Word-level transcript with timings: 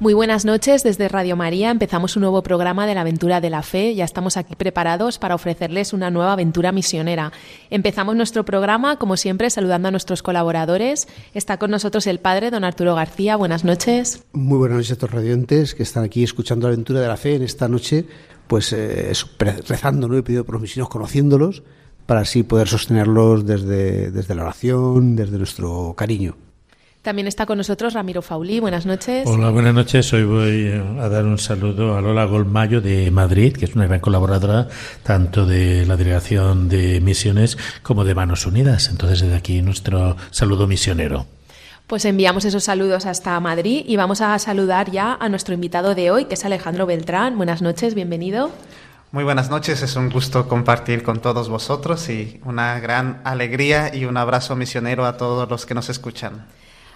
Muy 0.00 0.14
buenas 0.14 0.46
noches 0.46 0.82
desde 0.82 1.08
Radio 1.08 1.36
María. 1.36 1.70
Empezamos 1.70 2.16
un 2.16 2.22
nuevo 2.22 2.42
programa 2.42 2.86
de 2.86 2.94
la 2.94 3.02
aventura 3.02 3.42
de 3.42 3.50
la 3.50 3.60
fe. 3.60 3.94
Ya 3.94 4.06
estamos 4.06 4.38
aquí 4.38 4.56
preparados 4.56 5.18
para 5.18 5.34
ofrecerles 5.34 5.92
una 5.92 6.10
nueva 6.10 6.32
aventura 6.32 6.72
misionera. 6.72 7.32
Empezamos 7.68 8.16
nuestro 8.16 8.46
programa, 8.46 8.96
como 8.96 9.18
siempre, 9.18 9.50
saludando 9.50 9.88
a 9.88 9.90
nuestros 9.90 10.22
colaboradores. 10.22 11.06
Está 11.34 11.58
con 11.58 11.70
nosotros 11.70 12.06
el 12.06 12.18
padre 12.18 12.50
don 12.50 12.64
Arturo 12.64 12.94
García. 12.94 13.36
Buenas 13.36 13.62
noches. 13.62 14.24
Muy 14.32 14.56
buenas 14.56 14.78
noches 14.78 14.92
a 14.92 14.96
todos 14.96 15.12
radiantes 15.12 15.74
que 15.74 15.82
están 15.82 16.04
aquí 16.04 16.24
escuchando 16.24 16.66
la 16.66 16.72
aventura 16.72 17.00
de 17.00 17.06
la 17.08 17.18
fe 17.18 17.34
en 17.34 17.42
esta 17.42 17.68
noche, 17.68 18.06
pues 18.48 18.72
eh, 18.72 19.12
rezando 19.68 20.08
¿no? 20.08 20.16
y 20.16 20.22
pidiendo 20.22 20.46
por 20.46 20.54
los 20.54 20.62
misioneros, 20.62 20.88
conociéndolos, 20.88 21.62
para 22.06 22.22
así 22.22 22.42
poder 22.42 22.68
sostenerlos 22.68 23.44
desde, 23.44 24.10
desde 24.10 24.34
la 24.34 24.44
oración, 24.44 25.14
desde 25.14 25.36
nuestro 25.36 25.92
cariño. 25.94 26.38
También 27.02 27.26
está 27.26 27.46
con 27.46 27.56
nosotros 27.56 27.94
Ramiro 27.94 28.20
Faulí. 28.20 28.60
Buenas 28.60 28.84
noches. 28.84 29.26
Hola, 29.26 29.48
buenas 29.48 29.72
noches. 29.72 30.12
Hoy 30.12 30.24
voy 30.24 30.68
a 31.00 31.08
dar 31.08 31.24
un 31.24 31.38
saludo 31.38 31.96
a 31.96 32.02
Lola 32.02 32.26
Golmayo 32.26 32.82
de 32.82 33.10
Madrid, 33.10 33.56
que 33.56 33.64
es 33.64 33.74
una 33.74 33.86
gran 33.86 34.00
colaboradora 34.00 34.68
tanto 35.02 35.46
de 35.46 35.86
la 35.86 35.96
Delegación 35.96 36.68
de 36.68 37.00
Misiones 37.00 37.56
como 37.82 38.04
de 38.04 38.14
Manos 38.14 38.44
Unidas. 38.44 38.88
Entonces, 38.90 39.22
desde 39.22 39.34
aquí 39.34 39.62
nuestro 39.62 40.18
saludo 40.30 40.66
misionero. 40.66 41.26
Pues 41.86 42.04
enviamos 42.04 42.44
esos 42.44 42.64
saludos 42.64 43.06
hasta 43.06 43.40
Madrid 43.40 43.82
y 43.86 43.96
vamos 43.96 44.20
a 44.20 44.38
saludar 44.38 44.90
ya 44.90 45.14
a 45.18 45.30
nuestro 45.30 45.54
invitado 45.54 45.94
de 45.94 46.10
hoy, 46.10 46.26
que 46.26 46.34
es 46.34 46.44
Alejandro 46.44 46.84
Beltrán. 46.84 47.38
Buenas 47.38 47.62
noches, 47.62 47.94
bienvenido. 47.94 48.50
Muy 49.10 49.24
buenas 49.24 49.48
noches, 49.48 49.82
es 49.82 49.96
un 49.96 50.10
gusto 50.10 50.46
compartir 50.48 51.02
con 51.02 51.20
todos 51.20 51.48
vosotros 51.48 52.10
y 52.10 52.40
una 52.44 52.78
gran 52.78 53.22
alegría 53.24 53.92
y 53.92 54.04
un 54.04 54.18
abrazo 54.18 54.54
misionero 54.54 55.06
a 55.06 55.16
todos 55.16 55.48
los 55.48 55.64
que 55.64 55.74
nos 55.74 55.88
escuchan. 55.88 56.46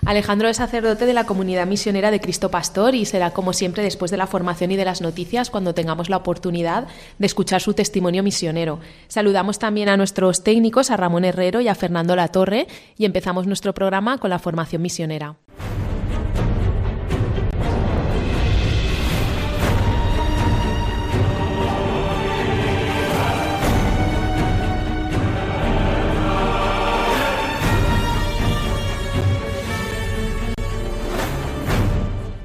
Alejandro 0.07 0.49
es 0.49 0.59
sacerdote 0.59 1.07
de 1.07 1.15
la 1.15 1.25
comunidad 1.25 1.67
misionera 1.67 2.11
de 2.11 2.21
Cristo 2.21 2.51
Pastor 2.51 2.95
y 2.95 3.07
será 3.07 3.31
como 3.31 3.55
siempre 3.55 3.83
después 3.83 4.11
de 4.11 4.19
la 4.19 4.27
formación 4.27 4.71
y 4.71 4.77
de 4.77 4.85
las 4.85 5.01
noticias 5.01 5.49
cuando 5.49 5.73
tengamos 5.73 6.11
la 6.11 6.19
oportunidad 6.19 6.87
de 7.19 7.27
escuchar 7.27 7.63
su 7.63 7.73
testimonio 7.73 8.23
misionero. 8.23 8.81
Saludamos 9.09 9.59
también 9.59 9.89
a 9.89 9.97
nuestros 9.97 10.45
técnicos, 10.45 10.91
a 10.91 10.99
Ramón 10.99 11.25
Herrero 11.25 11.63
y 11.63 11.69
a 11.69 11.75
Fernando 11.75 12.17
Latorre 12.17 12.67
y 12.99 13.07
empezamos 13.07 13.47
nuestro 13.47 13.73
programa 13.73 14.19
con 14.19 14.29
la 14.29 14.39
formación 14.39 14.83
misionera. 14.83 15.37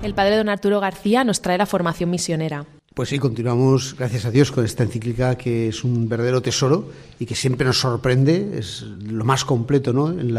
El 0.10 0.16
padre 0.16 0.38
don 0.38 0.50
Arturo 0.50 0.80
García 0.80 1.24
nos 1.24 1.42
trae 1.42 1.58
la 1.58 1.68
formación 1.68 2.10
misionera. 2.10 2.66
Pues 2.96 3.10
sí, 3.10 3.20
continuamos, 3.20 3.96
gracias 3.96 4.26
a 4.26 4.32
Dios, 4.32 4.52
con 4.52 4.66
esta 4.66 4.84
encíclica 4.84 5.38
que 5.38 5.70
es 5.70 5.84
un 5.84 6.10
verdadero 6.10 6.42
tesoro 6.42 6.90
y 7.20 7.28
que 7.28 7.36
siempre 7.36 7.66
nos 7.66 7.80
sorprende, 7.80 8.58
es 8.58 8.82
lo 8.82 9.24
más 9.24 9.46
completo 9.46 9.94
¿no? 9.94 10.10
en 10.10 10.36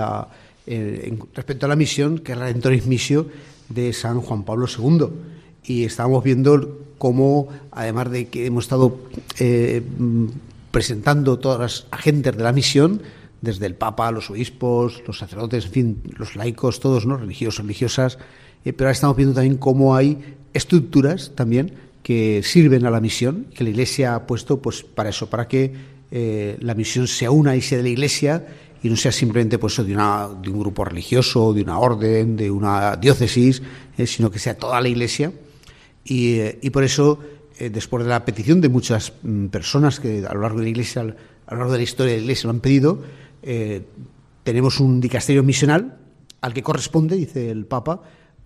eh, 0.67 1.19
respecto 1.35 1.67
a 1.67 1.69
la 1.69 1.77
misión, 1.77 2.19
que 2.19 2.33
es 2.33 2.39
Redentoris 2.39 2.87
Missio 2.87 3.29
de 3.69 3.93
San 3.93 4.21
Juan 4.21 4.43
Pablo 4.43 4.67
II. 4.67 5.07
Y 5.65 5.85
estábamos 5.85 6.25
viendo 6.25 6.81
cómo, 6.99 7.49
además 7.71 8.11
de 8.11 8.29
que 8.29 8.47
hemos 8.47 8.65
estado 8.65 8.99
eh, 9.39 9.83
presentando 10.73 11.39
todas 11.39 11.61
las 11.61 11.87
agentes 11.93 12.37
de 12.37 12.43
la 12.43 12.53
misión, 12.53 13.03
desde 13.41 13.67
el 13.67 13.75
Papa, 13.77 14.11
los 14.11 14.31
obispos, 14.31 15.03
los 15.07 15.19
sacerdotes, 15.19 15.67
en 15.67 15.71
fin, 15.71 16.03
los 16.19 16.35
laicos, 16.35 16.81
todos, 16.81 17.07
¿no? 17.07 17.17
religiosos, 17.17 17.65
religiosas, 17.65 18.19
eh, 18.65 18.73
pero 18.73 18.89
ahora 18.89 18.93
estamos 18.93 19.17
viendo 19.17 19.35
también 19.35 19.57
cómo 19.57 19.95
hay 19.95 20.19
estructuras 20.53 21.33
también 21.35 21.73
que 22.03 22.43
sirven 22.43 22.85
a 22.87 22.91
la 22.91 23.01
misión, 23.01 23.47
que 23.55 23.65
la 23.65 23.71
Iglesia 23.71 24.15
ha 24.15 24.27
puesto 24.27 24.61
pues 24.61 24.83
para 24.83 25.11
eso, 25.11 25.29
para 25.29 25.49
que 25.49 25.73
eh, 26.11 26.57
la 26.61 26.75
misión 26.75 27.07
sea 27.07 27.31
una 27.31 27.57
y 27.57 27.61
sea 27.61 27.79
de 27.79 27.85
la 27.85 27.91
Iglesia 27.91 28.47
y 28.83 28.89
no 28.89 28.97
sea 28.97 29.13
simplemente 29.13 29.59
pues, 29.59 29.77
de, 29.77 29.95
un 29.95 30.59
grupo 30.59 30.85
religioso, 30.85 31.53
de 31.53 31.63
una 31.63 31.79
orden, 31.79 32.37
de 32.37 32.51
una 32.51 32.97
diócesis, 32.97 33.63
eh, 33.97 34.07
sino 34.07 34.31
que 34.31 34.39
sea 34.39 34.57
toda 34.57 34.81
la 34.81 34.89
Iglesia. 34.89 35.33
Y, 36.05 36.41
y 36.63 36.71
por 36.71 36.83
eso, 36.83 37.19
después 37.59 38.05
de 38.05 38.11
la 38.11 38.25
petición 38.25 38.61
de 38.63 38.71
muchas 38.71 39.13
mm, 39.23 39.47
personas 39.47 40.01
que 40.01 40.25
a 40.27 40.33
lo 40.33 40.41
largo 40.41 40.59
de 40.59 40.65
la 40.65 40.71
Iglesia, 40.71 41.03
a 41.03 41.55
lo 41.55 41.59
largo 41.59 41.73
de 41.73 41.79
la 41.79 41.85
historia 41.85 42.13
de 42.13 42.19
la 42.19 42.25
Iglesia 42.25 42.47
lo 42.47 42.51
han 42.53 42.61
pedido, 42.61 43.03
tenemos 44.43 44.81
un 44.81 45.01
dicasterio 45.01 45.43
misional 45.43 45.99
al 46.41 46.55
que 46.55 46.63
corresponde, 46.63 47.17
dice 47.17 47.51
el 47.51 47.67
Papa, 47.67 48.03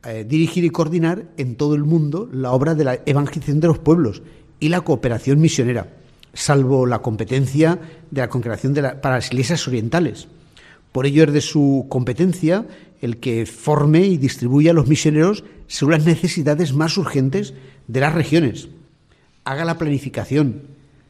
eh, 0.07 0.25
dirigir 0.29 0.65
y 0.65 0.71
coordinar 0.71 1.27
en 1.37 1.57
todo 1.57 1.75
el 1.75 1.85
mundo 1.85 2.29
la 2.33 2.53
obra 2.53 2.75
de 2.75 2.85
la 2.85 3.01
evangelización 3.07 3.61
de 3.61 3.69
los 3.69 3.79
pueblos 3.79 4.23
y 4.61 4.69
la 4.69 4.83
cooperación 4.83 5.41
misionera, 5.41 5.95
salvo 6.33 6.87
la 6.87 7.01
competencia 7.01 7.79
de 8.11 8.21
la 8.21 8.29
congregación 8.29 8.75
para 8.75 9.17
las 9.17 9.33
iglesias 9.33 9.67
orientales. 9.67 10.29
Por 10.93 11.07
ello 11.07 11.25
es 11.25 11.33
de 11.33 11.41
su 11.41 11.87
competencia 11.89 12.67
el 13.01 13.19
que 13.19 13.47
forme 13.47 14.07
y 14.07 14.17
distribuya 14.17 14.71
a 14.71 14.75
los 14.75 14.87
misioneros 14.87 15.45
según 15.67 15.93
las 15.93 16.05
necesidades 16.05 16.73
más 16.73 16.97
urgentes 16.97 17.55
de 17.89 18.01
las 18.01 18.15
regiones. 18.15 18.69
Haga 19.45 19.65
la 19.65 19.79
planificación, 19.79 20.63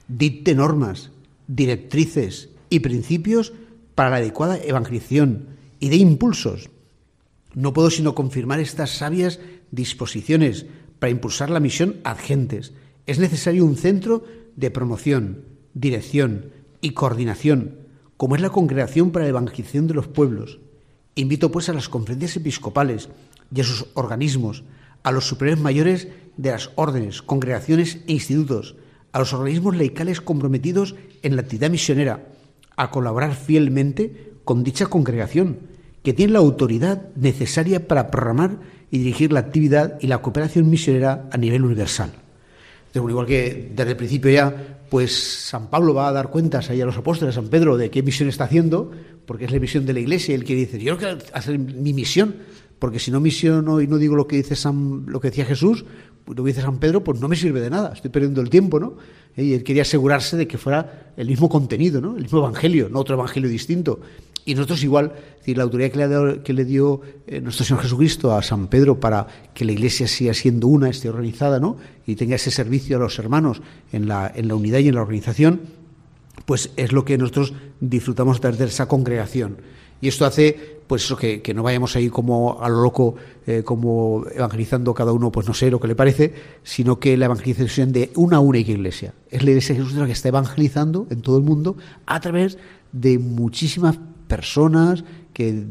dicte 0.09 0.55
normas, 0.55 1.11
directrices 1.47 2.49
y 2.71 2.81
principios 2.81 3.53
para 3.95 4.11
la 4.11 4.17
adecuada 4.17 4.59
evangelización 4.59 5.49
y 5.81 5.89
de 5.89 5.97
impulsos 5.97 6.71
no 7.55 7.73
puedo 7.73 7.91
sino 7.91 8.15
confirmar 8.15 8.61
estas 8.61 8.91
sabias 8.91 9.41
disposiciones 9.71 10.67
para 10.99 11.11
impulsar 11.11 11.51
la 11.51 11.61
misión 11.61 11.97
gentes. 12.19 12.73
Es 13.07 13.19
necesario 13.19 13.65
un 13.65 13.77
centro 13.77 14.25
de 14.57 14.71
promoción, 14.71 15.45
dirección 15.75 16.51
y 16.81 16.91
coordinación, 16.91 17.79
como 18.17 18.37
es 18.37 18.43
la 18.43 18.51
Congregación 18.51 19.11
para 19.11 19.25
la 19.25 19.31
Evangelización 19.31 19.87
de 19.87 19.95
los 19.95 20.09
Pueblos. 20.09 20.61
Invito 21.15 21.51
pues 21.51 21.69
a 21.69 21.73
las 21.73 21.89
conferencias 21.89 22.37
episcopales 22.37 23.09
y 23.55 23.61
a 23.61 23.65
sus 23.65 23.87
organismos, 23.95 24.65
a 25.03 25.13
los 25.13 25.27
superiores 25.27 25.63
mayores 25.63 26.09
de 26.37 26.51
las 26.51 26.71
órdenes, 26.75 27.23
congregaciones 27.23 27.99
e 28.07 28.13
institutos, 28.13 28.77
a 29.13 29.19
los 29.21 29.33
organismos 29.33 29.77
laicales 29.77 30.21
comprometidos 30.21 30.97
en 31.23 31.37
la 31.37 31.43
actividad 31.43 31.71
misionera, 31.71 32.27
a 32.77 32.91
colaborar 32.91 33.37
fielmente 33.37 34.33
con 34.45 34.65
dicha 34.65 34.87
congregación 34.87 35.74
que 36.05 36.13
tiene 36.13 36.35
la 36.35 36.39
autoridad 36.39 37.09
necesaria 37.17 37.89
para 37.89 38.11
programar 38.11 38.59
y 38.91 38.99
dirigir 38.99 39.33
la 39.33 39.41
actividad 39.41 39.99
y 40.01 40.07
la 40.07 40.21
cooperación 40.21 40.69
misionera 40.69 41.29
a 41.33 41.39
nivel 41.39 41.65
universal. 41.65 42.13
Entonces, 42.89 43.11
igual 43.11 43.27
que 43.27 43.73
desde 43.75 43.91
el 43.93 43.97
principio 43.97 44.31
ya, 44.31 44.55
pues 44.91 45.49
San 45.49 45.69
Pablo 45.69 45.95
va 45.95 46.09
a 46.09 46.13
dar 46.13 46.29
cuentas 46.29 46.69
ahí 46.69 46.81
a 46.81 46.87
los 46.87 46.97
apóstoles, 46.97 47.35
a 47.35 47.41
San 47.41 47.49
Pedro, 47.49 47.79
de 47.79 47.91
qué 47.91 48.03
misión 48.03 48.29
está 48.29 48.45
haciendo, 48.45 48.93
porque 49.25 49.47
es 49.47 49.51
la 49.51 49.59
misión 49.59 49.87
de 49.87 49.95
la 49.95 50.01
Iglesia, 50.01 50.33
y 50.33 50.35
él 50.37 50.45
quiere 50.45 50.67
decir, 50.67 50.81
yo 50.81 50.99
quiero 50.99 51.19
hacer 51.33 51.59
mi 51.59 51.95
misión, 51.95 52.37
porque 52.79 52.99
si 52.99 53.11
no 53.11 53.19
misiono 53.19 53.81
y 53.81 53.87
no 53.87 53.97
digo 53.97 54.15
lo 54.15 54.29
que 54.29 54.37
dice 54.37 54.57
San, 54.57 55.07
lo 55.07 55.21
que 55.21 55.31
decía 55.31 55.47
Jesús, 55.47 55.87
pues 56.25 56.37
lo 56.37 56.45
que 56.45 56.51
dice 56.51 56.61
San 56.61 56.79
Pedro, 56.79 57.03
pues 57.03 57.19
no 57.19 57.29
me 57.29 57.37
sirve 57.37 57.63
de 57.63 57.71
nada, 57.71 57.95
estoy 57.95 58.11
perdiendo 58.11 58.43
el 58.43 58.51
tiempo, 58.51 58.79
¿no? 58.79 58.99
Y 59.37 59.55
él 59.55 59.65
quería 59.65 59.83
asegurarse 59.83 60.37
de 60.37 60.47
que 60.47 60.59
fuera 60.59 61.13
el 61.17 61.29
mismo 61.29 61.49
contenido, 61.49 62.03
¿no? 62.03 62.15
El 62.15 62.25
mismo 62.25 62.41
evangelio, 62.41 62.91
no 62.91 63.01
otro 63.01 63.15
evangelio 63.15 63.49
distinto. 63.49 64.01
Y 64.45 64.55
nosotros 64.55 64.83
igual, 64.85 65.13
la 65.47 65.63
autoridad 65.63 65.91
que 65.91 65.99
le, 65.99 66.43
que 66.43 66.53
le 66.53 66.65
dio 66.65 67.01
eh, 67.27 67.41
nuestro 67.41 67.65
Señor 67.65 67.83
Jesucristo 67.83 68.35
a 68.35 68.43
San 68.43 68.69
Pedro 68.69 69.01
para 69.01 69.27
que 69.55 69.65
la 69.65 69.73
Iglesia 69.73 70.07
siga 70.07 70.35
siendo 70.35 70.69
una, 70.69 70.89
esté 70.89 71.09
organizada, 71.09 71.61
¿no? 71.61 71.77
Y 72.07 72.17
tenga 72.17 72.37
ese 72.37 72.51
servicio 72.51 72.97
a 72.97 73.01
los 73.01 73.19
hermanos 73.19 73.63
en 73.93 74.07
la, 74.07 74.31
en 74.35 74.49
la 74.49 74.55
unidad 74.55 74.81
y 74.81 74.89
en 74.89 74.95
la 74.95 75.03
organización, 75.03 75.61
pues 76.47 76.71
es 76.77 76.93
lo 76.93 77.05
que 77.05 77.17
nosotros 77.17 77.55
disfrutamos 77.81 78.41
de 78.41 78.65
esa 78.65 78.87
congregación. 78.87 79.57
Y 80.01 80.09
esto 80.09 80.27
hace, 80.27 80.81
pues 80.87 81.05
eso, 81.05 81.17
que, 81.17 81.41
no 81.55 81.63
vayamos 81.63 81.97
ahí 81.97 82.11
como 82.11 82.61
a 82.61 82.69
lo 82.69 82.83
loco, 82.83 83.15
eh, 83.47 83.63
como 83.65 84.25
evangelizando 84.35 84.93
cada 84.93 85.13
uno, 85.13 85.33
pues 85.33 85.47
no 85.47 85.55
sé 85.55 85.71
lo 85.71 85.81
que 85.81 85.89
le 85.89 85.95
parece, 85.95 86.35
sino 86.63 86.99
que 86.99 87.17
la 87.17 87.27
evangelización 87.27 87.93
de 87.93 88.11
una 88.15 88.41
única 88.41 88.71
iglesia. 88.71 89.15
Es 89.31 89.43
la 89.43 89.51
iglesia 89.51 89.75
de 89.75 89.83
Jesús 89.83 89.97
la 89.97 90.07
que 90.07 90.13
está 90.13 90.29
evangelizando 90.29 91.07
en 91.09 91.23
todo 91.23 91.39
el 91.39 91.45
mundo 91.45 91.77
a 92.05 92.21
través 92.21 92.59
de 92.93 93.19
muchísimas 93.19 93.99
personas 94.27 95.05
que 95.33 95.65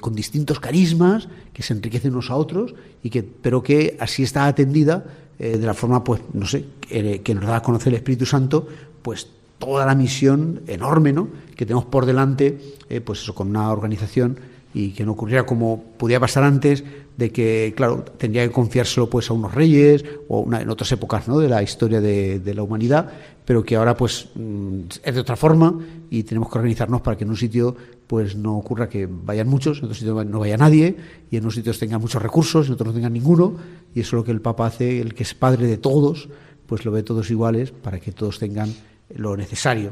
con 0.00 0.14
distintos 0.14 0.60
carismas 0.60 1.28
que 1.52 1.62
se 1.62 1.72
enriquecen 1.72 2.12
unos 2.12 2.30
a 2.30 2.36
otros 2.36 2.74
y 3.02 3.10
que 3.10 3.22
pero 3.22 3.62
que 3.62 3.96
así 4.00 4.22
está 4.22 4.46
atendida 4.46 5.04
eh, 5.38 5.56
de 5.56 5.66
la 5.66 5.74
forma 5.74 6.04
pues 6.04 6.20
no 6.34 6.46
sé 6.46 6.64
que, 6.80 7.34
nos 7.34 7.46
da 7.46 7.56
a 7.56 7.62
conocer 7.62 7.92
el 7.92 7.96
Espíritu 7.96 8.26
Santo 8.26 8.68
pues 9.02 9.28
toda 9.58 9.86
la 9.86 9.94
misión 9.94 10.62
enorme 10.66 11.12
¿no? 11.12 11.28
que 11.56 11.66
tenemos 11.66 11.86
por 11.86 12.06
delante 12.06 12.58
eh, 12.88 13.00
pues 13.00 13.20
eso 13.22 13.34
con 13.34 13.48
una 13.48 13.70
organización 13.70 14.38
y 14.74 14.90
que 14.90 15.04
no 15.04 15.12
ocurriera 15.12 15.46
como 15.46 15.82
podía 15.96 16.20
pasar 16.20 16.44
antes 16.44 16.84
de 17.18 17.32
que, 17.32 17.74
claro, 17.76 18.04
tendría 18.16 18.46
que 18.46 18.52
confiárselo 18.52 19.10
pues 19.10 19.28
a 19.28 19.34
unos 19.34 19.52
reyes 19.52 20.04
o 20.28 20.48
en 20.54 20.70
otras 20.70 20.92
épocas 20.92 21.26
¿no? 21.26 21.40
de 21.40 21.48
la 21.48 21.64
historia 21.64 22.00
de, 22.00 22.54
la 22.54 22.62
humanidad, 22.62 23.10
pero 23.44 23.64
que 23.64 23.74
ahora 23.74 23.96
pues 23.96 24.28
mm, 24.36 24.82
es 25.02 25.14
de 25.14 25.20
otra 25.20 25.34
forma 25.34 25.76
y 26.10 26.22
tenemos 26.22 26.48
que 26.48 26.58
organizarnos 26.58 27.00
para 27.00 27.16
que 27.16 27.24
en 27.24 27.30
un 27.30 27.36
sitio 27.36 27.74
pues 28.06 28.36
no 28.36 28.56
ocurra 28.56 28.88
que 28.88 29.08
vayan 29.10 29.48
muchos, 29.48 29.78
en 29.78 29.86
otro 29.86 29.96
sitio 29.96 30.24
no 30.24 30.38
vaya 30.38 30.56
nadie 30.56 30.96
y 31.28 31.36
en 31.36 31.42
unos 31.42 31.56
sitios 31.56 31.80
tengan 31.80 32.00
muchos 32.00 32.22
recursos, 32.22 32.66
y 32.66 32.68
en 32.68 32.74
otros 32.74 32.86
no 32.90 32.94
tengan 32.94 33.12
ninguno 33.12 33.56
y 33.96 34.00
eso 34.00 34.10
es 34.10 34.12
lo 34.20 34.24
que 34.24 34.30
el 34.30 34.40
Papa 34.40 34.66
hace, 34.66 35.00
el 35.00 35.12
que 35.14 35.24
es 35.24 35.34
padre 35.34 35.66
de 35.66 35.76
todos, 35.76 36.28
pues 36.66 36.84
lo 36.84 36.92
ve 36.92 37.02
todos 37.02 37.32
iguales 37.32 37.72
para 37.72 37.98
que 37.98 38.12
todos 38.12 38.38
tengan 38.38 38.72
lo 39.16 39.36
necesario. 39.36 39.90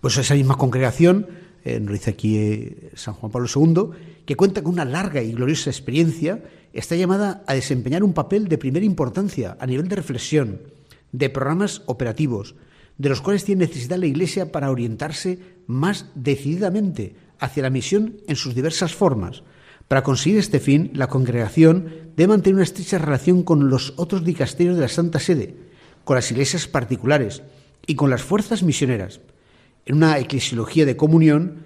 Pues 0.00 0.16
esa 0.16 0.34
misma 0.34 0.56
congregación, 0.56 1.26
nos 1.64 1.92
dice 1.92 2.10
aquí 2.10 2.38
eh, 2.38 2.90
San 2.94 3.14
Juan 3.14 3.30
Pablo 3.30 3.48
II, 3.54 3.90
que 4.24 4.36
cuenta 4.36 4.62
con 4.62 4.72
una 4.72 4.84
larga 4.84 5.22
y 5.22 5.32
gloriosa 5.32 5.70
experiencia, 5.70 6.42
está 6.72 6.96
llamada 6.96 7.44
a 7.46 7.54
desempeñar 7.54 8.02
un 8.02 8.14
papel 8.14 8.48
de 8.48 8.58
primera 8.58 8.84
importancia 8.84 9.56
a 9.60 9.66
nivel 9.66 9.88
de 9.88 9.96
reflexión, 9.96 10.60
de 11.12 11.30
programas 11.30 11.82
operativos, 11.86 12.56
de 12.98 13.08
los 13.08 13.20
cuales 13.20 13.44
tiene 13.44 13.66
necesidad 13.66 13.98
la 13.98 14.06
Iglesia 14.06 14.52
para 14.52 14.70
orientarse 14.70 15.38
más 15.66 16.06
decididamente 16.14 17.14
hacia 17.38 17.62
la 17.62 17.70
misión 17.70 18.16
en 18.28 18.36
sus 18.36 18.54
diversas 18.54 18.94
formas. 18.94 19.42
Para 19.88 20.02
conseguir 20.02 20.38
este 20.38 20.60
fin, 20.60 20.90
la 20.94 21.08
congregación 21.08 22.12
debe 22.16 22.28
mantener 22.28 22.54
una 22.54 22.64
estrecha 22.64 22.98
relación 22.98 23.42
con 23.42 23.68
los 23.68 23.94
otros 23.96 24.24
dicasterios 24.24 24.76
de 24.76 24.82
la 24.82 24.88
Santa 24.88 25.18
Sede, 25.18 25.54
con 26.04 26.16
las 26.16 26.30
iglesias 26.30 26.66
particulares 26.66 27.42
y 27.86 27.94
con 27.94 28.10
las 28.10 28.22
fuerzas 28.22 28.62
misioneras, 28.62 29.20
en 29.86 29.96
una 29.96 30.18
eclesiología 30.18 30.86
de 30.86 30.96
comunión 30.96 31.62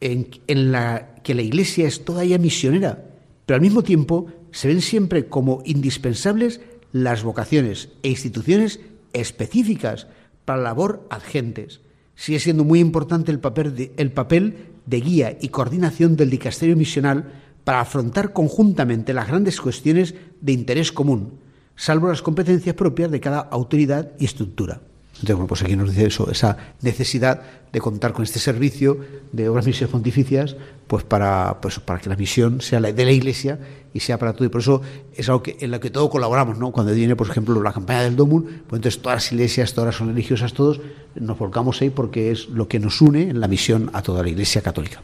en, 0.00 0.72
la 0.72 1.14
que 1.22 1.34
la 1.34 1.42
Iglesia 1.42 1.86
es 1.86 2.04
toda 2.04 2.24
ella 2.24 2.38
misionera, 2.38 3.04
pero 3.46 3.56
al 3.56 3.62
mismo 3.62 3.82
tiempo 3.82 4.26
se 4.50 4.68
ven 4.68 4.80
siempre 4.80 5.26
como 5.26 5.62
indispensables 5.64 6.60
las 6.92 7.22
vocaciones 7.22 7.90
e 8.02 8.10
instituciones 8.10 8.80
específicas 9.12 10.06
para 10.44 10.58
la 10.58 10.70
labor 10.70 11.06
agentes. 11.10 11.80
Sigue 12.14 12.40
siendo 12.40 12.64
muy 12.64 12.80
importante 12.80 13.30
el 13.30 13.40
papel 13.40 14.56
de 14.86 15.00
guía 15.00 15.36
y 15.40 15.48
coordinación 15.48 16.16
del 16.16 16.30
dicasterio 16.30 16.76
misional 16.76 17.32
para 17.64 17.80
afrontar 17.80 18.32
conjuntamente 18.32 19.12
las 19.12 19.28
grandes 19.28 19.60
cuestiones 19.60 20.14
de 20.40 20.52
interés 20.52 20.90
común, 20.90 21.34
salvo 21.76 22.08
las 22.08 22.22
competencias 22.22 22.74
propias 22.74 23.10
de 23.10 23.20
cada 23.20 23.40
autoridad 23.40 24.12
y 24.18 24.24
estructura. 24.24 24.80
Entonces, 25.18 25.34
bueno, 25.34 25.48
pues 25.48 25.62
aquí 25.62 25.74
nos 25.74 25.90
dice 25.90 26.06
eso, 26.06 26.30
esa 26.30 26.56
necesidad 26.80 27.42
de 27.72 27.80
contar 27.80 28.12
con 28.12 28.22
este 28.22 28.38
servicio 28.38 28.98
de 29.32 29.48
obras 29.48 29.66
misiones 29.66 29.90
pontificias, 29.90 30.54
pues 30.86 31.02
para, 31.02 31.60
pues 31.60 31.80
para 31.80 31.98
que 31.98 32.08
la 32.08 32.14
misión 32.14 32.60
sea 32.60 32.80
de 32.80 33.04
la 33.04 33.10
Iglesia 33.10 33.58
y 33.92 33.98
sea 33.98 34.16
para 34.16 34.32
todo. 34.32 34.44
Y 34.44 34.48
por 34.48 34.60
eso 34.60 34.80
es 35.12 35.28
algo 35.28 35.42
que, 35.42 35.56
en 35.58 35.72
lo 35.72 35.80
que 35.80 35.90
todos 35.90 36.08
colaboramos, 36.08 36.56
¿no? 36.56 36.70
Cuando 36.70 36.94
viene, 36.94 37.16
por 37.16 37.28
ejemplo, 37.28 37.60
la 37.60 37.72
campaña 37.72 38.02
del 38.02 38.14
Domum, 38.14 38.42
pues 38.42 38.78
entonces 38.78 39.02
todas 39.02 39.16
las 39.16 39.32
iglesias, 39.32 39.74
todas 39.74 39.98
las 39.98 40.08
religiosas, 40.08 40.52
todos 40.52 40.80
nos 41.16 41.36
volcamos 41.36 41.82
ahí 41.82 41.90
porque 41.90 42.30
es 42.30 42.48
lo 42.48 42.68
que 42.68 42.78
nos 42.78 43.00
une 43.00 43.22
en 43.22 43.40
la 43.40 43.48
misión 43.48 43.90
a 43.94 44.02
toda 44.02 44.22
la 44.22 44.28
Iglesia 44.28 44.62
católica. 44.62 45.02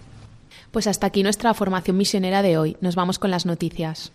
Pues 0.71 0.87
hasta 0.87 1.09
aquí 1.09 1.25
nuestra 1.25 1.55
formación 1.55 1.97
misionera 1.97 2.43
de 2.43 2.57
hoy. 2.57 2.77
Nos 2.81 2.95
vamos 2.95 3.19
con 3.19 3.33
las 3.33 3.47
noticias. 3.47 4.13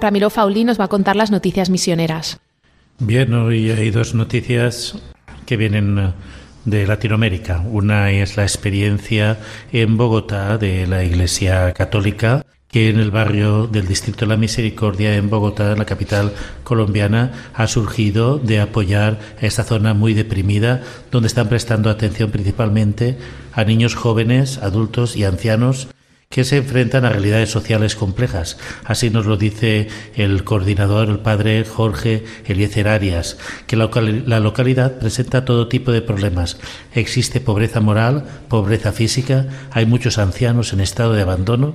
Ramiro 0.00 0.30
Fauli 0.30 0.64
nos 0.64 0.80
va 0.80 0.84
a 0.84 0.88
contar 0.88 1.16
las 1.16 1.30
noticias 1.30 1.70
misioneras. 1.70 2.40
Bien, 2.98 3.32
hoy 3.34 3.70
hay 3.70 3.90
dos 3.90 4.14
noticias 4.14 4.98
que 5.46 5.56
vienen 5.56 5.98
eh, 5.98 6.12
de 6.64 6.86
Latinoamérica. 6.86 7.62
Una 7.70 8.10
es 8.10 8.36
la 8.36 8.42
experiencia 8.42 9.38
en 9.72 9.96
Bogotá 9.96 10.58
de 10.58 10.86
la 10.86 11.04
Iglesia 11.04 11.72
Católica 11.72 12.44
que 12.70 12.88
en 12.88 13.00
el 13.00 13.10
barrio 13.10 13.66
del 13.66 13.88
Distrito 13.88 14.20
de 14.20 14.28
la 14.28 14.36
Misericordia 14.36 15.16
en 15.16 15.28
Bogotá, 15.28 15.74
la 15.74 15.86
capital 15.86 16.32
colombiana, 16.62 17.32
ha 17.54 17.66
surgido 17.66 18.38
de 18.38 18.60
apoyar 18.60 19.18
a 19.42 19.46
esta 19.46 19.64
zona 19.64 19.92
muy 19.92 20.14
deprimida, 20.14 20.82
donde 21.10 21.26
están 21.26 21.48
prestando 21.48 21.90
atención 21.90 22.30
principalmente 22.30 23.18
a 23.52 23.64
niños 23.64 23.96
jóvenes, 23.96 24.58
adultos 24.58 25.16
y 25.16 25.24
ancianos 25.24 25.88
que 26.32 26.44
se 26.44 26.58
enfrentan 26.58 27.04
a 27.04 27.08
realidades 27.08 27.50
sociales 27.50 27.96
complejas. 27.96 28.56
Así 28.84 29.10
nos 29.10 29.26
lo 29.26 29.36
dice 29.36 29.88
el 30.14 30.44
coordinador, 30.44 31.08
el 31.08 31.18
padre 31.18 31.64
Jorge 31.64 32.22
Eliezer 32.46 32.86
Arias, 32.86 33.36
que 33.66 33.74
la 33.74 34.38
localidad 34.38 35.00
presenta 35.00 35.44
todo 35.44 35.66
tipo 35.66 35.90
de 35.90 36.02
problemas. 36.02 36.58
Existe 36.94 37.40
pobreza 37.40 37.80
moral, 37.80 38.26
pobreza 38.46 38.92
física, 38.92 39.48
hay 39.72 39.86
muchos 39.86 40.18
ancianos 40.18 40.72
en 40.72 40.78
estado 40.78 41.14
de 41.14 41.22
abandono, 41.22 41.74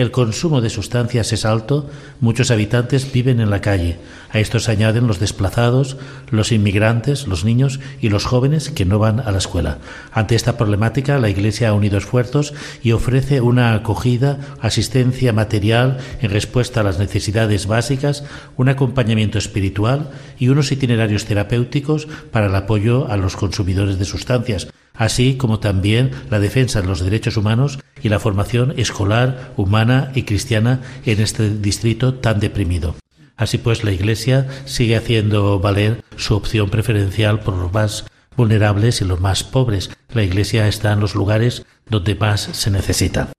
el 0.00 0.10
consumo 0.10 0.62
de 0.62 0.70
sustancias 0.70 1.32
es 1.32 1.44
alto, 1.44 1.90
muchos 2.20 2.50
habitantes 2.50 3.12
viven 3.12 3.40
en 3.40 3.50
la 3.50 3.60
calle. 3.60 3.98
A 4.30 4.38
esto 4.38 4.58
se 4.58 4.70
añaden 4.70 5.06
los 5.06 5.20
desplazados, 5.20 5.98
los 6.30 6.50
inmigrantes, 6.50 7.26
los 7.26 7.44
niños 7.44 7.78
y 8.00 8.08
los 8.08 8.24
jóvenes 8.24 8.70
que 8.70 8.86
no 8.86 8.98
van 8.98 9.20
a 9.20 9.30
la 9.30 9.38
escuela. 9.38 9.78
Ante 10.10 10.34
esta 10.34 10.56
problemática, 10.56 11.18
la 11.18 11.28
Iglesia 11.28 11.68
ha 11.68 11.74
unido 11.74 11.98
esfuerzos 11.98 12.54
y 12.82 12.92
ofrece 12.92 13.42
una 13.42 13.74
acogida, 13.74 14.38
asistencia 14.60 15.34
material 15.34 15.98
en 16.22 16.30
respuesta 16.30 16.80
a 16.80 16.84
las 16.84 16.98
necesidades 16.98 17.66
básicas, 17.66 18.24
un 18.56 18.70
acompañamiento 18.70 19.36
espiritual 19.36 20.10
y 20.38 20.48
unos 20.48 20.72
itinerarios 20.72 21.26
terapéuticos 21.26 22.08
para 22.30 22.46
el 22.46 22.54
apoyo 22.54 23.08
a 23.10 23.18
los 23.18 23.36
consumidores 23.36 23.98
de 23.98 24.06
sustancias, 24.06 24.68
así 24.94 25.36
como 25.36 25.60
también 25.60 26.10
la 26.30 26.40
defensa 26.40 26.80
de 26.80 26.88
los 26.88 27.00
derechos 27.00 27.36
humanos 27.36 27.78
y 28.02 28.08
la 28.08 28.20
formación 28.20 28.74
escolar, 28.76 29.52
humana 29.56 30.12
y 30.14 30.22
cristiana 30.22 30.80
en 31.04 31.20
este 31.20 31.50
distrito 31.50 32.14
tan 32.14 32.40
deprimido. 32.40 32.94
Así 33.36 33.58
pues, 33.58 33.84
la 33.84 33.92
Iglesia 33.92 34.46
sigue 34.66 34.96
haciendo 34.96 35.58
valer 35.58 36.02
su 36.16 36.34
opción 36.34 36.70
preferencial 36.70 37.40
por 37.40 37.56
los 37.56 37.72
más 37.72 38.04
vulnerables 38.36 39.00
y 39.00 39.04
los 39.04 39.20
más 39.20 39.44
pobres. 39.44 39.90
La 40.14 40.22
Iglesia 40.22 40.68
está 40.68 40.92
en 40.92 41.00
los 41.00 41.14
lugares 41.14 41.64
donde 41.88 42.14
más 42.14 42.40
se 42.40 42.70
necesita. 42.70 43.32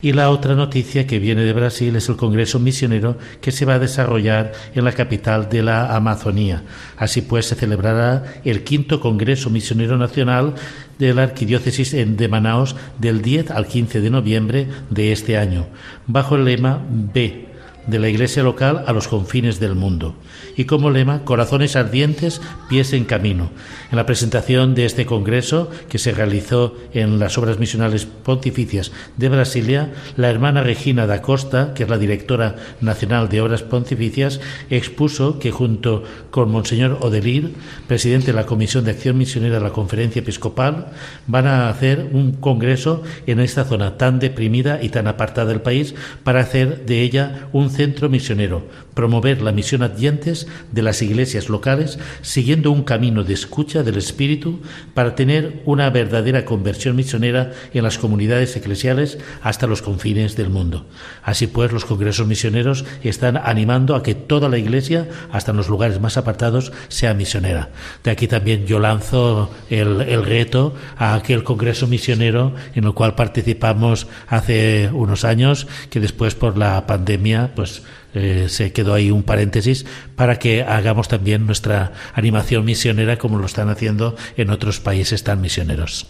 Y 0.00 0.12
la 0.12 0.30
otra 0.30 0.54
noticia 0.54 1.08
que 1.08 1.18
viene 1.18 1.42
de 1.42 1.52
Brasil 1.52 1.96
es 1.96 2.08
el 2.08 2.14
Congreso 2.14 2.60
Misionero 2.60 3.18
que 3.40 3.50
se 3.50 3.64
va 3.64 3.74
a 3.74 3.78
desarrollar 3.80 4.52
en 4.72 4.84
la 4.84 4.92
capital 4.92 5.48
de 5.48 5.64
la 5.64 5.96
Amazonía. 5.96 6.62
Así 6.96 7.20
pues, 7.20 7.46
se 7.46 7.56
celebrará 7.56 8.22
el 8.44 8.62
quinto 8.62 9.00
Congreso 9.00 9.50
Misionero 9.50 9.98
Nacional 9.98 10.54
de 11.00 11.14
la 11.14 11.24
Arquidiócesis 11.24 11.90
de 11.90 12.28
Manaos 12.28 12.76
del 13.00 13.22
10 13.22 13.50
al 13.50 13.66
15 13.66 14.00
de 14.00 14.10
noviembre 14.10 14.68
de 14.88 15.10
este 15.10 15.36
año, 15.36 15.66
bajo 16.06 16.36
el 16.36 16.44
lema 16.44 16.80
B 16.88 17.47
de 17.86 17.98
la 17.98 18.08
iglesia 18.08 18.42
local 18.42 18.84
a 18.86 18.92
los 18.92 19.08
confines 19.08 19.60
del 19.60 19.74
mundo. 19.74 20.14
Y 20.56 20.64
como 20.64 20.90
lema, 20.90 21.24
corazones 21.24 21.76
ardientes, 21.76 22.40
pies 22.68 22.92
en 22.92 23.04
camino. 23.04 23.50
En 23.90 23.96
la 23.96 24.06
presentación 24.06 24.74
de 24.74 24.84
este 24.84 25.06
congreso, 25.06 25.70
que 25.88 25.98
se 25.98 26.12
realizó 26.12 26.76
en 26.92 27.18
las 27.18 27.38
obras 27.38 27.58
misionales 27.58 28.04
pontificias 28.04 28.92
de 29.16 29.28
Brasilia, 29.28 29.92
la 30.16 30.28
hermana 30.28 30.62
Regina 30.62 31.06
da 31.06 31.22
Costa, 31.22 31.72
que 31.74 31.84
es 31.84 31.88
la 31.88 31.98
directora 31.98 32.56
nacional 32.80 33.28
de 33.28 33.40
obras 33.40 33.62
pontificias, 33.62 34.40
expuso 34.68 35.38
que 35.38 35.50
junto 35.50 36.02
con 36.30 36.50
Monseñor 36.50 36.98
Odelir, 37.00 37.54
presidente 37.86 38.28
de 38.28 38.32
la 38.34 38.46
Comisión 38.46 38.84
de 38.84 38.90
Acción 38.90 39.16
Misionera 39.16 39.54
de 39.56 39.64
la 39.64 39.72
Conferencia 39.72 40.20
Episcopal, 40.20 40.88
van 41.26 41.46
a 41.46 41.68
hacer 41.70 42.10
un 42.12 42.32
congreso 42.32 43.02
en 43.26 43.40
esta 43.40 43.64
zona 43.64 43.96
tan 43.96 44.18
deprimida 44.18 44.82
y 44.82 44.90
tan 44.90 45.06
apartada 45.06 45.48
del 45.48 45.62
país 45.62 45.94
para 46.24 46.40
hacer 46.40 46.84
de 46.84 47.02
ella 47.02 47.48
un 47.52 47.70
centro 47.78 48.08
misionero, 48.08 48.66
promover 48.92 49.40
la 49.40 49.52
misión 49.52 49.84
adyentes 49.84 50.48
de 50.72 50.82
las 50.82 51.00
iglesias 51.00 51.48
locales, 51.48 52.00
siguiendo 52.22 52.72
un 52.72 52.82
camino 52.82 53.22
de 53.22 53.34
escucha 53.34 53.84
del 53.84 53.96
Espíritu 53.96 54.58
para 54.94 55.14
tener 55.14 55.62
una 55.64 55.88
verdadera 55.88 56.44
conversión 56.44 56.96
misionera 56.96 57.52
en 57.72 57.84
las 57.84 57.96
comunidades 57.96 58.56
eclesiales 58.56 59.18
hasta 59.42 59.68
los 59.68 59.80
confines 59.80 60.34
del 60.34 60.50
mundo. 60.50 60.86
Así 61.22 61.46
pues, 61.46 61.70
los 61.70 61.84
congresos 61.84 62.26
misioneros 62.26 62.84
están 63.04 63.36
animando 63.36 63.94
a 63.94 64.02
que 64.02 64.16
toda 64.16 64.48
la 64.48 64.58
iglesia, 64.58 65.06
hasta 65.30 65.52
en 65.52 65.58
los 65.58 65.68
lugares 65.68 66.00
más 66.00 66.16
apartados, 66.16 66.72
sea 66.88 67.14
misionera. 67.14 67.70
De 68.02 68.10
aquí 68.10 68.26
también 68.26 68.66
yo 68.66 68.80
lanzo 68.80 69.52
el, 69.70 70.00
el 70.00 70.24
reto 70.24 70.74
a 70.96 71.14
aquel 71.14 71.44
congreso 71.44 71.86
misionero 71.86 72.54
en 72.74 72.82
el 72.82 72.92
cual 72.92 73.14
participamos 73.14 74.08
hace 74.26 74.90
unos 74.92 75.24
años, 75.24 75.68
que 75.90 76.00
después 76.00 76.34
por 76.34 76.58
la 76.58 76.88
pandemia, 76.88 77.54
pues 77.58 77.82
eh, 78.14 78.46
se 78.48 78.72
quedó 78.72 78.94
ahí 78.94 79.10
un 79.10 79.24
paréntesis 79.24 79.84
para 80.14 80.38
que 80.38 80.62
hagamos 80.62 81.08
también 81.08 81.44
nuestra 81.44 81.90
animación 82.14 82.64
misionera 82.64 83.18
como 83.18 83.36
lo 83.36 83.46
están 83.46 83.68
haciendo 83.68 84.14
en 84.36 84.50
otros 84.50 84.78
países 84.78 85.24
tan 85.24 85.40
misioneros. 85.40 86.06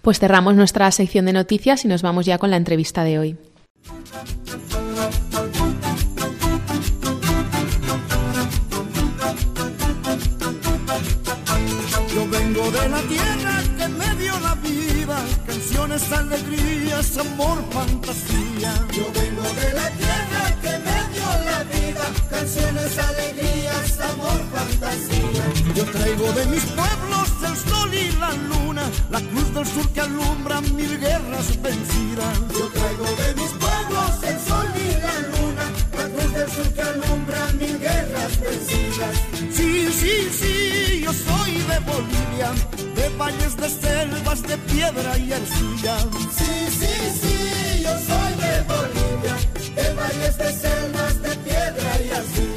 Pues 0.00 0.18
cerramos 0.18 0.54
nuestra 0.54 0.90
sección 0.90 1.26
de 1.26 1.34
noticias 1.34 1.84
y 1.84 1.88
nos 1.88 2.00
vamos 2.00 2.24
ya 2.24 2.38
con 2.38 2.48
la 2.50 2.56
entrevista 2.56 3.04
de 3.04 3.18
hoy. 3.18 3.36
Yo 12.14 12.26
vengo 12.30 12.70
de 12.70 12.88
la 12.88 13.02
tierra 13.02 13.62
que 13.76 13.88
me 13.88 14.14
dio 14.14 14.40
la 14.40 14.54
vida, 14.54 15.18
canciones, 15.46 16.10
alegrías, 16.10 17.18
amor, 17.18 17.58
fantasía. 17.70 18.72
Yo 18.96 19.04
vengo 19.12 19.42
de 19.42 19.74
la 19.74 19.90
tierra 19.90 20.29
canciones, 22.30 22.98
alegrías, 22.98 24.00
amor, 24.12 24.40
fantasía. 24.54 25.44
Yo 25.74 25.84
traigo 25.84 26.32
de 26.32 26.46
mis 26.46 26.64
pueblos 26.64 27.28
el 27.46 27.56
sol 27.70 27.94
y 27.94 28.12
la 28.18 28.32
luna, 28.32 28.82
la 29.10 29.20
cruz 29.20 29.54
del 29.54 29.66
sur 29.66 29.88
que 29.92 30.00
alumbra 30.00 30.60
mil 30.60 30.98
guerras 30.98 31.60
vencidas. 31.60 32.38
Yo 32.58 32.66
traigo 32.68 33.06
de 33.22 33.34
mis 33.34 33.52
pueblos 33.64 34.10
el 34.22 34.38
sol 34.48 34.68
y 34.76 34.88
la 35.06 35.16
luna, 35.32 35.64
la 35.98 36.06
cruz 36.14 36.32
del 36.32 36.50
sur 36.50 36.68
que 36.74 36.82
alumbra 36.82 37.46
mil 37.58 37.78
guerras 37.78 38.40
vencidas. 38.40 39.14
Sí, 39.56 39.88
sí, 40.00 40.14
sí, 40.40 41.00
yo 41.04 41.12
soy 41.12 41.52
de 41.52 41.78
Bolivia, 41.80 42.50
de 42.94 43.08
valles, 43.16 43.56
de 43.56 43.68
selvas, 43.68 44.42
de 44.42 44.56
piedra 44.58 45.18
y 45.18 45.32
arcilla. 45.32 45.98
Sí, 46.36 46.52
sí, 46.80 46.94
sí, 47.20 47.82
yo 47.82 47.92
soy 48.08 48.32
de 48.44 48.54
Bolivia, 48.72 49.36
de 49.74 49.94
valles, 49.94 50.38
de 50.38 50.52
selvas, 50.52 51.22
de 51.22 51.36
piedra 51.36 52.02
y 52.02 52.10
arcilla. 52.10 52.49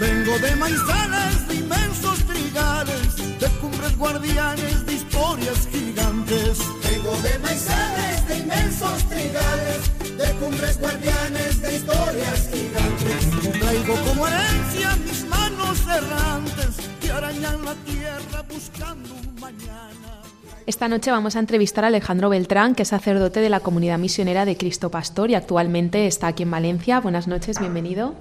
Vengo 0.00 0.38
de 0.38 0.56
maizales, 0.56 1.46
de 1.46 1.54
inmensos 1.56 2.18
trigales, 2.24 3.38
de 3.38 3.46
cumbres 3.60 3.98
guardianes, 3.98 4.86
de 4.86 4.94
historias 4.94 5.68
gigantes. 5.70 6.58
Vengo 6.90 7.14
de 7.20 7.38
maizales, 7.40 8.26
de 8.26 8.38
inmensos 8.38 9.04
trigales, 9.10 10.16
de 10.16 10.32
cumbres 10.40 10.80
guardianes, 10.80 11.60
de 11.60 11.76
historias 11.76 12.50
gigantes. 12.50 13.60
Traigo 13.60 13.94
como 14.08 14.26
herencia 14.26 14.96
mis 15.04 15.26
manos 15.26 15.82
errantes 15.86 16.76
que 16.98 17.12
arañan 17.12 17.62
la 17.62 17.74
tierra 17.74 18.42
buscando 18.48 19.14
un 19.14 19.34
mañana. 19.38 20.22
Esta 20.66 20.88
noche 20.88 21.10
vamos 21.10 21.36
a 21.36 21.40
entrevistar 21.40 21.84
a 21.84 21.88
Alejandro 21.88 22.30
Beltrán, 22.30 22.74
que 22.74 22.84
es 22.84 22.88
sacerdote 22.88 23.40
de 23.40 23.50
la 23.50 23.60
comunidad 23.60 23.98
misionera 23.98 24.46
de 24.46 24.56
Cristo 24.56 24.90
Pastor 24.90 25.30
y 25.30 25.34
actualmente 25.34 26.06
está 26.06 26.28
aquí 26.28 26.44
en 26.44 26.52
Valencia. 26.52 27.00
Buenas 27.00 27.28
noches, 27.28 27.58
bienvenido. 27.58 28.14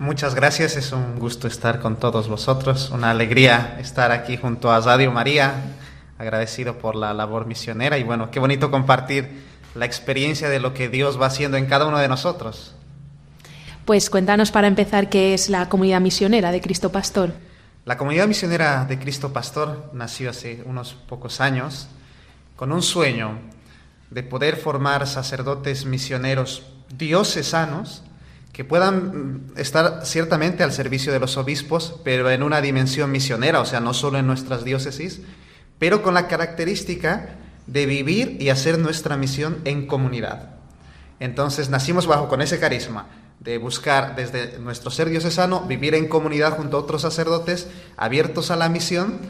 Muchas 0.00 0.34
gracias, 0.34 0.76
es 0.76 0.92
un 0.92 1.18
gusto 1.18 1.46
estar 1.46 1.78
con 1.78 1.96
todos 1.96 2.26
vosotros, 2.26 2.88
una 2.88 3.10
alegría 3.10 3.76
estar 3.78 4.12
aquí 4.12 4.38
junto 4.38 4.72
a 4.72 4.80
Radio 4.80 5.12
María, 5.12 5.52
agradecido 6.16 6.78
por 6.78 6.96
la 6.96 7.12
labor 7.12 7.44
misionera 7.44 7.98
y 7.98 8.02
bueno, 8.02 8.30
qué 8.30 8.40
bonito 8.40 8.70
compartir 8.70 9.28
la 9.74 9.84
experiencia 9.84 10.48
de 10.48 10.58
lo 10.58 10.72
que 10.72 10.88
Dios 10.88 11.20
va 11.20 11.26
haciendo 11.26 11.58
en 11.58 11.66
cada 11.66 11.84
uno 11.84 11.98
de 11.98 12.08
nosotros. 12.08 12.74
Pues 13.84 14.08
cuéntanos 14.08 14.50
para 14.50 14.68
empezar 14.68 15.10
qué 15.10 15.34
es 15.34 15.50
la 15.50 15.68
comunidad 15.68 16.00
misionera 16.00 16.50
de 16.50 16.62
Cristo 16.62 16.90
Pastor. 16.90 17.34
La 17.84 17.98
comunidad 17.98 18.26
misionera 18.26 18.86
de 18.86 18.98
Cristo 18.98 19.34
Pastor 19.34 19.90
nació 19.92 20.30
hace 20.30 20.62
unos 20.64 20.94
pocos 20.94 21.42
años 21.42 21.88
con 22.56 22.72
un 22.72 22.80
sueño 22.80 23.38
de 24.08 24.22
poder 24.22 24.56
formar 24.56 25.06
sacerdotes 25.06 25.84
misioneros 25.84 26.62
diocesanos 26.88 28.02
que 28.60 28.64
puedan 28.66 29.52
estar 29.56 30.02
ciertamente 30.04 30.62
al 30.62 30.70
servicio 30.70 31.14
de 31.14 31.18
los 31.18 31.38
obispos, 31.38 31.98
pero 32.04 32.30
en 32.30 32.42
una 32.42 32.60
dimensión 32.60 33.10
misionera, 33.10 33.58
o 33.58 33.64
sea, 33.64 33.80
no 33.80 33.94
solo 33.94 34.18
en 34.18 34.26
nuestras 34.26 34.64
diócesis, 34.64 35.22
pero 35.78 36.02
con 36.02 36.12
la 36.12 36.28
característica 36.28 37.36
de 37.66 37.86
vivir 37.86 38.36
y 38.38 38.50
hacer 38.50 38.78
nuestra 38.78 39.16
misión 39.16 39.62
en 39.64 39.86
comunidad. 39.86 40.50
Entonces 41.20 41.70
nacimos 41.70 42.06
bajo 42.06 42.28
con 42.28 42.42
ese 42.42 42.60
carisma 42.60 43.06
de 43.38 43.56
buscar 43.56 44.14
desde 44.14 44.58
nuestro 44.58 44.90
ser 44.90 45.08
diocesano 45.08 45.62
vivir 45.62 45.94
en 45.94 46.06
comunidad 46.06 46.58
junto 46.58 46.76
a 46.76 46.80
otros 46.80 47.00
sacerdotes 47.00 47.66
abiertos 47.96 48.50
a 48.50 48.56
la 48.56 48.68
misión, 48.68 49.20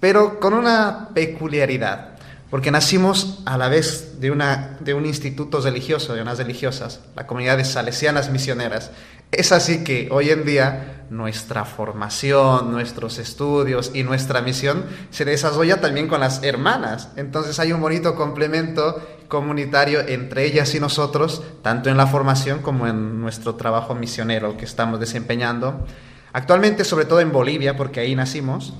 pero 0.00 0.40
con 0.40 0.52
una 0.52 1.10
peculiaridad, 1.14 2.09
porque 2.50 2.70
nacimos 2.70 3.40
a 3.46 3.56
la 3.56 3.68
vez 3.68 4.20
de, 4.20 4.30
una, 4.30 4.76
de 4.80 4.94
un 4.94 5.06
instituto 5.06 5.60
religioso, 5.60 6.14
de 6.14 6.22
unas 6.22 6.38
religiosas, 6.38 7.00
la 7.14 7.26
comunidad 7.26 7.56
de 7.56 7.64
salesianas 7.64 8.30
misioneras. 8.30 8.90
Es 9.30 9.52
así 9.52 9.84
que 9.84 10.08
hoy 10.10 10.30
en 10.30 10.44
día 10.44 11.04
nuestra 11.10 11.64
formación, 11.64 12.72
nuestros 12.72 13.18
estudios 13.18 13.92
y 13.94 14.02
nuestra 14.02 14.42
misión 14.42 14.84
se 15.10 15.24
desarrolla 15.24 15.80
también 15.80 16.08
con 16.08 16.18
las 16.18 16.42
hermanas. 16.42 17.10
Entonces 17.16 17.60
hay 17.60 17.72
un 17.72 17.80
bonito 17.80 18.16
complemento 18.16 19.00
comunitario 19.28 20.00
entre 20.00 20.44
ellas 20.44 20.74
y 20.74 20.80
nosotros, 20.80 21.44
tanto 21.62 21.88
en 21.88 21.96
la 21.96 22.08
formación 22.08 22.58
como 22.58 22.88
en 22.88 23.20
nuestro 23.20 23.54
trabajo 23.54 23.94
misionero 23.94 24.56
que 24.56 24.64
estamos 24.64 24.98
desempeñando. 24.98 25.86
Actualmente, 26.32 26.84
sobre 26.84 27.04
todo 27.04 27.20
en 27.20 27.30
Bolivia, 27.30 27.76
porque 27.76 28.00
ahí 28.00 28.16
nacimos, 28.16 28.72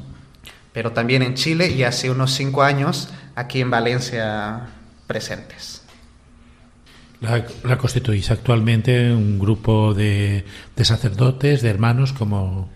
pero 0.72 0.92
también 0.92 1.22
en 1.22 1.34
Chile 1.34 1.68
y 1.68 1.84
hace 1.84 2.10
unos 2.10 2.32
cinco 2.32 2.62
años 2.62 3.08
aquí 3.34 3.60
en 3.60 3.70
Valencia 3.70 4.68
presentes. 5.06 5.82
La, 7.20 7.44
la 7.64 7.76
constituís 7.76 8.30
actualmente 8.30 9.12
un 9.12 9.38
grupo 9.38 9.92
de, 9.92 10.44
de, 10.74 10.84
sacerdotes, 10.84 11.60
de 11.60 11.68
hermanos, 11.68 12.12
como... 12.12 12.70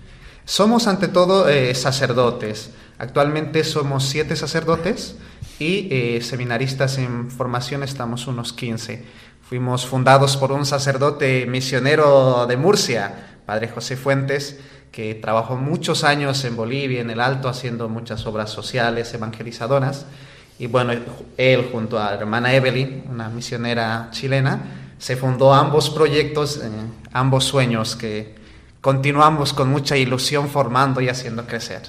Somos 0.45 0.87
ante 0.87 1.09
todo 1.09 1.49
eh, 1.49 1.75
sacerdotes. 1.75 2.71
Actualmente 2.99 3.65
somos 3.65 4.05
siete 4.05 4.37
sacerdotes 4.37 5.17
y 5.59 5.89
eh, 5.91 6.21
seminaristas 6.23 6.99
en 6.99 7.31
formación 7.31 7.83
estamos 7.83 8.27
unos 8.27 8.53
15. 8.53 9.05
Fuimos 9.49 9.87
fundados 9.87 10.37
por 10.37 10.53
un 10.53 10.67
sacerdote 10.67 11.47
misionero 11.47 12.47
de 12.47 12.57
Murcia, 12.57 13.39
Padre 13.47 13.69
José 13.69 13.97
Fuentes, 13.97 14.59
que 14.93 15.15
trabajó 15.15 15.57
muchos 15.57 16.05
años 16.05 16.45
en 16.45 16.57
Bolivia, 16.57 17.01
en 17.01 17.11
el 17.11 17.21
Alto, 17.21 17.49
haciendo 17.49 17.89
muchas 17.89 18.27
obras 18.27 18.51
sociales, 18.51 19.13
evangelizadoras. 19.13 20.07
Y 20.59 20.67
bueno, 20.67 20.93
él 21.37 21.69
junto 21.73 21.99
a 21.99 22.11
la 22.13 22.21
hermana 22.21 22.55
Evelyn, 22.55 23.05
una 23.11 23.29
misionera 23.29 24.09
chilena, 24.13 24.61
se 24.99 25.17
fundó 25.17 25.53
ambos 25.53 25.91
proyectos, 25.91 26.59
eh, 26.63 26.71
ambos 27.13 27.45
sueños 27.45 27.97
que 27.97 28.35
continuamos 28.81 29.53
con 29.53 29.69
mucha 29.69 29.97
ilusión 29.97 30.49
formando 30.49 31.01
y 31.01 31.09
haciendo 31.09 31.47
crecer. 31.47 31.83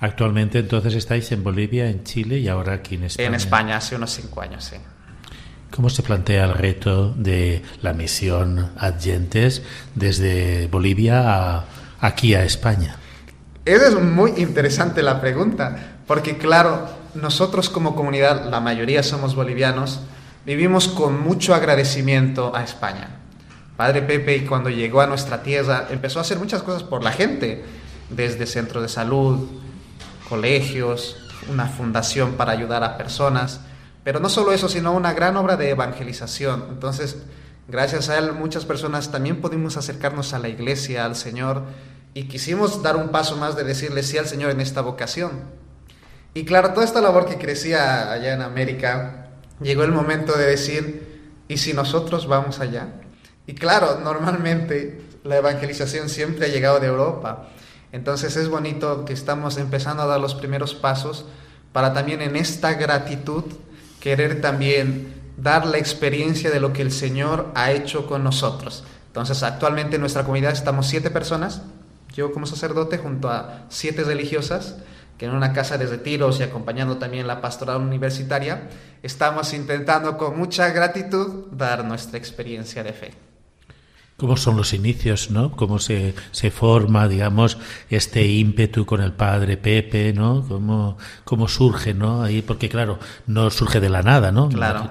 Actualmente 0.00 0.58
entonces 0.58 0.94
estáis 0.94 1.32
en 1.32 1.42
Bolivia, 1.42 1.88
en 1.88 2.04
Chile 2.04 2.38
y 2.38 2.48
ahora 2.48 2.74
aquí 2.74 2.96
en 2.96 3.04
España. 3.04 3.28
En 3.28 3.34
España, 3.34 3.76
hace 3.76 3.96
unos 3.96 4.10
cinco 4.10 4.42
años, 4.42 4.64
sí. 4.64 4.76
¿Cómo 5.70 5.90
se 5.90 6.02
plantea 6.02 6.44
el 6.44 6.54
reto 6.54 7.12
de 7.14 7.62
la 7.82 7.94
misión 7.94 8.70
Adyentes 8.76 9.62
desde 9.94 10.68
Bolivia 10.68 11.56
a, 11.56 11.64
aquí 12.00 12.34
a 12.34 12.44
España? 12.44 12.96
Esa 13.64 13.88
es 13.88 13.94
muy 14.00 14.34
interesante 14.36 15.02
la 15.02 15.20
pregunta, 15.20 15.96
porque 16.06 16.36
claro, 16.36 16.86
nosotros 17.14 17.70
como 17.70 17.94
comunidad, 17.94 18.50
la 18.50 18.60
mayoría 18.60 19.02
somos 19.02 19.34
bolivianos, 19.34 20.00
vivimos 20.44 20.88
con 20.88 21.20
mucho 21.22 21.54
agradecimiento 21.54 22.54
a 22.54 22.62
España. 22.62 23.20
Padre 23.76 24.02
Pepe 24.02 24.46
cuando 24.46 24.70
llegó 24.70 25.00
a 25.00 25.06
nuestra 25.06 25.42
tierra 25.42 25.88
empezó 25.90 26.18
a 26.18 26.22
hacer 26.22 26.38
muchas 26.38 26.62
cosas 26.62 26.82
por 26.82 27.02
la 27.02 27.12
gente, 27.12 27.64
desde 28.10 28.46
centros 28.46 28.82
de 28.82 28.88
salud, 28.88 29.48
colegios, 30.28 31.16
una 31.50 31.66
fundación 31.66 32.32
para 32.34 32.52
ayudar 32.52 32.84
a 32.84 32.96
personas, 32.96 33.60
pero 34.04 34.20
no 34.20 34.28
solo 34.28 34.52
eso, 34.52 34.68
sino 34.68 34.92
una 34.92 35.12
gran 35.12 35.36
obra 35.36 35.56
de 35.56 35.70
evangelización. 35.70 36.66
Entonces, 36.70 37.22
gracias 37.68 38.08
a 38.08 38.18
él 38.18 38.32
muchas 38.32 38.64
personas 38.64 39.10
también 39.10 39.40
pudimos 39.40 39.76
acercarnos 39.76 40.34
a 40.34 40.38
la 40.38 40.48
iglesia, 40.48 41.04
al 41.04 41.16
Señor, 41.16 41.62
y 42.12 42.24
quisimos 42.24 42.82
dar 42.82 42.96
un 42.96 43.08
paso 43.08 43.36
más 43.36 43.56
de 43.56 43.64
decirle 43.64 44.02
sí 44.02 44.18
al 44.18 44.26
Señor 44.26 44.50
en 44.50 44.60
esta 44.60 44.82
vocación. 44.82 45.63
Y 46.34 46.44
claro, 46.44 46.72
toda 46.72 46.84
esta 46.84 47.00
labor 47.00 47.26
que 47.26 47.38
crecía 47.38 48.12
allá 48.12 48.34
en 48.34 48.42
América, 48.42 49.28
llegó 49.60 49.84
el 49.84 49.92
momento 49.92 50.36
de 50.36 50.46
decir, 50.46 51.30
¿y 51.46 51.58
si 51.58 51.72
nosotros 51.72 52.26
vamos 52.26 52.58
allá? 52.58 52.88
Y 53.46 53.54
claro, 53.54 54.00
normalmente 54.02 55.00
la 55.22 55.36
evangelización 55.36 56.08
siempre 56.08 56.46
ha 56.46 56.48
llegado 56.48 56.80
de 56.80 56.88
Europa. 56.88 57.48
Entonces 57.92 58.36
es 58.36 58.48
bonito 58.48 59.04
que 59.04 59.12
estamos 59.12 59.56
empezando 59.56 60.02
a 60.02 60.06
dar 60.06 60.20
los 60.20 60.34
primeros 60.34 60.74
pasos 60.74 61.26
para 61.72 61.92
también 61.92 62.20
en 62.20 62.34
esta 62.34 62.74
gratitud 62.74 63.44
querer 64.00 64.40
también 64.40 65.14
dar 65.36 65.66
la 65.66 65.78
experiencia 65.78 66.50
de 66.50 66.60
lo 66.60 66.72
que 66.72 66.82
el 66.82 66.92
Señor 66.92 67.50
ha 67.54 67.70
hecho 67.72 68.06
con 68.06 68.24
nosotros. 68.24 68.84
Entonces, 69.06 69.42
actualmente 69.42 69.94
en 69.96 70.00
nuestra 70.00 70.24
comunidad 70.24 70.52
estamos 70.52 70.88
siete 70.88 71.10
personas, 71.10 71.62
yo 72.12 72.32
como 72.32 72.46
sacerdote 72.46 72.98
junto 72.98 73.28
a 73.28 73.64
siete 73.68 74.02
religiosas, 74.02 74.76
que 75.18 75.26
en 75.26 75.32
una 75.32 75.52
casa 75.52 75.78
de 75.78 75.86
retiros 75.86 76.40
y 76.40 76.42
acompañando 76.42 76.96
también 76.96 77.26
la 77.26 77.40
pastoral 77.40 77.80
universitaria, 77.80 78.68
estamos 79.02 79.52
intentando 79.54 80.16
con 80.16 80.36
mucha 80.36 80.70
gratitud 80.70 81.46
dar 81.52 81.84
nuestra 81.84 82.18
experiencia 82.18 82.82
de 82.82 82.92
fe. 82.92 83.14
¿Cómo 84.16 84.36
son 84.36 84.56
los 84.56 84.72
inicios, 84.72 85.30
no? 85.30 85.50
¿Cómo 85.52 85.80
se, 85.80 86.14
se 86.30 86.52
forma, 86.52 87.08
digamos, 87.08 87.58
este 87.90 88.24
ímpetu 88.24 88.86
con 88.86 89.00
el 89.00 89.12
padre 89.12 89.56
Pepe, 89.56 90.12
no? 90.12 90.46
¿Cómo, 90.46 90.96
cómo 91.24 91.48
surge, 91.48 91.94
no? 91.94 92.22
Ahí, 92.22 92.40
porque 92.40 92.68
claro, 92.68 93.00
no 93.26 93.50
surge 93.50 93.80
de 93.80 93.88
la 93.88 94.02
nada, 94.02 94.30
¿no? 94.30 94.48
Claro. 94.48 94.88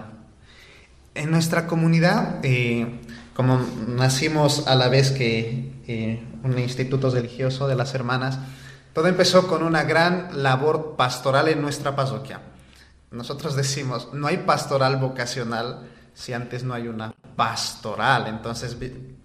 En 1.16 1.32
nuestra 1.32 1.68
comunidad, 1.68 2.40
eh, 2.44 3.00
como 3.34 3.66
nacimos 3.88 4.68
a 4.68 4.76
la 4.76 4.90
vez 4.90 5.12
que 5.12 5.72
eh, 5.88 6.22
un 6.44 6.60
instituto 6.60 7.10
religioso 7.10 7.68
de 7.68 7.76
las 7.76 7.96
hermanas, 7.96 8.40
todo 8.94 9.08
empezó 9.08 9.48
con 9.48 9.64
una 9.64 9.84
gran 9.84 10.44
labor 10.44 10.96
pastoral 10.96 11.48
en 11.48 11.62
nuestra 11.62 11.96
parroquia. 11.96 12.42
Nosotros 13.10 13.56
decimos, 13.56 14.10
no 14.14 14.28
hay 14.28 14.38
pastoral 14.38 14.98
vocacional 14.98 15.90
si 16.14 16.34
antes 16.34 16.64
no 16.64 16.74
hay 16.74 16.88
una 16.88 17.14
pastoral. 17.36 18.28
Entonces 18.28 18.78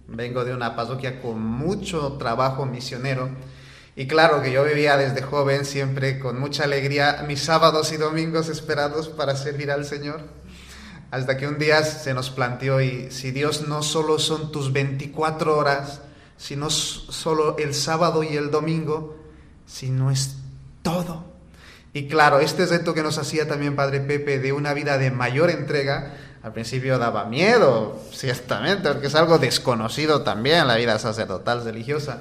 vengo 0.07 0.43
de 0.43 0.53
una 0.53 0.75
parroquia 0.75 1.21
con 1.21 1.41
mucho 1.41 2.13
trabajo 2.13 2.65
misionero. 2.65 3.29
Y 3.95 4.07
claro 4.07 4.41
que 4.41 4.51
yo 4.51 4.63
vivía 4.63 4.97
desde 4.97 5.21
joven 5.21 5.65
siempre 5.65 6.19
con 6.19 6.39
mucha 6.39 6.63
alegría 6.63 7.23
mis 7.27 7.41
sábados 7.41 7.91
y 7.91 7.97
domingos 7.97 8.49
esperados 8.49 9.09
para 9.09 9.35
servir 9.35 9.71
al 9.71 9.85
Señor. 9.85 10.21
Hasta 11.11 11.37
que 11.37 11.47
un 11.47 11.57
día 11.57 11.83
se 11.83 12.13
nos 12.13 12.29
planteó 12.29 12.81
y 12.81 13.11
si 13.11 13.31
Dios 13.31 13.67
no 13.67 13.83
solo 13.83 14.19
son 14.19 14.51
tus 14.51 14.71
24 14.71 15.57
horas, 15.57 16.01
sino 16.37 16.69
solo 16.69 17.57
el 17.57 17.73
sábado 17.73 18.23
y 18.23 18.37
el 18.37 18.51
domingo, 18.51 19.18
sino 19.69 20.11
es 20.11 20.35
todo. 20.81 21.23
Y 21.93 22.07
claro, 22.07 22.39
este 22.39 22.65
reto 22.65 22.93
que 22.93 23.03
nos 23.03 23.17
hacía 23.17 23.47
también 23.47 23.75
Padre 23.75 23.99
Pepe 23.99 24.39
de 24.39 24.51
una 24.51 24.73
vida 24.73 24.97
de 24.97 25.11
mayor 25.11 25.49
entrega, 25.49 26.13
al 26.43 26.53
principio 26.53 26.97
daba 26.97 27.25
miedo, 27.25 27.99
ciertamente, 28.11 28.89
porque 28.89 29.07
es 29.07 29.15
algo 29.15 29.37
desconocido 29.37 30.21
también 30.23 30.67
la 30.67 30.75
vida 30.75 30.97
sacerdotal 30.99 31.63
religiosa. 31.63 32.19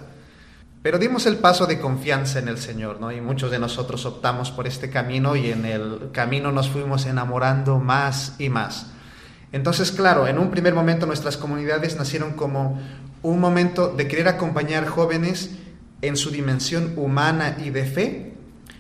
Pero 0.83 0.99
dimos 0.99 1.27
el 1.27 1.37
paso 1.39 1.67
de 1.67 1.81
confianza 1.81 2.39
en 2.39 2.49
el 2.49 2.59
Señor, 2.59 3.01
¿no? 3.01 3.13
Y 3.13 3.21
muchos 3.21 3.51
de 3.51 3.59
nosotros 3.59 4.07
optamos 4.07 4.51
por 4.51 4.67
este 4.67 4.91
camino 4.91 5.37
y 5.37 5.51
en 5.51 5.65
el 5.65 6.11
camino 6.13 6.53
nos 6.53 6.69
fuimos 6.69 7.05
enamorando 7.07 7.79
más 7.79 8.35
y 8.39 8.49
más. 8.49 8.87
Entonces, 9.53 9.91
claro, 9.91 10.27
en 10.27 10.39
un 10.39 10.51
primer 10.51 10.75
momento 10.75 11.07
nuestras 11.07 11.37
comunidades 11.37 11.97
nacieron 11.97 12.35
como 12.35 12.81
un 13.23 13.41
momento 13.41 13.89
de 13.89 14.07
querer 14.07 14.29
acompañar 14.29 14.87
jóvenes 14.87 15.51
en 16.03 16.17
su 16.17 16.31
dimensión 16.31 16.95
humana 16.97 17.57
y 17.65 17.71
de 17.71 17.85
fe. 17.85 18.33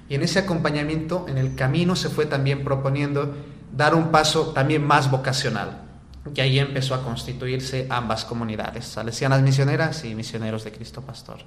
Y 0.08 0.14
en 0.14 0.22
ese 0.22 0.38
acompañamiento, 0.38 1.26
en 1.28 1.38
el 1.38 1.54
camino, 1.54 1.96
se 1.96 2.08
fue 2.08 2.26
también 2.26 2.64
proponiendo 2.64 3.34
dar 3.76 3.94
un 3.94 4.10
paso 4.10 4.52
también 4.52 4.86
más 4.86 5.10
vocacional. 5.10 5.82
Y 6.34 6.40
ahí 6.40 6.58
empezó 6.58 6.94
a 6.94 7.02
constituirse 7.02 7.86
ambas 7.90 8.24
comunidades, 8.24 8.86
salesianas 8.86 9.42
misioneras 9.42 10.04
y 10.04 10.14
misioneros 10.14 10.64
de 10.64 10.72
Cristo 10.72 11.02
Pastor. 11.02 11.38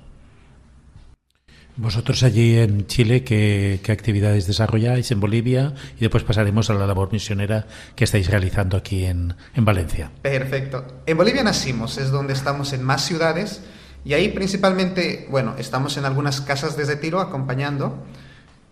Vosotros 1.78 2.22
allí 2.24 2.58
en 2.58 2.86
Chile, 2.86 3.24
¿qué, 3.24 3.80
actividades 3.90 4.46
desarrolláis 4.46 5.10
en 5.12 5.20
Bolivia? 5.20 5.74
Y 5.98 6.02
después 6.02 6.24
pasaremos 6.24 6.70
a 6.70 6.74
la 6.74 6.86
labor 6.86 7.12
misionera 7.12 7.66
que 7.96 8.04
estáis 8.04 8.30
realizando 8.30 8.76
aquí 8.76 9.06
en, 9.06 9.36
en 9.56 9.66
Valencia. 9.66 10.12
Perfecto. 10.22 11.02
En 11.06 11.18
Bolivia 11.18 11.44
nacimos, 11.44 11.98
es 11.98 12.12
donde 12.12 12.34
estamos 12.34 12.74
en 12.74 12.84
más 12.84 13.06
ciudades 13.06 13.62
y 14.04 14.14
ahí 14.14 14.30
principalmente, 14.30 15.28
bueno, 15.30 15.56
estamos 15.58 15.98
en 15.98 16.06
algunas 16.06 16.42
casas 16.42 16.76
de 16.78 16.86
retiro 16.86 17.20
acompañando 17.20 18.04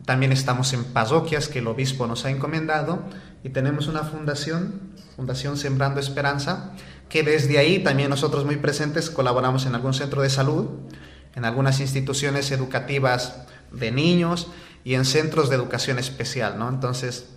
también 0.10 0.32
estamos 0.32 0.74
en 0.74 0.86
parroquias 0.86 1.50
que 1.50 1.60
el 1.60 1.68
obispo 1.68 2.08
nos 2.08 2.26
ha 2.26 2.32
encomendado 2.32 3.04
y 3.44 3.50
tenemos 3.50 3.88
una 3.88 4.04
fundación, 4.04 4.82
Fundación 5.16 5.56
Sembrando 5.56 6.00
Esperanza, 6.00 6.72
que 7.10 7.22
desde 7.22 7.60
ahí 7.60 7.84
también 7.84 8.10
nosotros 8.10 8.44
muy 8.44 8.58
presentes 8.58 9.12
colaboramos 9.12 9.68
en 9.68 9.76
algún 9.76 9.94
centro 9.94 10.24
de 10.24 10.32
salud, 10.32 10.68
en 11.36 11.46
algunas 11.46 11.80
instituciones 11.80 12.50
educativas 12.50 13.44
de 13.72 13.92
niños 13.92 14.48
y 14.84 14.96
en 14.96 15.06
centros 15.06 15.50
de 15.50 15.58
educación 15.58 16.00
especial, 16.00 16.58
¿no? 16.58 16.70
Entonces, 16.70 17.28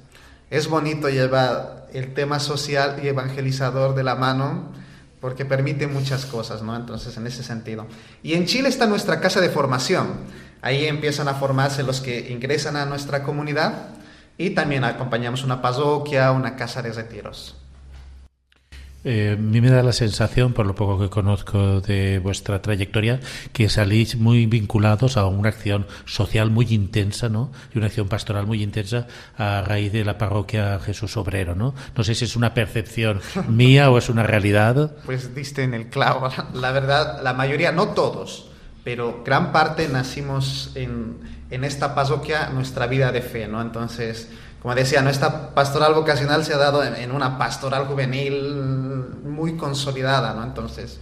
es 0.48 0.68
bonito 0.68 1.10
llevar 1.10 1.88
el 1.92 2.14
tema 2.14 2.40
social 2.40 3.00
y 3.02 3.08
evangelizador 3.08 3.94
de 3.94 4.04
la 4.04 4.14
mano 4.14 4.72
porque 5.22 5.44
permite 5.44 5.86
muchas 5.86 6.26
cosas, 6.26 6.62
¿no? 6.62 6.74
Entonces, 6.74 7.16
en 7.16 7.28
ese 7.28 7.44
sentido. 7.44 7.86
Y 8.24 8.34
en 8.34 8.44
Chile 8.44 8.68
está 8.68 8.88
nuestra 8.88 9.20
casa 9.20 9.40
de 9.40 9.50
formación. 9.50 10.08
Ahí 10.62 10.86
empiezan 10.86 11.28
a 11.28 11.34
formarse 11.34 11.84
los 11.84 12.00
que 12.00 12.32
ingresan 12.32 12.74
a 12.74 12.86
nuestra 12.86 13.22
comunidad 13.22 13.90
y 14.36 14.50
también 14.50 14.82
acompañamos 14.82 15.44
una 15.44 15.62
parroquia, 15.62 16.32
una 16.32 16.56
casa 16.56 16.82
de 16.82 16.92
retiros. 16.92 17.61
Eh, 19.04 19.36
a 19.36 19.40
mí 19.40 19.60
me 19.60 19.70
da 19.70 19.82
la 19.82 19.92
sensación, 19.92 20.52
por 20.52 20.66
lo 20.66 20.74
poco 20.74 20.98
que 20.98 21.10
conozco 21.10 21.80
de 21.80 22.20
vuestra 22.20 22.62
trayectoria, 22.62 23.20
que 23.52 23.68
salís 23.68 24.16
muy 24.16 24.46
vinculados 24.46 25.16
a 25.16 25.26
una 25.26 25.48
acción 25.48 25.86
social 26.04 26.50
muy 26.50 26.66
intensa, 26.70 27.28
¿no? 27.28 27.50
Y 27.74 27.78
una 27.78 27.88
acción 27.88 28.08
pastoral 28.08 28.46
muy 28.46 28.62
intensa 28.62 29.08
a 29.36 29.62
raíz 29.62 29.92
de 29.92 30.04
la 30.04 30.18
parroquia 30.18 30.78
Jesús 30.78 31.16
Obrero, 31.16 31.54
¿no? 31.54 31.74
No 31.96 32.04
sé 32.04 32.14
si 32.14 32.24
es 32.24 32.36
una 32.36 32.54
percepción 32.54 33.20
mía 33.48 33.90
o 33.90 33.98
es 33.98 34.08
una 34.08 34.22
realidad. 34.22 34.92
Pues 35.04 35.34
diste 35.34 35.64
en 35.64 35.74
el 35.74 35.88
clavo. 35.88 36.28
La 36.54 36.70
verdad, 36.70 37.22
la 37.22 37.34
mayoría, 37.34 37.72
no 37.72 37.88
todos, 37.88 38.48
pero 38.84 39.22
gran 39.24 39.52
parte 39.52 39.88
nacimos 39.88 40.70
en, 40.74 41.18
en 41.52 41.64
esta 41.64 41.94
parroquia 41.94 42.48
nuestra 42.48 42.86
vida 42.86 43.12
de 43.12 43.20
fe, 43.20 43.46
¿no? 43.46 43.60
Entonces, 43.60 44.28
como 44.60 44.74
decía, 44.74 45.02
nuestra 45.02 45.54
pastoral 45.54 45.92
vocacional 45.92 46.44
se 46.44 46.54
ha 46.54 46.56
dado 46.56 46.82
en, 46.82 47.10
una 47.10 47.36
pastoral 47.36 47.84
juvenil 47.84 48.54
muy 49.24 49.56
consolidada, 49.56 50.34
¿no? 50.34 50.44
Entonces, 50.44 51.00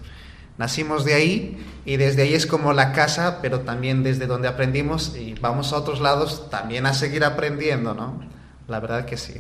nacimos 0.58 1.04
de 1.04 1.14
ahí 1.14 1.66
y 1.84 1.96
desde 1.96 2.22
ahí 2.22 2.34
es 2.34 2.46
como 2.46 2.72
la 2.72 2.92
casa, 2.92 3.38
pero 3.40 3.60
también 3.60 4.02
desde 4.02 4.26
donde 4.26 4.48
aprendimos 4.48 5.14
y 5.16 5.34
vamos 5.40 5.72
a 5.72 5.76
otros 5.76 6.00
lados 6.00 6.50
también 6.50 6.86
a 6.86 6.94
seguir 6.94 7.24
aprendiendo, 7.24 7.94
¿no? 7.94 8.20
La 8.66 8.80
verdad 8.80 9.04
que 9.04 9.16
sí. 9.16 9.34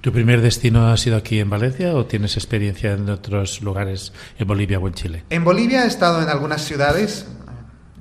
¿Tu 0.00 0.12
primer 0.12 0.40
destino 0.40 0.88
ha 0.88 0.96
sido 0.96 1.16
aquí 1.16 1.40
en 1.40 1.50
Valencia 1.50 1.94
o 1.94 2.06
tienes 2.06 2.36
experiencia 2.36 2.92
en 2.92 3.08
otros 3.10 3.60
lugares 3.60 4.12
en 4.38 4.46
Bolivia 4.46 4.78
o 4.78 4.86
en 4.86 4.94
Chile? 4.94 5.24
En 5.30 5.44
Bolivia 5.44 5.84
he 5.84 5.88
estado 5.88 6.22
en 6.22 6.28
algunas 6.28 6.62
ciudades, 6.62 7.26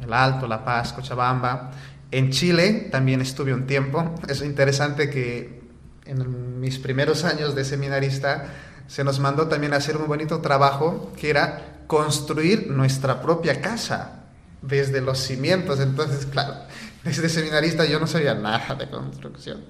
el 0.03 0.13
Alto, 0.13 0.47
La 0.47 0.63
Paz, 0.63 0.93
Cochabamba. 0.93 1.71
En 2.13 2.29
Chile 2.29 2.89
también 2.91 3.21
estuve 3.21 3.55
un 3.55 3.65
tiempo. 3.65 4.13
Es 4.27 4.43
interesante 4.43 5.09
que 5.09 5.63
en 6.05 6.59
mis 6.59 6.77
primeros 6.77 7.23
años 7.23 7.55
de 7.55 7.65
seminarista 7.65 8.53
se 8.85 9.03
nos 9.03 9.19
mandó 9.19 9.47
también 9.47 9.73
a 9.73 9.77
hacer 9.77 9.97
un 9.97 10.07
bonito 10.07 10.39
trabajo 10.39 11.11
que 11.19 11.31
era 11.31 11.85
construir 11.87 12.69
nuestra 12.69 13.19
propia 13.19 13.61
casa 13.61 14.25
desde 14.61 15.01
los 15.01 15.17
cimientos. 15.17 15.79
Entonces, 15.79 16.27
claro, 16.27 16.53
desde 17.03 17.29
seminarista 17.29 17.83
yo 17.85 17.99
no 17.99 18.05
sabía 18.05 18.35
nada 18.35 18.75
de 18.75 18.87
construcción. 18.91 19.61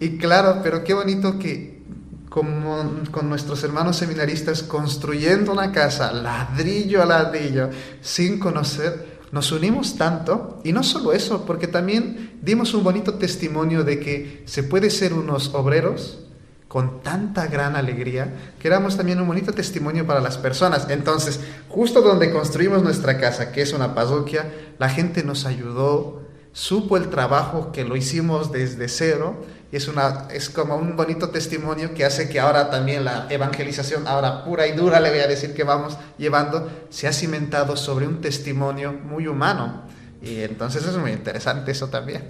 Y 0.00 0.16
claro, 0.16 0.60
pero 0.62 0.82
qué 0.82 0.94
bonito 0.94 1.38
que 1.38 1.82
como 2.30 3.02
con 3.10 3.28
nuestros 3.28 3.62
hermanos 3.64 3.98
seminaristas 3.98 4.62
construyendo 4.62 5.52
una 5.52 5.72
casa 5.72 6.10
ladrillo 6.10 7.02
a 7.02 7.04
ladrillo 7.04 7.68
sin 8.00 8.38
conocer 8.38 9.09
nos 9.32 9.52
unimos 9.52 9.96
tanto, 9.96 10.60
y 10.64 10.72
no 10.72 10.82
solo 10.82 11.12
eso, 11.12 11.44
porque 11.46 11.68
también 11.68 12.38
dimos 12.42 12.74
un 12.74 12.82
bonito 12.82 13.14
testimonio 13.14 13.84
de 13.84 14.00
que 14.00 14.42
se 14.46 14.62
puede 14.62 14.90
ser 14.90 15.12
unos 15.14 15.54
obreros 15.54 16.18
con 16.66 17.02
tanta 17.02 17.46
gran 17.46 17.74
alegría, 17.74 18.32
que 18.60 18.68
éramos 18.68 18.96
también 18.96 19.20
un 19.20 19.26
bonito 19.26 19.52
testimonio 19.52 20.06
para 20.06 20.20
las 20.20 20.38
personas. 20.38 20.86
Entonces, 20.88 21.40
justo 21.68 22.00
donde 22.00 22.30
construimos 22.30 22.82
nuestra 22.82 23.18
casa, 23.18 23.50
que 23.50 23.62
es 23.62 23.72
una 23.72 23.94
parroquia, 23.94 24.52
la 24.78 24.88
gente 24.88 25.24
nos 25.24 25.46
ayudó, 25.46 26.22
supo 26.52 26.96
el 26.96 27.08
trabajo 27.08 27.72
que 27.72 27.84
lo 27.84 27.96
hicimos 27.96 28.52
desde 28.52 28.88
cero, 28.88 29.44
y 29.72 29.76
es, 29.76 29.86
una, 29.88 30.26
es 30.32 30.50
como 30.50 30.76
un 30.76 30.96
bonito 30.96 31.30
testimonio 31.30 31.94
que 31.94 32.04
hace 32.04 32.28
que 32.28 32.40
ahora 32.40 32.70
también 32.70 33.04
la 33.04 33.26
evangelización, 33.30 34.08
ahora 34.08 34.44
pura 34.44 34.66
y 34.66 34.72
dura 34.72 34.98
le 34.98 35.10
voy 35.10 35.20
a 35.20 35.28
decir 35.28 35.54
que 35.54 35.62
vamos 35.62 35.96
llevando, 36.18 36.68
se 36.90 37.06
ha 37.06 37.12
cimentado 37.12 37.76
sobre 37.76 38.06
un 38.06 38.20
testimonio 38.20 38.92
muy 38.92 39.26
humano. 39.28 39.84
Y 40.22 40.40
entonces 40.40 40.84
es 40.84 40.96
muy 40.96 41.12
interesante 41.12 41.70
eso 41.70 41.88
también. 41.88 42.24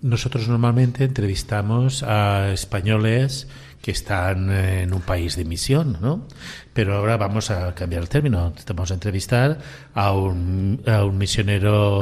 Nosotros 0.00 0.48
normalmente 0.48 1.04
entrevistamos 1.04 2.02
a 2.02 2.50
españoles 2.52 3.46
que 3.84 3.90
están 3.90 4.50
en 4.50 4.94
un 4.94 5.02
país 5.02 5.36
de 5.36 5.44
misión, 5.44 5.98
¿no? 6.00 6.26
Pero 6.72 6.96
ahora 6.96 7.18
vamos 7.18 7.50
a 7.50 7.74
cambiar 7.74 8.00
el 8.00 8.08
término. 8.08 8.50
Vamos 8.66 8.90
a 8.90 8.94
entrevistar 8.94 9.58
a 9.92 10.12
un, 10.12 10.80
a 10.86 11.04
un 11.04 11.18
misionero 11.18 12.00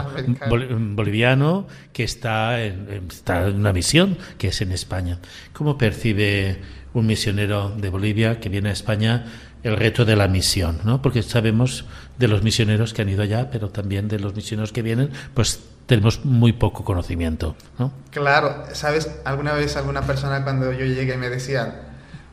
boliviano 0.95 1.67
que 1.93 2.05
está 2.05 2.63
en, 2.63 3.09
está 3.11 3.49
en 3.49 3.57
una 3.57 3.73
misión, 3.73 4.17
que 4.39 4.47
es 4.49 4.61
en 4.61 4.71
España. 4.71 5.19
¿Cómo 5.53 5.77
percibe 5.77 6.61
un 6.95 7.05
misionero 7.05 7.71
de 7.77 7.89
Bolivia 7.89 8.39
que 8.39 8.49
viene 8.49 8.69
a 8.69 8.73
España 8.73 9.25
el 9.65 9.77
reto 9.77 10.05
de 10.05 10.15
la 10.15 10.29
misión, 10.29 10.79
¿no? 10.85 11.03
Porque 11.03 11.25
sabemos 11.25 11.85
de 12.17 12.29
los 12.29 12.45
misioneros 12.45 12.95
que 12.95 13.03
han 13.03 13.09
ido 13.09 13.25
allá, 13.25 13.51
pero 13.51 13.71
también 13.71 14.07
de 14.07 14.21
los 14.21 14.37
misioneros 14.37 14.71
que 14.71 14.83
vienen, 14.83 15.11
pues 15.35 15.59
tenemos 15.87 16.25
muy 16.25 16.53
poco 16.53 16.85
conocimiento, 16.85 17.57
¿no? 17.79 17.93
Claro, 18.11 18.65
sabes, 18.73 19.11
alguna 19.25 19.53
vez 19.53 19.77
alguna 19.77 20.03
persona 20.03 20.43
cuando 20.43 20.73
yo 20.73 20.85
llegué 20.85 21.17
me 21.17 21.29
decía, 21.29 21.83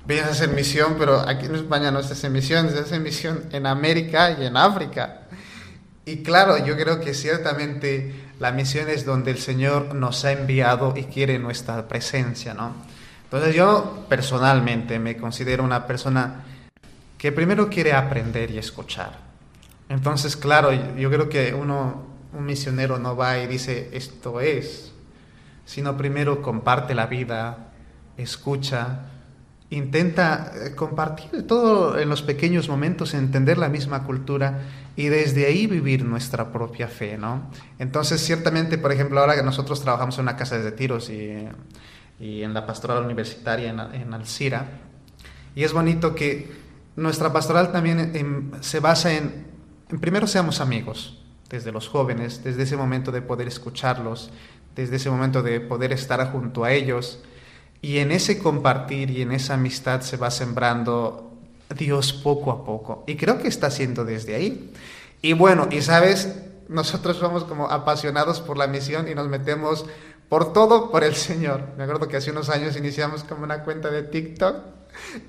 vienes 0.05 0.27
a 0.27 0.31
hacer 0.31 0.49
misión, 0.49 0.95
pero 0.97 1.19
aquí 1.27 1.45
en 1.45 1.55
España 1.55 1.91
no 1.91 2.01
se 2.03 2.13
hace 2.13 2.29
misión, 2.29 2.69
se 2.69 2.79
hace 2.79 2.99
misión 2.99 3.43
en 3.51 3.65
América 3.65 4.31
y 4.31 4.45
en 4.45 4.57
África. 4.57 5.21
Y 6.05 6.23
claro, 6.23 6.57
yo 6.65 6.75
creo 6.75 6.99
que 6.99 7.13
ciertamente 7.13 8.29
la 8.39 8.51
misión 8.51 8.89
es 8.89 9.05
donde 9.05 9.31
el 9.31 9.37
Señor 9.37 9.93
nos 9.93 10.25
ha 10.25 10.31
enviado 10.31 10.93
y 10.95 11.03
quiere 11.03 11.37
nuestra 11.37 11.87
presencia, 11.87 12.53
¿no? 12.53 12.73
Entonces 13.25 13.53
yo 13.53 14.05
personalmente 14.09 14.97
me 14.97 15.15
considero 15.17 15.63
una 15.63 15.85
persona 15.85 16.45
que 17.19 17.31
primero 17.31 17.69
quiere 17.69 17.93
aprender 17.93 18.49
y 18.49 18.57
escuchar. 18.57 19.11
Entonces, 19.89 20.35
claro, 20.35 20.71
yo 20.71 21.11
creo 21.11 21.29
que 21.29 21.53
uno, 21.53 22.07
un 22.33 22.45
misionero 22.45 22.99
no 22.99 23.15
va 23.15 23.39
y 23.39 23.47
dice 23.47 23.89
esto 23.93 24.41
es, 24.41 24.91
sino 25.65 25.97
primero 25.97 26.41
comparte 26.41 26.95
la 26.95 27.07
vida, 27.07 27.71
escucha, 28.17 29.05
intenta 29.69 30.51
eh, 30.55 30.75
compartir 30.75 31.45
todo 31.47 31.97
en 31.97 32.09
los 32.09 32.21
pequeños 32.21 32.69
momentos, 32.69 33.13
entender 33.13 33.57
la 33.57 33.69
misma 33.69 34.03
cultura 34.03 34.61
y 34.95 35.07
desde 35.07 35.45
ahí 35.45 35.67
vivir 35.67 36.03
nuestra 36.03 36.51
propia 36.51 36.87
fe, 36.87 37.17
¿no? 37.17 37.49
Entonces, 37.77 38.21
ciertamente, 38.21 38.77
por 38.77 38.91
ejemplo, 38.91 39.19
ahora 39.19 39.35
que 39.35 39.43
nosotros 39.43 39.81
trabajamos 39.81 40.17
en 40.17 40.23
una 40.23 40.35
casa 40.35 40.57
de 40.57 40.71
tiros 40.71 41.09
y 41.09 41.47
y 42.19 42.43
en 42.43 42.53
la 42.53 42.65
pastoral 42.65 43.03
universitaria 43.03 43.69
en, 43.69 43.79
en 43.79 44.13
Alcira. 44.13 44.67
Y 45.55 45.63
es 45.63 45.73
bonito 45.73 46.13
que 46.13 46.51
nuestra 46.95 47.31
pastoral 47.31 47.71
también 47.71 48.51
se 48.59 48.79
basa 48.79 49.13
en, 49.13 49.47
primero 50.01 50.27
seamos 50.27 50.59
amigos, 50.59 51.23
desde 51.49 51.71
los 51.71 51.87
jóvenes, 51.87 52.43
desde 52.43 52.63
ese 52.63 52.77
momento 52.77 53.11
de 53.11 53.21
poder 53.21 53.47
escucharlos, 53.47 54.29
desde 54.75 54.97
ese 54.97 55.09
momento 55.09 55.41
de 55.41 55.59
poder 55.59 55.91
estar 55.91 56.31
junto 56.31 56.63
a 56.63 56.71
ellos. 56.71 57.19
Y 57.81 57.97
en 57.99 58.11
ese 58.11 58.39
compartir 58.39 59.09
y 59.09 59.21
en 59.21 59.31
esa 59.31 59.55
amistad 59.55 60.01
se 60.01 60.17
va 60.17 60.31
sembrando 60.31 61.33
Dios 61.75 62.13
poco 62.13 62.51
a 62.51 62.65
poco. 62.65 63.03
Y 63.07 63.15
creo 63.15 63.39
que 63.39 63.47
está 63.47 63.67
haciendo 63.67 64.05
desde 64.05 64.35
ahí. 64.35 64.73
Y 65.21 65.33
bueno, 65.33 65.67
y 65.71 65.81
sabes, 65.81 66.35
nosotros 66.67 67.17
somos 67.17 67.43
como 67.43 67.69
apasionados 67.69 68.41
por 68.41 68.57
la 68.57 68.67
misión 68.67 69.07
y 69.07 69.15
nos 69.15 69.27
metemos 69.27 69.85
por 70.29 70.53
todo 70.53 70.91
por 70.91 71.03
el 71.03 71.15
Señor. 71.15 71.63
Me 71.77 71.83
acuerdo 71.83 72.07
que 72.07 72.17
hace 72.17 72.31
unos 72.31 72.49
años 72.49 72.77
iniciamos 72.77 73.23
como 73.23 73.43
una 73.43 73.63
cuenta 73.63 73.89
de 73.89 74.03
TikTok 74.03 74.55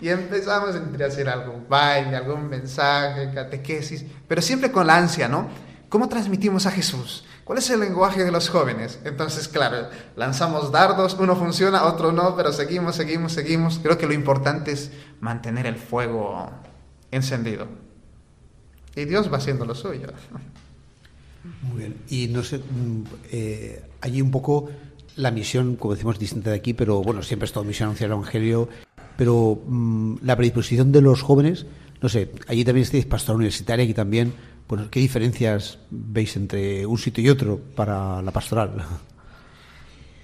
y 0.01 0.09
empezamos 0.09 0.75
a 0.75 1.05
hacer 1.05 1.29
algún 1.29 1.67
baile, 1.69 2.17
algún 2.17 2.49
mensaje, 2.49 3.31
catequesis, 3.33 4.05
pero 4.29 4.43
siempre 4.43 4.71
con 4.71 4.87
la 4.87 4.97
ansia, 4.97 5.29
¿no? 5.29 5.49
¿Cómo 5.91 6.09
transmitimos 6.09 6.67
a 6.67 6.71
Jesús? 6.71 7.25
¿Cuál 7.43 7.59
es 7.59 7.69
el 7.69 7.81
lenguaje 7.81 8.23
de 8.23 8.31
los 8.31 8.49
jóvenes? 8.49 9.01
Entonces, 9.05 9.49
claro, 9.49 9.89
lanzamos 10.15 10.71
dardos, 10.71 11.17
uno 11.19 11.35
funciona, 11.35 11.83
otro 11.83 12.13
no, 12.13 12.37
pero 12.37 12.53
seguimos, 12.53 12.95
seguimos, 12.95 13.33
seguimos. 13.33 13.81
Creo 13.83 13.99
que 13.99 14.07
lo 14.07 14.15
importante 14.15 14.71
es 14.71 14.93
mantener 15.21 15.67
el 15.67 15.75
fuego 15.75 16.49
encendido. 17.11 17.67
Y 18.95 19.05
Dios 19.05 19.33
va 19.33 19.39
haciendo 19.39 19.67
lo 19.67 19.75
suyo. 19.75 20.07
Muy 21.63 21.79
bien. 21.79 21.97
Y 22.09 22.29
no 22.29 22.45
sé, 22.45 22.59
mm, 22.59 23.03
eh, 23.33 23.85
allí 24.01 24.23
un 24.23 24.31
poco 24.31 24.71
la 25.17 25.33
misión, 25.33 25.75
como 25.75 25.95
decimos, 25.95 26.21
distinta 26.21 26.51
de 26.51 26.57
aquí, 26.57 26.73
pero 26.73 27.03
bueno, 27.03 27.25
siempre 27.25 27.47
ha 27.47 27.49
estado 27.49 27.65
misión 27.65 27.89
anunciar 27.89 28.11
el 28.11 28.13
Evangelio, 28.13 28.69
pero 29.17 29.61
mmm, 29.67 30.19
la 30.23 30.37
predisposición 30.37 30.93
de 30.93 31.01
los 31.01 31.21
jóvenes, 31.23 31.67
no 32.01 32.09
sé, 32.09 32.31
allí 32.47 32.65
también 32.65 32.85
estáis 32.85 33.07
pastor 33.07 33.35
universitaria, 33.35 33.85
aquí 33.85 33.93
también, 33.93 34.33
bueno, 34.71 34.89
¿qué 34.89 35.01
diferencias 35.01 35.79
veis 35.91 36.37
entre 36.37 36.87
un 36.87 36.97
sitio 36.97 37.25
y 37.25 37.29
otro 37.29 37.59
para 37.59 38.23
la 38.23 38.31
pastoral? 38.31 38.71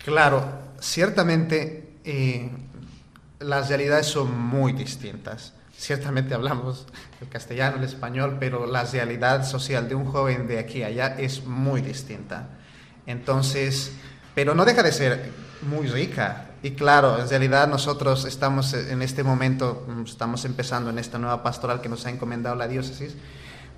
Claro, 0.05 0.45
ciertamente 0.79 1.97
eh, 2.05 2.49
las 3.41 3.69
realidades 3.69 4.07
son 4.07 4.39
muy 4.39 4.73
distintas. 4.73 5.53
Ciertamente 5.77 6.33
hablamos 6.33 6.87
el 7.21 7.29
castellano, 7.29 7.79
el 7.79 7.83
español, 7.83 8.37
pero 8.39 8.67
la 8.67 8.85
realidad 8.85 9.45
social 9.45 9.89
de 9.89 9.97
un 9.97 10.05
joven 10.05 10.47
de 10.47 10.61
aquí 10.61 10.85
a 10.85 10.87
allá 10.87 11.17
es 11.19 11.45
muy 11.45 11.81
distinta. 11.81 12.51
Entonces, 13.05 13.91
pero 14.37 14.55
no 14.55 14.65
deja 14.65 14.85
de 14.85 14.93
ser 14.93 15.33
muy 15.63 15.89
rica. 15.89 16.51
Y 16.63 16.71
claro, 16.71 17.19
en 17.21 17.29
realidad 17.29 17.67
nosotros 17.67 18.25
estamos 18.25 18.75
en 18.75 19.03
este 19.03 19.25
momento, 19.25 19.85
mm, 19.89 20.03
estamos 20.05 20.45
empezando 20.45 20.91
en 20.91 21.01
esta 21.01 21.19
nueva 21.19 21.43
pastoral 21.43 21.81
que 21.81 21.89
nos 21.89 22.07
ha 22.07 22.11
encomendado 22.11 22.55
la 22.55 22.69
diócesis, 22.69 23.17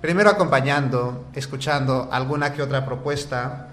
primero 0.01 0.29
acompañando, 0.29 1.25
escuchando 1.33 2.09
alguna 2.11 2.53
que 2.53 2.61
otra 2.61 2.85
propuesta, 2.85 3.67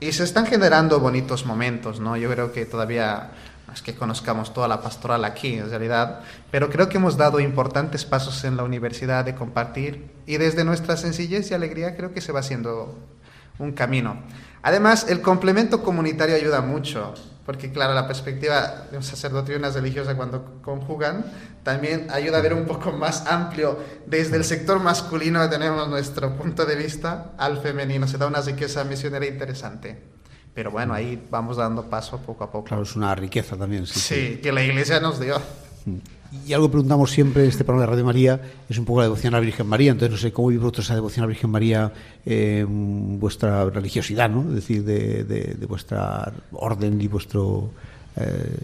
y 0.00 0.12
se 0.12 0.24
están 0.24 0.46
generando 0.46 0.98
bonitos 1.00 1.44
momentos, 1.44 2.00
¿no? 2.00 2.16
Yo 2.16 2.30
creo 2.30 2.52
que 2.52 2.64
todavía 2.64 3.32
es 3.72 3.82
que 3.82 3.94
conozcamos 3.94 4.52
toda 4.52 4.66
la 4.66 4.82
pastoral 4.82 5.24
aquí, 5.24 5.54
en 5.54 5.70
realidad, 5.70 6.20
pero 6.50 6.70
creo 6.70 6.88
que 6.88 6.96
hemos 6.96 7.16
dado 7.16 7.38
importantes 7.38 8.04
pasos 8.04 8.42
en 8.44 8.56
la 8.56 8.64
universidad 8.64 9.24
de 9.24 9.34
compartir, 9.34 10.10
y 10.26 10.38
desde 10.38 10.64
nuestra 10.64 10.96
sencillez 10.96 11.50
y 11.50 11.54
alegría 11.54 11.96
creo 11.96 12.12
que 12.12 12.20
se 12.20 12.32
va 12.32 12.40
haciendo 12.40 12.98
un 13.58 13.72
camino. 13.72 14.16
Además, 14.62 15.06
el 15.08 15.20
complemento 15.20 15.82
comunitario 15.82 16.34
ayuda 16.34 16.60
mucho, 16.62 17.14
porque 17.50 17.72
claro, 17.72 17.94
la 17.94 18.06
perspectiva 18.06 18.86
de 18.92 18.96
un 18.96 19.02
sacerdote 19.02 19.50
y 19.50 19.56
una 19.56 19.70
religiosa 19.70 20.14
cuando 20.14 20.62
conjugan 20.62 21.24
también 21.64 22.06
ayuda 22.12 22.38
a 22.38 22.42
ver 22.42 22.54
un 22.54 22.64
poco 22.64 22.92
más 22.92 23.26
amplio. 23.26 23.76
Desde 24.06 24.36
el 24.36 24.44
sector 24.44 24.78
masculino 24.78 25.50
tenemos 25.50 25.88
nuestro 25.88 26.36
punto 26.36 26.64
de 26.64 26.76
vista 26.76 27.32
al 27.36 27.58
femenino, 27.58 28.06
se 28.06 28.18
da 28.18 28.28
una 28.28 28.40
riqueza 28.40 28.84
misionera 28.84 29.26
interesante. 29.26 30.00
Pero 30.54 30.70
bueno, 30.70 30.94
ahí 30.94 31.26
vamos 31.28 31.56
dando 31.56 31.90
paso 31.90 32.18
poco 32.18 32.44
a 32.44 32.52
poco. 32.52 32.66
Claro, 32.66 32.84
es 32.84 32.94
una 32.94 33.16
riqueza 33.16 33.56
también. 33.56 33.84
Sí, 33.84 33.98
sí, 33.98 34.40
que 34.40 34.52
la 34.52 34.62
Iglesia 34.62 35.00
nos 35.00 35.18
dio. 35.18 35.36
Mm. 35.86 35.96
Y 36.46 36.52
algo 36.52 36.68
que 36.68 36.72
preguntamos 36.72 37.10
siempre 37.10 37.42
en 37.42 37.48
este 37.48 37.64
programa 37.64 37.86
de 37.86 37.90
Radio 37.90 38.04
María 38.04 38.40
es 38.68 38.78
un 38.78 38.84
poco 38.84 39.00
la 39.00 39.06
devoción 39.06 39.34
a 39.34 39.38
la 39.38 39.40
Virgen 39.40 39.66
María. 39.66 39.92
Entonces, 39.92 40.12
no 40.12 40.16
sé 40.16 40.32
cómo 40.32 40.48
vive 40.48 40.60
vosotros 40.60 40.86
esa 40.86 40.94
devoción 40.94 41.24
a 41.24 41.26
la 41.26 41.30
Virgen 41.30 41.50
María, 41.50 41.92
eh, 42.24 42.64
vuestra 42.68 43.64
religiosidad, 43.64 44.30
¿no? 44.30 44.42
Es 44.48 44.54
decir, 44.54 44.84
de, 44.84 45.24
de, 45.24 45.54
de 45.58 45.66
vuestra 45.66 46.32
orden 46.52 47.00
y 47.00 47.08
vuestro. 47.08 47.70
Eh... 48.16 48.58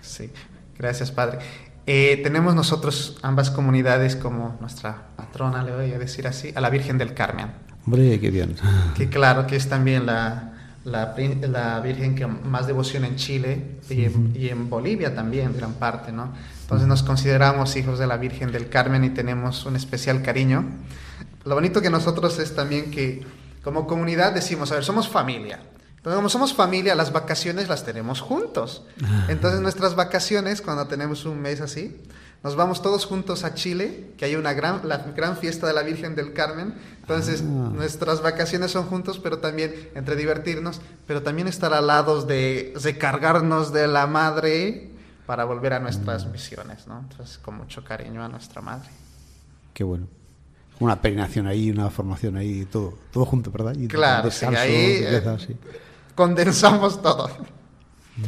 Sí, 0.00 0.30
gracias, 0.78 1.10
Padre. 1.10 1.38
Eh, 1.86 2.20
tenemos 2.22 2.54
nosotros 2.54 3.18
ambas 3.22 3.50
comunidades 3.50 4.14
como 4.14 4.56
nuestra 4.60 5.08
patrona, 5.16 5.62
le 5.64 5.74
voy 5.74 5.92
a 5.92 5.98
decir 5.98 6.26
así, 6.26 6.52
a 6.54 6.60
la 6.60 6.70
Virgen 6.70 6.98
del 6.98 7.14
Carmen. 7.14 7.48
Hombre, 7.84 8.20
qué 8.20 8.30
bien. 8.30 8.54
Que 8.94 9.08
claro 9.08 9.46
que 9.46 9.56
es 9.56 9.68
también 9.68 10.06
la, 10.06 10.52
la, 10.84 11.14
la, 11.42 11.80
Virgen 11.80 12.14
que 12.14 12.26
más 12.26 12.66
devoción 12.66 13.04
en 13.04 13.16
Chile 13.16 13.78
y 13.88 14.04
en, 14.04 14.32
y 14.36 14.48
en, 14.48 14.70
Bolivia 14.70 15.14
también, 15.14 15.52
gran 15.56 15.74
parte, 15.74 16.12
¿no? 16.12 16.32
Entonces 16.70 16.86
nos 16.86 17.02
consideramos 17.02 17.74
hijos 17.74 17.98
de 17.98 18.06
la 18.06 18.16
Virgen 18.16 18.52
del 18.52 18.68
Carmen 18.68 19.02
y 19.02 19.10
tenemos 19.10 19.66
un 19.66 19.74
especial 19.74 20.22
cariño. 20.22 20.64
Lo 21.44 21.56
bonito 21.56 21.82
que 21.82 21.90
nosotros 21.90 22.38
es 22.38 22.54
también 22.54 22.92
que 22.92 23.26
como 23.64 23.88
comunidad 23.88 24.30
decimos, 24.30 24.70
a 24.70 24.76
ver, 24.76 24.84
somos 24.84 25.08
familia. 25.08 25.58
Entonces, 25.96 26.14
como 26.14 26.28
somos 26.28 26.54
familia, 26.54 26.94
las 26.94 27.12
vacaciones 27.12 27.68
las 27.68 27.84
tenemos 27.84 28.20
juntos. 28.20 28.84
Entonces, 29.26 29.60
nuestras 29.60 29.96
vacaciones, 29.96 30.62
cuando 30.62 30.86
tenemos 30.86 31.24
un 31.24 31.42
mes 31.42 31.60
así, 31.60 32.00
nos 32.44 32.54
vamos 32.54 32.82
todos 32.82 33.04
juntos 33.04 33.42
a 33.42 33.54
Chile, 33.54 34.12
que 34.16 34.26
hay 34.26 34.36
una 34.36 34.52
gran, 34.52 34.82
la 34.84 34.98
gran 34.98 35.36
fiesta 35.36 35.66
de 35.66 35.72
la 35.72 35.82
Virgen 35.82 36.14
del 36.14 36.32
Carmen. 36.34 36.74
Entonces, 37.00 37.42
ah. 37.42 37.72
nuestras 37.74 38.22
vacaciones 38.22 38.70
son 38.70 38.86
juntos, 38.86 39.18
pero 39.18 39.38
también 39.38 39.74
entre 39.96 40.14
divertirnos, 40.14 40.80
pero 41.08 41.24
también 41.24 41.48
estar 41.48 41.74
al 41.74 41.88
lado 41.88 42.22
de 42.22 42.74
recargarnos 42.80 43.72
de 43.72 43.88
la 43.88 44.06
madre 44.06 44.89
para 45.30 45.44
volver 45.44 45.74
a 45.74 45.78
nuestras 45.78 46.26
misiones, 46.26 46.88
¿no? 46.88 46.98
Entonces, 46.98 47.38
con 47.38 47.56
mucho 47.56 47.84
cariño 47.84 48.20
a 48.24 48.26
nuestra 48.26 48.60
madre. 48.60 48.88
Qué 49.72 49.84
bueno. 49.84 50.08
Una 50.80 51.00
peregrinación 51.00 51.46
ahí, 51.46 51.70
una 51.70 51.88
formación 51.88 52.36
ahí, 52.36 52.64
todo, 52.64 52.94
todo 53.12 53.24
junto, 53.26 53.52
¿verdad? 53.52 53.76
Y 53.76 53.86
claro, 53.86 54.24
descanso, 54.24 54.60
sí, 54.60 54.66
ahí 54.66 55.04
belleza, 55.04 55.38
sí. 55.38 55.56
condensamos 56.16 57.00
todo. 57.00 57.30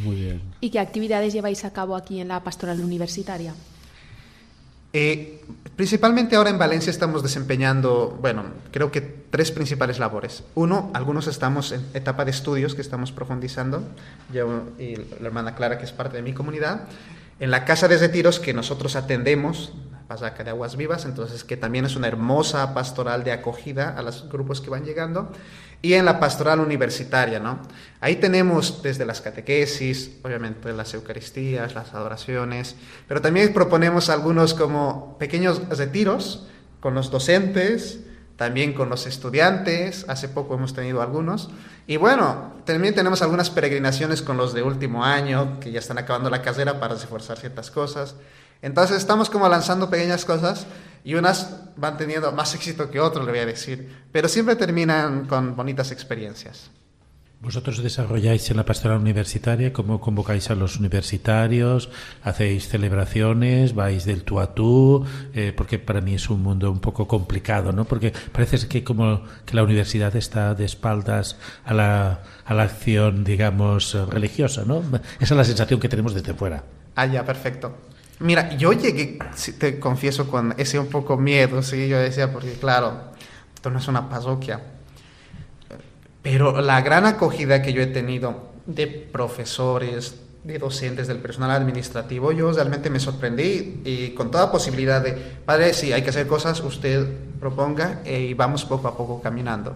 Muy 0.01 0.15
bien. 0.15 0.41
¿Y 0.61 0.69
qué 0.69 0.79
actividades 0.79 1.33
lleváis 1.33 1.65
a 1.65 1.73
cabo 1.73 1.97
aquí 1.97 2.21
en 2.21 2.29
la 2.29 2.41
pastoral 2.41 2.79
universitaria? 2.79 3.53
Eh, 4.93 5.41
principalmente 5.75 6.35
ahora 6.35 6.51
en 6.51 6.59
Valencia 6.59 6.91
estamos 6.91 7.23
desempeñando, 7.23 8.17
bueno, 8.21 8.43
creo 8.71 8.91
que 8.91 9.01
tres 9.01 9.51
principales 9.51 9.97
labores. 9.97 10.43
Uno, 10.53 10.91
algunos 10.93 11.25
estamos 11.25 11.71
en 11.71 11.83
etapa 11.95 12.25
de 12.25 12.31
estudios 12.31 12.75
que 12.75 12.81
estamos 12.81 13.11
profundizando, 13.11 13.83
yo 14.31 14.65
y 14.77 14.95
la 14.95 15.27
hermana 15.27 15.55
Clara, 15.55 15.79
que 15.79 15.85
es 15.85 15.91
parte 15.91 16.17
de 16.17 16.23
mi 16.23 16.33
comunidad, 16.33 16.83
en 17.39 17.49
la 17.49 17.65
casa 17.65 17.87
de 17.87 17.97
retiros 17.97 18.39
que 18.39 18.53
nosotros 18.53 18.95
atendemos, 18.95 19.73
Pasaca 20.07 20.43
de 20.43 20.51
Aguas 20.51 20.77
Vivas, 20.77 21.05
entonces 21.05 21.43
que 21.43 21.57
también 21.57 21.85
es 21.85 21.95
una 21.95 22.07
hermosa 22.07 22.75
pastoral 22.75 23.23
de 23.23 23.31
acogida 23.31 23.97
a 23.97 24.03
los 24.03 24.29
grupos 24.29 24.61
que 24.61 24.69
van 24.69 24.85
llegando. 24.85 25.31
Y 25.83 25.95
en 25.95 26.05
la 26.05 26.17
pastoral 26.17 26.61
universitaria, 26.61 27.41
¿no? 27.41 27.59
Ahí 27.99 28.15
tenemos 28.15 28.81
desde 28.81 29.05
las 29.05 29.19
catequesis, 29.19 30.11
obviamente 30.23 30.71
las 30.71 30.93
Eucaristías, 30.93 31.75
las 31.75 31.93
adoraciones, 31.93 32.77
pero 33.05 33.21
también 33.21 33.53
proponemos 33.53 34.09
algunos 34.09 34.53
como 34.53 35.17
pequeños 35.19 35.61
retiros 35.77 36.47
con 36.79 36.95
los 36.95 37.11
docentes, 37.11 37.99
también 38.37 38.71
con 38.71 38.89
los 38.89 39.05
estudiantes, 39.05 40.05
hace 40.07 40.29
poco 40.29 40.55
hemos 40.55 40.73
tenido 40.73 41.01
algunos, 41.01 41.49
y 41.85 41.97
bueno, 41.97 42.53
también 42.63 42.95
tenemos 42.95 43.21
algunas 43.21 43.49
peregrinaciones 43.49 44.21
con 44.21 44.37
los 44.37 44.53
de 44.53 44.63
último 44.63 45.03
año, 45.03 45.59
que 45.59 45.73
ya 45.73 45.79
están 45.79 45.97
acabando 45.97 46.29
la 46.29 46.41
carrera 46.41 46.79
para 46.79 46.95
reforzar 46.95 47.37
ciertas 47.37 47.69
cosas. 47.69 48.15
Entonces 48.61 48.95
estamos 48.95 49.29
como 49.29 49.49
lanzando 49.49 49.89
pequeñas 49.89 50.23
cosas 50.23 50.65
y 51.03 51.15
unas 51.15 51.59
van 51.75 51.97
teniendo 51.97 52.31
más 52.31 52.53
éxito 52.55 52.89
que 52.89 52.99
otras, 52.99 53.25
le 53.25 53.31
voy 53.31 53.41
a 53.41 53.45
decir, 53.45 53.89
pero 54.11 54.27
siempre 54.27 54.55
terminan 54.55 55.25
con 55.25 55.55
bonitas 55.55 55.91
experiencias. 55.91 56.69
Vosotros 57.43 57.83
desarrolláis 57.83 58.49
en 58.51 58.55
la 58.55 58.63
pastoral 58.63 58.99
universitaria, 58.99 59.73
¿cómo 59.73 59.99
convocáis 59.99 60.49
a 60.49 60.55
los 60.55 60.77
universitarios? 60.77 61.89
¿Hacéis 62.23 62.69
celebraciones? 62.69 63.75
¿Vais 63.75 64.05
del 64.05 64.23
tú 64.23 64.39
a 64.39 64.55
tú? 64.55 65.05
Eh, 65.33 65.51
porque 65.53 65.77
para 65.77 65.99
mí 65.99 66.15
es 66.15 66.29
un 66.29 66.41
mundo 66.41 66.71
un 66.71 66.79
poco 66.79 67.05
complicado, 67.05 67.73
¿no? 67.73 67.83
Porque 67.83 68.13
parece 68.31 68.65
que 68.69 68.85
como 68.85 69.23
que 69.45 69.55
la 69.57 69.63
universidad 69.63 70.15
está 70.15 70.55
de 70.55 70.63
espaldas 70.63 71.35
a 71.65 71.73
la, 71.73 72.23
a 72.45 72.53
la 72.53 72.63
acción, 72.63 73.25
digamos, 73.25 73.93
religiosa, 74.09 74.63
¿no? 74.65 74.81
Esa 75.19 75.33
es 75.33 75.37
la 75.37 75.43
sensación 75.43 75.81
que 75.81 75.89
tenemos 75.89 76.13
desde 76.13 76.33
fuera. 76.33 76.63
Ah, 76.95 77.07
ya, 77.07 77.25
perfecto. 77.25 77.75
Mira, 78.23 78.55
yo 78.55 78.71
llegué, 78.71 79.19
te 79.57 79.81
confieso, 79.81 80.29
con 80.29 80.55
ese 80.57 80.79
un 80.79 80.87
poco 80.87 81.17
miedo, 81.17 81.61
sí, 81.61 81.89
yo 81.89 81.99
decía, 81.99 82.31
porque 82.31 82.53
claro, 82.53 83.11
esto 83.53 83.69
no 83.69 83.79
es 83.79 83.87
una 83.89 84.09
parroquia. 84.09 84.61
Pero 86.21 86.61
la 86.61 86.79
gran 86.79 87.05
acogida 87.05 87.61
que 87.61 87.73
yo 87.73 87.81
he 87.81 87.87
tenido 87.87 88.53
de 88.65 88.87
profesores, 88.87 90.21
de 90.45 90.57
docentes, 90.57 91.09
del 91.09 91.17
personal 91.17 91.51
administrativo, 91.51 92.31
yo 92.31 92.49
realmente 92.53 92.89
me 92.89 93.01
sorprendí 93.01 93.81
y 93.83 94.11
con 94.11 94.31
toda 94.31 94.53
posibilidad 94.53 95.01
de, 95.01 95.11
padre, 95.11 95.73
si 95.73 95.91
hay 95.91 96.01
que 96.01 96.11
hacer 96.11 96.25
cosas, 96.25 96.61
usted 96.61 97.05
proponga 97.41 97.99
eh, 98.05 98.21
y 98.21 98.33
vamos 98.35 98.63
poco 98.63 98.87
a 98.87 98.95
poco 98.95 99.21
caminando. 99.21 99.75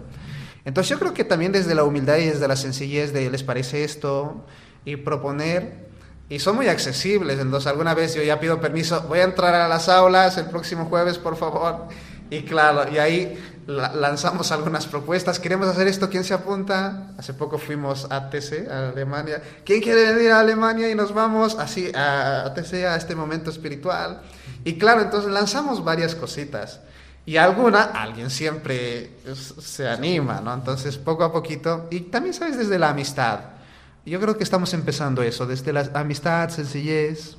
Entonces 0.64 0.88
yo 0.88 0.98
creo 0.98 1.12
que 1.12 1.24
también 1.24 1.52
desde 1.52 1.74
la 1.74 1.84
humildad 1.84 2.16
y 2.16 2.24
desde 2.24 2.48
la 2.48 2.56
sencillez 2.56 3.12
de, 3.12 3.30
¿les 3.30 3.42
parece 3.42 3.84
esto? 3.84 4.46
Y 4.86 4.96
proponer, 4.96 5.87
y 6.30 6.38
son 6.38 6.56
muy 6.56 6.68
accesibles. 6.68 7.38
Entonces, 7.38 7.66
alguna 7.66 7.94
vez 7.94 8.14
yo 8.14 8.22
ya 8.22 8.38
pido 8.38 8.60
permiso, 8.60 9.02
voy 9.08 9.20
a 9.20 9.24
entrar 9.24 9.54
a 9.54 9.68
las 9.68 9.88
aulas 9.88 10.36
el 10.36 10.46
próximo 10.46 10.86
jueves, 10.86 11.18
por 11.18 11.36
favor. 11.36 11.86
Y 12.30 12.42
claro, 12.42 12.90
y 12.92 12.98
ahí 12.98 13.38
lanzamos 13.66 14.52
algunas 14.52 14.86
propuestas. 14.86 15.38
Queremos 15.38 15.68
hacer 15.68 15.88
esto, 15.88 16.10
¿quién 16.10 16.24
se 16.24 16.34
apunta? 16.34 17.12
Hace 17.16 17.32
poco 17.32 17.56
fuimos 17.56 18.06
a 18.10 18.28
TC, 18.28 18.68
a 18.70 18.90
Alemania. 18.90 19.42
¿Quién 19.64 19.80
quiere 19.80 20.12
venir 20.12 20.32
a 20.32 20.40
Alemania? 20.40 20.90
Y 20.90 20.94
nos 20.94 21.14
vamos 21.14 21.56
así 21.58 21.90
a 21.94 22.52
TC, 22.54 22.84
a 22.84 22.96
este 22.96 23.14
momento 23.14 23.50
espiritual. 23.50 24.20
Y 24.64 24.78
claro, 24.78 25.00
entonces 25.02 25.30
lanzamos 25.30 25.82
varias 25.82 26.14
cositas. 26.14 26.80
Y 27.24 27.36
alguna, 27.36 27.82
alguien 27.82 28.30
siempre 28.30 29.12
se 29.34 29.86
anima, 29.86 30.40
¿no? 30.40 30.52
Entonces, 30.52 30.96
poco 30.96 31.24
a 31.24 31.32
poquito. 31.32 31.86
Y 31.90 32.00
también, 32.00 32.34
¿sabes? 32.34 32.56
Desde 32.56 32.78
la 32.78 32.90
amistad 32.90 33.57
yo 34.04 34.20
creo 34.20 34.36
que 34.36 34.44
estamos 34.44 34.72
empezando 34.74 35.22
eso, 35.22 35.46
desde 35.46 35.72
la 35.72 35.90
amistad, 35.94 36.48
sencillez, 36.50 37.36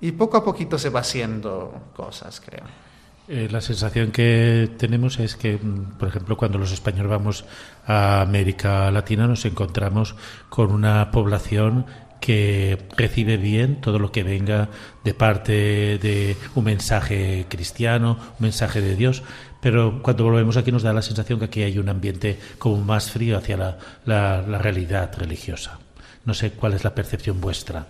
y 0.00 0.12
poco 0.12 0.36
a 0.36 0.44
poquito 0.44 0.78
se 0.78 0.90
va 0.90 1.00
haciendo 1.00 1.90
cosas, 1.94 2.40
creo. 2.40 2.64
Eh, 3.28 3.48
la 3.50 3.60
sensación 3.60 4.10
que 4.10 4.68
tenemos 4.76 5.20
es 5.20 5.36
que, 5.36 5.56
mm, 5.56 5.98
por 5.98 6.08
ejemplo, 6.08 6.36
cuando 6.36 6.58
los 6.58 6.72
españoles 6.72 7.08
vamos 7.08 7.44
a 7.86 8.20
América 8.20 8.90
Latina 8.90 9.28
nos 9.28 9.44
encontramos 9.44 10.16
con 10.48 10.72
una 10.72 11.10
población 11.12 11.86
que 12.20 12.78
recibe 12.96 13.36
bien 13.36 13.80
todo 13.80 13.98
lo 13.98 14.12
que 14.12 14.22
venga 14.22 14.68
de 15.04 15.14
parte 15.14 15.98
de 15.98 16.36
un 16.54 16.64
mensaje 16.64 17.46
cristiano, 17.48 18.18
un 18.38 18.46
mensaje 18.46 18.80
de 18.80 18.96
Dios, 18.96 19.22
pero 19.60 20.02
cuando 20.02 20.24
volvemos 20.24 20.56
aquí 20.56 20.72
nos 20.72 20.82
da 20.82 20.92
la 20.92 21.02
sensación 21.02 21.38
que 21.38 21.46
aquí 21.46 21.62
hay 21.62 21.78
un 21.78 21.88
ambiente 21.88 22.38
como 22.58 22.78
más 22.84 23.10
frío 23.10 23.38
hacia 23.38 23.56
la, 23.56 23.78
la 24.04 24.58
realidad 24.58 25.10
religiosa. 25.16 25.78
No 26.24 26.34
sé 26.34 26.52
cuál 26.52 26.74
es 26.74 26.84
la 26.84 26.94
percepción 26.94 27.40
vuestra. 27.40 27.86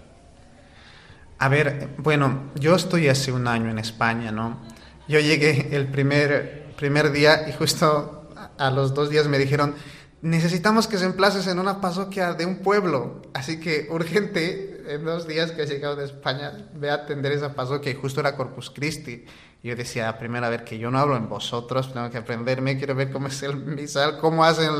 A 1.38 1.48
ver, 1.48 1.90
bueno, 1.98 2.50
yo 2.54 2.74
estoy 2.76 3.08
hace 3.08 3.32
un 3.32 3.48
año 3.48 3.70
en 3.70 3.78
España, 3.78 4.30
¿no? 4.30 4.60
Yo 5.08 5.18
llegué 5.18 5.74
el 5.76 5.88
primer, 5.88 6.72
primer 6.76 7.10
día 7.10 7.48
y 7.48 7.52
justo 7.52 8.30
a 8.56 8.70
los 8.70 8.94
dos 8.94 9.10
días 9.10 9.26
me 9.26 9.38
dijeron, 9.38 9.74
necesitamos 10.22 10.86
que 10.86 10.98
se 10.98 11.04
emplaces 11.04 11.48
en 11.48 11.58
una 11.58 11.80
parroquia 11.80 12.34
de 12.34 12.46
un 12.46 12.58
pueblo, 12.58 13.22
así 13.34 13.58
que 13.58 13.88
urgente, 13.90 14.84
en 14.88 15.04
dos 15.04 15.26
días 15.26 15.50
que 15.50 15.62
he 15.62 15.66
llegado 15.66 15.96
de 15.96 16.04
España, 16.04 16.68
ve 16.74 16.90
a 16.90 16.94
atender 16.94 17.32
esa 17.32 17.54
parroquia 17.54 17.92
y 17.92 17.96
justo 17.96 18.20
era 18.20 18.36
Corpus 18.36 18.70
Christi. 18.70 19.24
Yo 19.62 19.76
decía, 19.76 20.18
primera 20.18 20.48
vez 20.48 20.62
que 20.62 20.76
yo 20.76 20.90
no 20.90 20.98
hablo 20.98 21.16
en 21.16 21.28
vosotros, 21.28 21.92
tengo 21.92 22.10
que 22.10 22.18
aprenderme, 22.18 22.76
quiero 22.78 22.96
ver 22.96 23.12
cómo 23.12 23.28
es 23.28 23.44
el 23.44 23.54
misal, 23.56 24.18
cómo 24.18 24.44
hacen, 24.44 24.72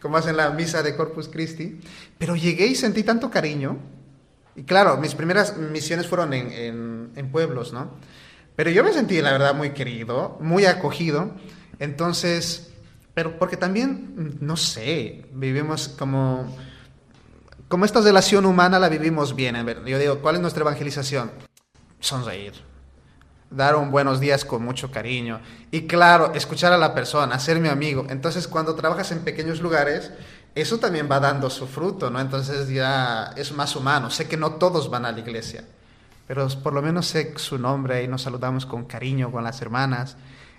cómo 0.00 0.16
hacen 0.16 0.34
la 0.38 0.48
misa 0.50 0.82
de 0.82 0.96
Corpus 0.96 1.28
Christi. 1.28 1.78
Pero 2.16 2.34
llegué 2.34 2.66
y 2.66 2.74
sentí 2.74 3.02
tanto 3.02 3.30
cariño. 3.30 3.76
Y 4.56 4.62
claro, 4.62 4.96
mis 4.96 5.14
primeras 5.14 5.58
misiones 5.58 6.06
fueron 6.06 6.32
en, 6.32 6.50
en, 6.52 7.10
en 7.16 7.30
pueblos, 7.30 7.74
¿no? 7.74 7.90
Pero 8.56 8.70
yo 8.70 8.82
me 8.82 8.94
sentí, 8.94 9.20
la 9.20 9.32
verdad, 9.32 9.54
muy 9.54 9.70
querido, 9.70 10.38
muy 10.40 10.64
acogido. 10.64 11.32
Entonces, 11.78 12.72
pero 13.12 13.38
porque 13.38 13.58
también, 13.58 14.38
no 14.40 14.56
sé, 14.56 15.26
vivimos 15.34 15.88
como... 15.88 16.56
Como 17.68 17.84
esta 17.84 18.00
relación 18.00 18.46
humana 18.46 18.78
la 18.78 18.88
vivimos 18.88 19.36
bien. 19.36 19.54
Yo 19.84 19.98
digo, 19.98 20.20
¿cuál 20.20 20.36
es 20.36 20.40
nuestra 20.40 20.62
evangelización? 20.62 21.30
Sonreír 22.00 22.67
dar 23.50 23.76
un 23.76 23.90
buenos 23.90 24.20
días 24.20 24.44
con 24.44 24.62
mucho 24.62 24.90
cariño. 24.90 25.40
Y 25.70 25.82
claro, 25.86 26.32
escuchar 26.34 26.72
a 26.72 26.78
la 26.78 26.94
persona, 26.94 27.38
ser 27.38 27.60
mi 27.60 27.68
amigo. 27.68 28.06
Entonces, 28.10 28.48
cuando 28.48 28.74
trabajas 28.74 29.10
en 29.12 29.20
pequeños 29.20 29.60
lugares, 29.60 30.12
eso 30.54 30.78
también 30.78 31.08
va 31.10 31.20
dando 31.20 31.50
su 31.50 31.66
fruto, 31.66 32.10
¿no? 32.10 32.20
Entonces 32.20 32.68
ya 32.68 33.32
es 33.36 33.52
más 33.52 33.76
humano. 33.76 34.10
Sé 34.10 34.28
que 34.28 34.36
no 34.36 34.52
todos 34.52 34.90
van 34.90 35.04
a 35.04 35.12
la 35.12 35.20
iglesia, 35.20 35.64
pero 36.26 36.48
por 36.62 36.72
lo 36.72 36.82
menos 36.82 37.06
sé 37.06 37.34
su 37.36 37.58
nombre 37.58 38.02
y 38.02 38.08
nos 38.08 38.22
saludamos 38.22 38.66
con 38.66 38.84
cariño 38.84 39.30
con 39.30 39.44
las 39.44 39.62
hermanas. 39.62 40.16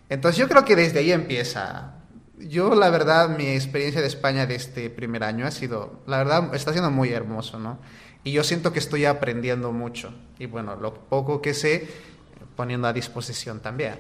Entonces 0.07 0.39
yo 0.39 0.47
creo 0.47 0.65
que 0.65 0.75
desde 0.75 0.99
ahí 0.99 1.11
empieza. 1.11 1.95
Yo, 2.37 2.73
la 2.73 2.89
verdad, 2.89 3.37
mi 3.37 3.47
experiencia 3.47 3.99
de 3.99 4.07
España 4.07 4.45
de 4.45 4.55
este 4.55 4.89
primer 4.89 5.23
año 5.23 5.45
ha 5.45 5.51
sido, 5.51 6.01
la 6.07 6.17
verdad, 6.17 6.55
está 6.55 6.71
siendo 6.71 6.89
muy 6.89 7.11
hermoso, 7.11 7.59
¿no? 7.59 7.79
Y 8.23 8.31
yo 8.31 8.45
siento 8.45 8.71
que 8.71 8.79
estoy 8.79 9.03
aprendiendo 9.05 9.73
mucho. 9.73 10.13
Y 10.39 10.45
bueno, 10.45 10.77
lo 10.77 10.93
poco 10.93 11.41
que 11.41 11.53
sé, 11.53 11.89
poniendo 12.59 12.89
a 12.89 12.91
disposición 12.91 13.61
también. 13.61 13.93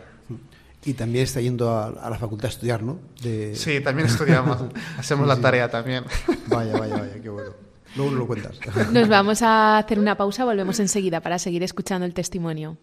Y 0.83 0.93
también 0.93 1.23
está 1.23 1.39
yendo 1.39 1.77
a, 1.77 2.09
la 2.09 2.17
facultad 2.17 2.47
a 2.47 2.49
estudiar, 2.49 2.83
¿no? 2.83 2.99
Sí, 3.15 3.79
también 3.79 4.09
estudiamos, 4.09 4.63
hacemos 4.97 5.25
la 5.29 5.39
tarea 5.39 5.69
también. 5.71 6.03
Vaya, 6.47 6.77
vaya, 6.77 6.97
vaya, 6.97 7.21
qué 7.23 7.29
bueno. 7.29 7.51
Luego 7.95 8.11
lo 8.11 8.27
cuentas. 8.27 8.59
Nos 8.91 9.07
vamos 9.07 9.41
a 9.43 9.77
hacer 9.77 9.97
una 9.97 10.17
pausa, 10.17 10.43
volvemos 10.43 10.77
enseguida 10.81 11.21
para 11.21 11.39
seguir 11.39 11.63
escuchando 11.63 12.05
el 12.05 12.13
testimonio. 12.13 12.77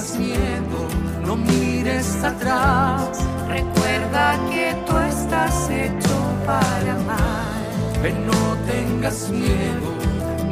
Tengas 0.00 0.18
miedo, 0.18 0.88
no 1.26 1.36
mires 1.36 2.24
atrás. 2.24 3.18
Recuerda 3.48 4.38
que 4.50 4.74
tú 4.86 4.96
estás 4.98 5.68
hecho 5.68 6.16
para 6.46 6.92
amar. 6.92 8.02
Ven, 8.02 8.26
no 8.26 8.56
tengas 8.66 9.28
miedo 9.28 9.90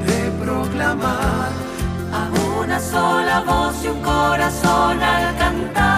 de 0.04 0.44
proclamar 0.44 1.50
a 2.12 2.61
una 2.61 2.78
sola 2.78 3.40
voz 3.46 3.84
y 3.84 3.88
un 3.88 4.02
corazón 4.02 5.02
al 5.02 5.37
cantar. 5.38 5.97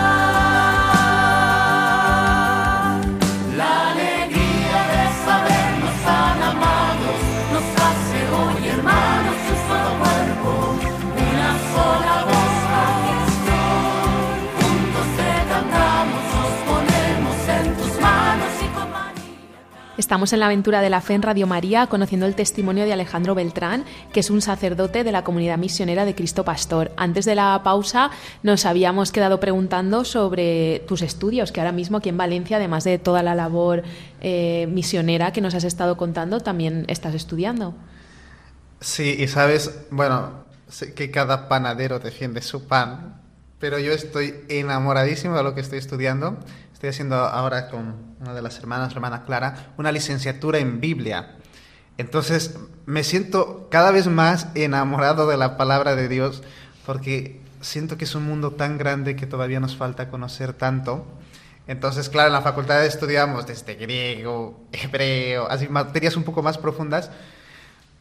Estamos 20.10 20.32
en 20.32 20.40
la 20.40 20.46
aventura 20.46 20.80
de 20.80 20.90
la 20.90 21.00
fe 21.00 21.14
en 21.14 21.22
Radio 21.22 21.46
María 21.46 21.86
conociendo 21.86 22.26
el 22.26 22.34
testimonio 22.34 22.84
de 22.84 22.92
Alejandro 22.92 23.36
Beltrán, 23.36 23.84
que 24.12 24.18
es 24.18 24.28
un 24.28 24.42
sacerdote 24.42 25.04
de 25.04 25.12
la 25.12 25.22
comunidad 25.22 25.56
misionera 25.56 26.04
de 26.04 26.16
Cristo 26.16 26.44
Pastor. 26.44 26.90
Antes 26.96 27.26
de 27.26 27.36
la 27.36 27.60
pausa 27.62 28.10
nos 28.42 28.66
habíamos 28.66 29.12
quedado 29.12 29.38
preguntando 29.38 30.04
sobre 30.04 30.80
tus 30.88 31.02
estudios, 31.02 31.52
que 31.52 31.60
ahora 31.60 31.70
mismo 31.70 31.98
aquí 31.98 32.08
en 32.08 32.16
Valencia, 32.16 32.56
además 32.56 32.82
de 32.82 32.98
toda 32.98 33.22
la 33.22 33.36
labor 33.36 33.84
eh, 34.20 34.66
misionera 34.68 35.32
que 35.32 35.40
nos 35.40 35.54
has 35.54 35.62
estado 35.62 35.96
contando, 35.96 36.40
también 36.40 36.86
estás 36.88 37.14
estudiando. 37.14 37.76
Sí, 38.80 39.14
y 39.16 39.28
sabes, 39.28 39.86
bueno, 39.92 40.42
sé 40.66 40.92
que 40.92 41.12
cada 41.12 41.46
panadero 41.48 42.00
defiende 42.00 42.42
su 42.42 42.66
pan, 42.66 43.20
pero 43.60 43.78
yo 43.78 43.92
estoy 43.92 44.34
enamoradísimo 44.48 45.36
de 45.36 45.44
lo 45.44 45.54
que 45.54 45.60
estoy 45.60 45.78
estudiando. 45.78 46.36
Estoy 46.80 46.88
haciendo 46.88 47.16
ahora 47.16 47.68
con 47.68 47.94
una 48.20 48.32
de 48.32 48.40
las 48.40 48.58
hermanas, 48.58 48.94
hermana 48.94 49.26
Clara, 49.26 49.66
una 49.76 49.92
licenciatura 49.92 50.60
en 50.60 50.80
Biblia. 50.80 51.36
Entonces 51.98 52.58
me 52.86 53.04
siento 53.04 53.68
cada 53.70 53.90
vez 53.90 54.06
más 54.06 54.46
enamorado 54.54 55.28
de 55.28 55.36
la 55.36 55.58
palabra 55.58 55.94
de 55.94 56.08
Dios 56.08 56.42
porque 56.86 57.38
siento 57.60 57.98
que 57.98 58.04
es 58.04 58.14
un 58.14 58.24
mundo 58.24 58.52
tan 58.52 58.78
grande 58.78 59.14
que 59.14 59.26
todavía 59.26 59.60
nos 59.60 59.76
falta 59.76 60.08
conocer 60.08 60.54
tanto. 60.54 61.04
Entonces, 61.66 62.08
claro, 62.08 62.28
en 62.28 62.32
la 62.32 62.40
facultad 62.40 62.82
estudiamos 62.86 63.46
desde 63.46 63.74
griego, 63.74 64.64
hebreo, 64.72 65.50
así 65.50 65.68
materias 65.68 66.16
un 66.16 66.24
poco 66.24 66.42
más 66.42 66.56
profundas, 66.56 67.10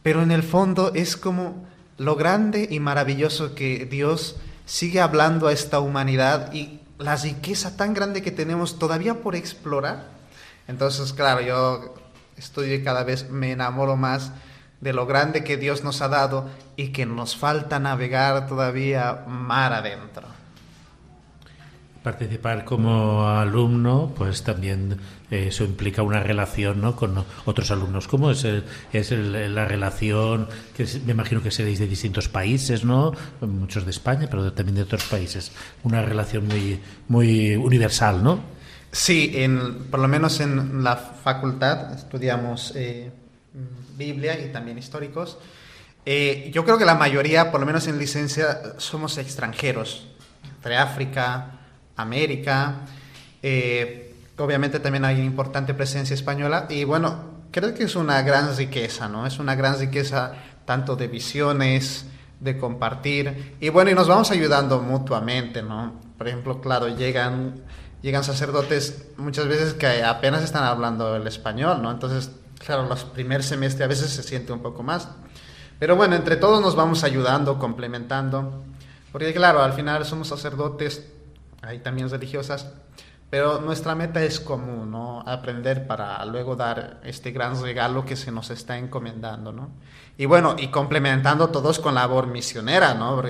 pero 0.02 0.22
en 0.22 0.30
el 0.30 0.42
fondo 0.42 0.92
es 0.94 1.18
como 1.18 1.66
lo 1.98 2.16
grande 2.16 2.66
y 2.70 2.80
maravilloso 2.80 3.54
que 3.54 3.84
Dios 3.84 4.36
sigue 4.64 5.02
hablando 5.02 5.48
a 5.48 5.52
esta 5.52 5.80
humanidad 5.80 6.50
y 6.54 6.79
la 7.00 7.16
riqueza 7.16 7.76
tan 7.76 7.94
grande 7.94 8.22
que 8.22 8.30
tenemos 8.30 8.78
todavía 8.78 9.14
por 9.14 9.34
explorar. 9.34 10.06
Entonces, 10.68 11.12
claro, 11.12 11.40
yo 11.40 11.94
estoy 12.36 12.72
y 12.74 12.84
cada 12.84 13.02
vez 13.02 13.30
me 13.30 13.52
enamoro 13.52 13.96
más 13.96 14.32
de 14.80 14.92
lo 14.92 15.06
grande 15.06 15.42
que 15.42 15.56
Dios 15.56 15.82
nos 15.82 16.02
ha 16.02 16.08
dado 16.08 16.48
y 16.76 16.88
que 16.88 17.06
nos 17.06 17.36
falta 17.36 17.80
navegar 17.80 18.46
todavía 18.46 19.24
mar 19.26 19.72
adentro. 19.72 20.39
Participar 22.02 22.64
como 22.64 23.28
alumno, 23.28 24.14
pues 24.16 24.42
también 24.42 24.98
eh, 25.30 25.48
eso 25.48 25.64
implica 25.64 26.02
una 26.02 26.20
relación 26.20 26.80
¿no? 26.80 26.96
con 26.96 27.24
otros 27.44 27.70
alumnos. 27.70 28.08
¿Cómo 28.08 28.30
es, 28.30 28.46
es 28.92 29.10
la 29.12 29.66
relación? 29.66 30.48
que 30.74 30.86
Me 31.04 31.12
imagino 31.12 31.42
que 31.42 31.50
seréis 31.50 31.78
de 31.78 31.86
distintos 31.86 32.28
países, 32.28 32.84
¿no? 32.84 33.12
Muchos 33.42 33.84
de 33.84 33.90
España, 33.90 34.28
pero 34.30 34.52
también 34.52 34.76
de 34.76 34.82
otros 34.82 35.04
países. 35.04 35.52
Una 35.82 36.00
relación 36.00 36.48
muy, 36.48 36.80
muy 37.08 37.54
universal, 37.56 38.24
¿no? 38.24 38.40
Sí, 38.92 39.32
en, 39.34 39.84
por 39.84 40.00
lo 40.00 40.08
menos 40.08 40.40
en 40.40 40.82
la 40.82 40.96
facultad 40.96 41.92
estudiamos 41.94 42.72
eh, 42.74 43.10
Biblia 43.96 44.38
y 44.40 44.50
también 44.50 44.78
históricos. 44.78 45.38
Eh, 46.06 46.50
yo 46.52 46.64
creo 46.64 46.78
que 46.78 46.84
la 46.84 46.94
mayoría, 46.94 47.50
por 47.50 47.60
lo 47.60 47.66
menos 47.66 47.86
en 47.86 47.98
licencia, 47.98 48.78
somos 48.78 49.18
extranjeros, 49.18 50.08
entre 50.56 50.76
África, 50.76 51.59
América. 52.02 52.82
Eh, 53.42 54.14
obviamente 54.38 54.80
también 54.80 55.04
hay 55.04 55.20
importante 55.20 55.74
presencia 55.74 56.14
española 56.14 56.66
y 56.68 56.84
bueno, 56.84 57.40
creo 57.50 57.74
que 57.74 57.84
es 57.84 57.96
una 57.96 58.22
gran 58.22 58.56
riqueza, 58.56 59.08
¿no? 59.08 59.26
Es 59.26 59.38
una 59.38 59.54
gran 59.54 59.78
riqueza 59.78 60.32
tanto 60.64 60.96
de 60.96 61.08
visiones, 61.08 62.06
de 62.40 62.56
compartir 62.58 63.56
y 63.60 63.68
bueno, 63.68 63.90
y 63.90 63.94
nos 63.94 64.08
vamos 64.08 64.30
ayudando 64.30 64.80
mutuamente, 64.80 65.62
¿no? 65.62 66.00
Por 66.16 66.28
ejemplo, 66.28 66.60
claro, 66.60 66.88
llegan, 66.88 67.62
llegan 68.02 68.24
sacerdotes 68.24 69.08
muchas 69.16 69.46
veces 69.46 69.74
que 69.74 70.02
apenas 70.02 70.42
están 70.42 70.64
hablando 70.64 71.16
el 71.16 71.26
español, 71.26 71.82
¿no? 71.82 71.90
Entonces, 71.90 72.30
claro, 72.58 72.86
los 72.86 73.04
primer 73.04 73.42
semestre 73.42 73.84
a 73.84 73.88
veces 73.88 74.10
se 74.10 74.22
siente 74.22 74.52
un 74.52 74.60
poco 74.60 74.82
más. 74.82 75.08
Pero 75.78 75.96
bueno, 75.96 76.14
entre 76.14 76.36
todos 76.36 76.60
nos 76.60 76.76
vamos 76.76 77.04
ayudando, 77.04 77.58
complementando. 77.58 78.62
Porque 79.12 79.32
claro, 79.32 79.62
al 79.62 79.72
final 79.72 80.04
somos 80.04 80.28
sacerdotes, 80.28 81.04
hay 81.62 81.80
también 81.80 82.10
religiosas, 82.10 82.72
pero 83.30 83.60
nuestra 83.60 83.94
meta 83.94 84.22
es 84.22 84.40
común, 84.40 84.90
¿no? 84.90 85.20
Aprender 85.20 85.86
para 85.86 86.24
luego 86.26 86.56
dar 86.56 87.00
este 87.04 87.30
gran 87.30 87.60
regalo 87.62 88.04
que 88.04 88.16
se 88.16 88.32
nos 88.32 88.50
está 88.50 88.76
encomendando, 88.76 89.52
¿no? 89.52 89.70
Y 90.18 90.26
bueno, 90.26 90.56
y 90.58 90.68
complementando 90.68 91.48
todos 91.48 91.78
con 91.78 91.94
labor 91.94 92.26
misionera, 92.26 92.94
¿no? 92.94 93.22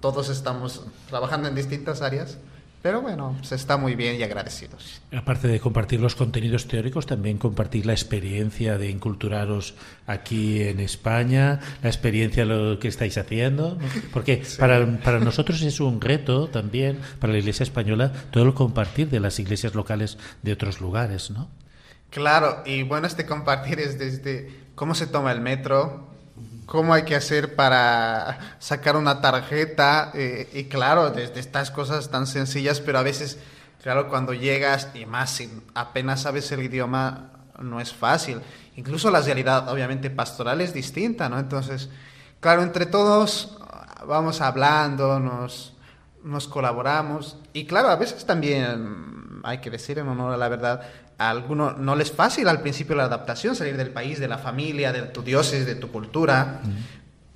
Todos 0.00 0.28
estamos 0.28 0.84
trabajando 1.08 1.48
en 1.48 1.54
distintas 1.54 2.02
áreas 2.02 2.38
pero 2.82 3.00
bueno, 3.00 3.36
se 3.42 3.54
está 3.54 3.76
muy 3.76 3.94
bien 3.94 4.16
y 4.16 4.24
agradecidos. 4.24 5.00
Aparte 5.16 5.46
de 5.46 5.60
compartir 5.60 6.00
los 6.00 6.16
contenidos 6.16 6.66
teóricos, 6.66 7.06
también 7.06 7.38
compartir 7.38 7.86
la 7.86 7.92
experiencia 7.92 8.76
de 8.76 8.90
inculturaros 8.90 9.74
aquí 10.06 10.62
en 10.62 10.80
España, 10.80 11.60
la 11.82 11.88
experiencia 11.88 12.44
de 12.44 12.54
lo 12.54 12.78
que 12.80 12.88
estáis 12.88 13.16
haciendo. 13.18 13.78
Porque 14.12 14.42
para, 14.58 14.98
para 14.98 15.20
nosotros 15.20 15.62
es 15.62 15.80
un 15.80 16.00
reto 16.00 16.48
también, 16.48 16.98
para 17.20 17.32
la 17.32 17.38
Iglesia 17.38 17.62
española, 17.62 18.12
todo 18.30 18.44
el 18.44 18.54
compartir 18.54 19.08
de 19.08 19.20
las 19.20 19.38
iglesias 19.38 19.74
locales 19.74 20.18
de 20.42 20.52
otros 20.52 20.80
lugares, 20.80 21.30
¿no? 21.30 21.48
Claro, 22.10 22.62
y 22.66 22.82
bueno, 22.82 23.06
este 23.06 23.24
compartir 23.24 23.80
es 23.80 23.98
desde 23.98 24.50
cómo 24.74 24.94
se 24.94 25.06
toma 25.06 25.32
el 25.32 25.40
metro, 25.40 26.11
cómo 26.72 26.94
hay 26.94 27.02
que 27.02 27.14
hacer 27.14 27.54
para 27.54 28.56
sacar 28.58 28.96
una 28.96 29.20
tarjeta 29.20 30.10
eh, 30.14 30.48
y 30.54 30.64
claro, 30.70 31.10
desde 31.10 31.38
estas 31.38 31.70
cosas 31.70 32.10
tan 32.10 32.26
sencillas, 32.26 32.80
pero 32.80 32.98
a 32.98 33.02
veces, 33.02 33.38
claro, 33.82 34.08
cuando 34.08 34.32
llegas 34.32 34.88
y 34.94 35.04
más 35.04 35.32
si 35.32 35.50
apenas 35.74 36.22
sabes 36.22 36.50
el 36.50 36.62
idioma, 36.62 37.30
no 37.58 37.78
es 37.78 37.92
fácil. 37.92 38.40
Incluso 38.74 39.10
la 39.10 39.20
realidad, 39.20 39.68
obviamente, 39.68 40.08
pastoral 40.08 40.62
es 40.62 40.72
distinta, 40.72 41.28
¿no? 41.28 41.38
Entonces, 41.38 41.90
claro, 42.40 42.62
entre 42.62 42.86
todos 42.86 43.58
vamos 44.08 44.40
hablando, 44.40 45.20
nos, 45.20 45.74
nos 46.24 46.48
colaboramos 46.48 47.36
y 47.52 47.66
claro, 47.66 47.90
a 47.90 47.96
veces 47.96 48.24
también, 48.24 49.42
hay 49.44 49.58
que 49.58 49.68
decir 49.68 49.98
en 49.98 50.08
honor 50.08 50.32
a 50.32 50.36
la 50.38 50.48
verdad, 50.48 50.80
a 51.18 51.30
algunos 51.30 51.78
no 51.78 51.94
les 51.94 52.10
es 52.10 52.16
fácil 52.16 52.48
al 52.48 52.60
principio 52.60 52.94
la 52.96 53.04
adaptación, 53.04 53.54
salir 53.54 53.76
del 53.76 53.90
país, 53.90 54.18
de 54.18 54.28
la 54.28 54.38
familia, 54.38 54.92
de 54.92 55.02
tu 55.02 55.22
dioses, 55.22 55.66
de 55.66 55.74
tu 55.74 55.90
cultura. 55.90 56.60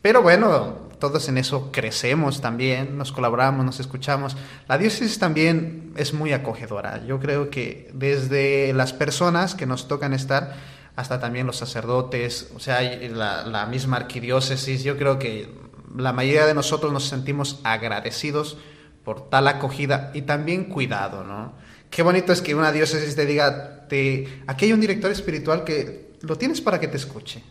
Pero 0.02 0.22
bueno, 0.22 0.86
todos 0.98 1.28
en 1.28 1.38
eso 1.38 1.70
crecemos 1.72 2.40
también, 2.40 2.96
nos 2.96 3.12
colaboramos, 3.12 3.64
nos 3.64 3.80
escuchamos. 3.80 4.36
La 4.68 4.78
diócesis 4.78 5.18
también 5.18 5.92
es 5.96 6.14
muy 6.14 6.32
acogedora. 6.32 7.04
Yo 7.06 7.20
creo 7.20 7.50
que 7.50 7.90
desde 7.92 8.72
las 8.72 8.92
personas 8.92 9.54
que 9.54 9.66
nos 9.66 9.88
tocan 9.88 10.12
estar 10.12 10.54
hasta 10.96 11.20
también 11.20 11.46
los 11.46 11.56
sacerdotes, 11.56 12.50
o 12.54 12.60
sea, 12.60 12.80
la, 12.82 13.44
la 13.44 13.66
misma 13.66 13.98
arquidiócesis, 13.98 14.82
yo 14.82 14.96
creo 14.96 15.18
que 15.18 15.52
la 15.94 16.12
mayoría 16.12 16.46
de 16.46 16.54
nosotros 16.54 16.92
nos 16.92 17.04
sentimos 17.04 17.60
agradecidos 17.64 18.58
por 19.04 19.28
tal 19.28 19.48
acogida 19.48 20.10
y 20.14 20.22
también 20.22 20.64
cuidado, 20.64 21.22
¿no? 21.24 21.52
Qué 21.90 22.02
bonito 22.02 22.32
es 22.32 22.42
que 22.42 22.54
una 22.54 22.72
diócesis 22.72 23.14
te 23.16 23.26
diga, 23.26 23.86
te, 23.88 24.42
aquí 24.46 24.66
hay 24.66 24.72
un 24.72 24.80
director 24.80 25.10
espiritual 25.10 25.64
que 25.64 26.16
lo 26.22 26.36
tienes 26.36 26.60
para 26.60 26.80
que 26.80 26.88
te 26.88 26.96
escuche. 26.96 27.42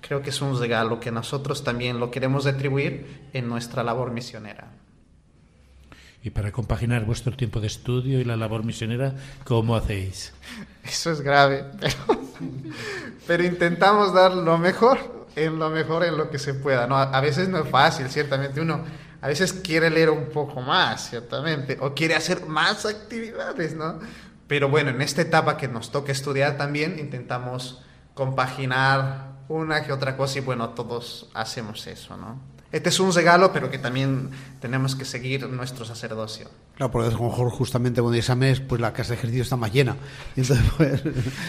Creo 0.00 0.22
que 0.22 0.30
es 0.30 0.40
un 0.40 0.58
regalo 0.58 0.98
que 0.98 1.10
nosotros 1.10 1.62
también 1.62 2.00
lo 2.00 2.10
queremos 2.10 2.44
retribuir 2.44 3.28
en 3.32 3.48
nuestra 3.48 3.82
labor 3.82 4.10
misionera. 4.10 4.72
Y 6.22 6.30
para 6.30 6.52
compaginar 6.52 7.04
vuestro 7.04 7.34
tiempo 7.34 7.60
de 7.60 7.68
estudio 7.68 8.20
y 8.20 8.24
la 8.24 8.36
labor 8.36 8.64
misionera, 8.64 9.14
¿cómo 9.44 9.74
hacéis? 9.74 10.32
Eso 10.84 11.12
es 11.12 11.22
grave, 11.22 11.64
pero, 11.80 12.20
pero 13.26 13.44
intentamos 13.44 14.12
dar 14.12 14.34
lo 14.34 14.58
mejor, 14.58 15.26
en 15.36 15.58
lo 15.58 15.70
mejor 15.70 16.04
en 16.04 16.18
lo 16.18 16.28
que 16.28 16.38
se 16.38 16.54
pueda. 16.54 16.86
¿no? 16.86 16.96
A 16.96 17.20
veces 17.20 17.48
no 17.48 17.58
es 17.58 17.70
fácil, 17.70 18.08
ciertamente 18.08 18.60
uno 18.60 18.84
a 19.20 19.28
veces 19.28 19.52
quiere 19.52 19.90
leer 19.90 20.10
un 20.10 20.30
poco 20.30 20.60
más, 20.60 21.10
ciertamente, 21.10 21.76
o 21.80 21.94
quiere 21.94 22.14
hacer 22.14 22.46
más 22.46 22.86
actividades, 22.86 23.74
¿no? 23.74 23.98
Pero 24.46 24.68
bueno, 24.68 24.90
en 24.90 25.02
esta 25.02 25.22
etapa 25.22 25.56
que 25.56 25.68
nos 25.68 25.92
toca 25.92 26.10
estudiar 26.12 26.56
también 26.56 26.98
intentamos 26.98 27.82
compaginar 28.14 29.30
una 29.48 29.84
que 29.84 29.92
otra 29.92 30.16
cosa 30.16 30.38
y 30.38 30.42
bueno, 30.42 30.70
todos 30.70 31.28
hacemos 31.34 31.86
eso, 31.86 32.16
¿no? 32.16 32.40
Este 32.72 32.88
es 32.88 33.00
un 33.00 33.12
regalo, 33.12 33.52
pero 33.52 33.68
que 33.68 33.78
también 33.78 34.30
tenemos 34.60 34.94
que 34.94 35.04
seguir 35.04 35.48
nuestro 35.48 35.84
sacerdocio. 35.84 36.48
Claro, 36.76 36.92
porque 36.92 37.08
a 37.08 37.10
lo 37.10 37.24
mejor 37.24 37.50
justamente 37.50 38.00
cuando 38.00 38.16
es 38.16 38.36
mes, 38.36 38.60
pues 38.60 38.80
la 38.80 38.92
casa 38.92 39.10
de 39.10 39.14
ejercicio 39.16 39.42
está 39.42 39.56
más 39.56 39.72
llena. 39.72 39.96
Y 40.36 40.40
entonces, 40.40 40.64
pues, 40.76 41.02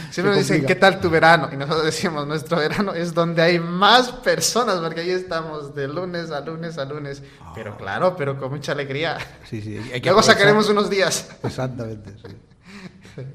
Siempre 0.09 0.35
nos 0.35 0.37
dicen. 0.37 0.65
¿qué 0.65 0.75
tal 0.75 0.99
tu 0.99 1.11
verano? 1.11 1.49
Y 1.53 1.57
nosotros 1.57 1.85
decimos, 1.85 2.25
nuestro 2.27 2.57
verano 2.57 2.93
es 2.93 3.13
donde 3.13 3.41
hay 3.43 3.59
más 3.59 4.11
personas, 4.11 4.79
porque 4.79 5.01
ahí 5.01 5.11
estamos 5.11 5.75
de 5.75 5.87
lunes 5.87 6.31
a 6.31 6.41
lunes 6.41 6.77
a 6.79 6.85
lunes. 6.85 7.21
Pero 7.53 7.77
claro, 7.77 8.15
pero 8.17 8.39
con 8.39 8.49
mucha 8.49 8.71
alegría. 8.71 9.17
Sí, 9.47 9.61
sí, 9.61 9.77
hay 9.77 10.01
que 10.01 10.09
Luego 10.09 10.21
aprovechar. 10.21 10.35
sacaremos 10.35 10.69
unos 10.69 10.89
días. 10.89 11.29
Exactamente, 11.43 12.13
sí. 12.25 12.35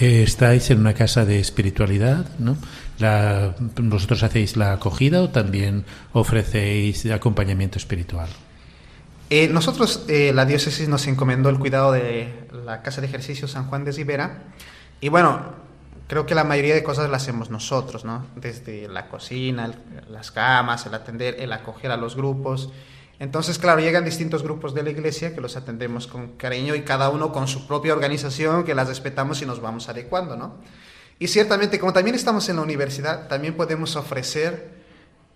Eh, 0.00 0.22
Estáis 0.22 0.70
en 0.70 0.78
una 0.80 0.94
casa 0.94 1.26
de 1.26 1.38
espiritualidad, 1.38 2.24
¿no? 2.38 2.56
La- 3.02 3.54
¿Vosotros 3.58 4.22
hacéis 4.22 4.56
la 4.56 4.72
acogida 4.72 5.20
o 5.22 5.28
también 5.28 5.84
ofrecéis 6.12 7.04
acompañamiento 7.10 7.76
espiritual? 7.78 8.28
Eh, 9.28 9.48
nosotros, 9.48 10.04
eh, 10.08 10.32
la 10.34 10.44
diócesis 10.44 10.88
nos 10.88 11.06
encomendó 11.06 11.48
el 11.48 11.58
cuidado 11.58 11.90
de 11.92 12.48
la 12.64 12.82
casa 12.82 13.00
de 13.00 13.08
ejercicio 13.08 13.48
San 13.48 13.66
Juan 13.66 13.84
de 13.84 13.92
Ribera. 13.92 14.44
Y 15.00 15.08
bueno, 15.08 15.40
creo 16.06 16.26
que 16.26 16.34
la 16.34 16.44
mayoría 16.44 16.74
de 16.74 16.82
cosas 16.82 17.10
las 17.10 17.22
hacemos 17.22 17.50
nosotros, 17.50 18.04
¿no? 18.04 18.26
Desde 18.36 18.88
la 18.88 19.08
cocina, 19.08 19.72
las 20.08 20.30
camas, 20.30 20.86
el 20.86 20.94
atender, 20.94 21.36
el 21.40 21.52
acoger 21.52 21.90
a 21.90 21.96
los 21.96 22.14
grupos. 22.14 22.70
Entonces, 23.18 23.58
claro, 23.58 23.80
llegan 23.80 24.04
distintos 24.04 24.42
grupos 24.42 24.74
de 24.74 24.82
la 24.82 24.90
iglesia 24.90 25.34
que 25.34 25.40
los 25.40 25.56
atendemos 25.56 26.06
con 26.06 26.36
cariño 26.36 26.74
y 26.74 26.82
cada 26.82 27.08
uno 27.08 27.32
con 27.32 27.48
su 27.48 27.66
propia 27.66 27.94
organización, 27.94 28.64
que 28.64 28.74
las 28.74 28.88
respetamos 28.88 29.40
y 29.42 29.46
nos 29.46 29.60
vamos 29.60 29.88
adecuando, 29.88 30.36
¿no? 30.36 30.54
Y 31.18 31.28
ciertamente, 31.28 31.78
como 31.78 31.92
también 31.92 32.16
estamos 32.16 32.48
en 32.48 32.56
la 32.56 32.62
universidad, 32.62 33.28
también 33.28 33.54
podemos 33.54 33.94
ofrecer 33.96 34.70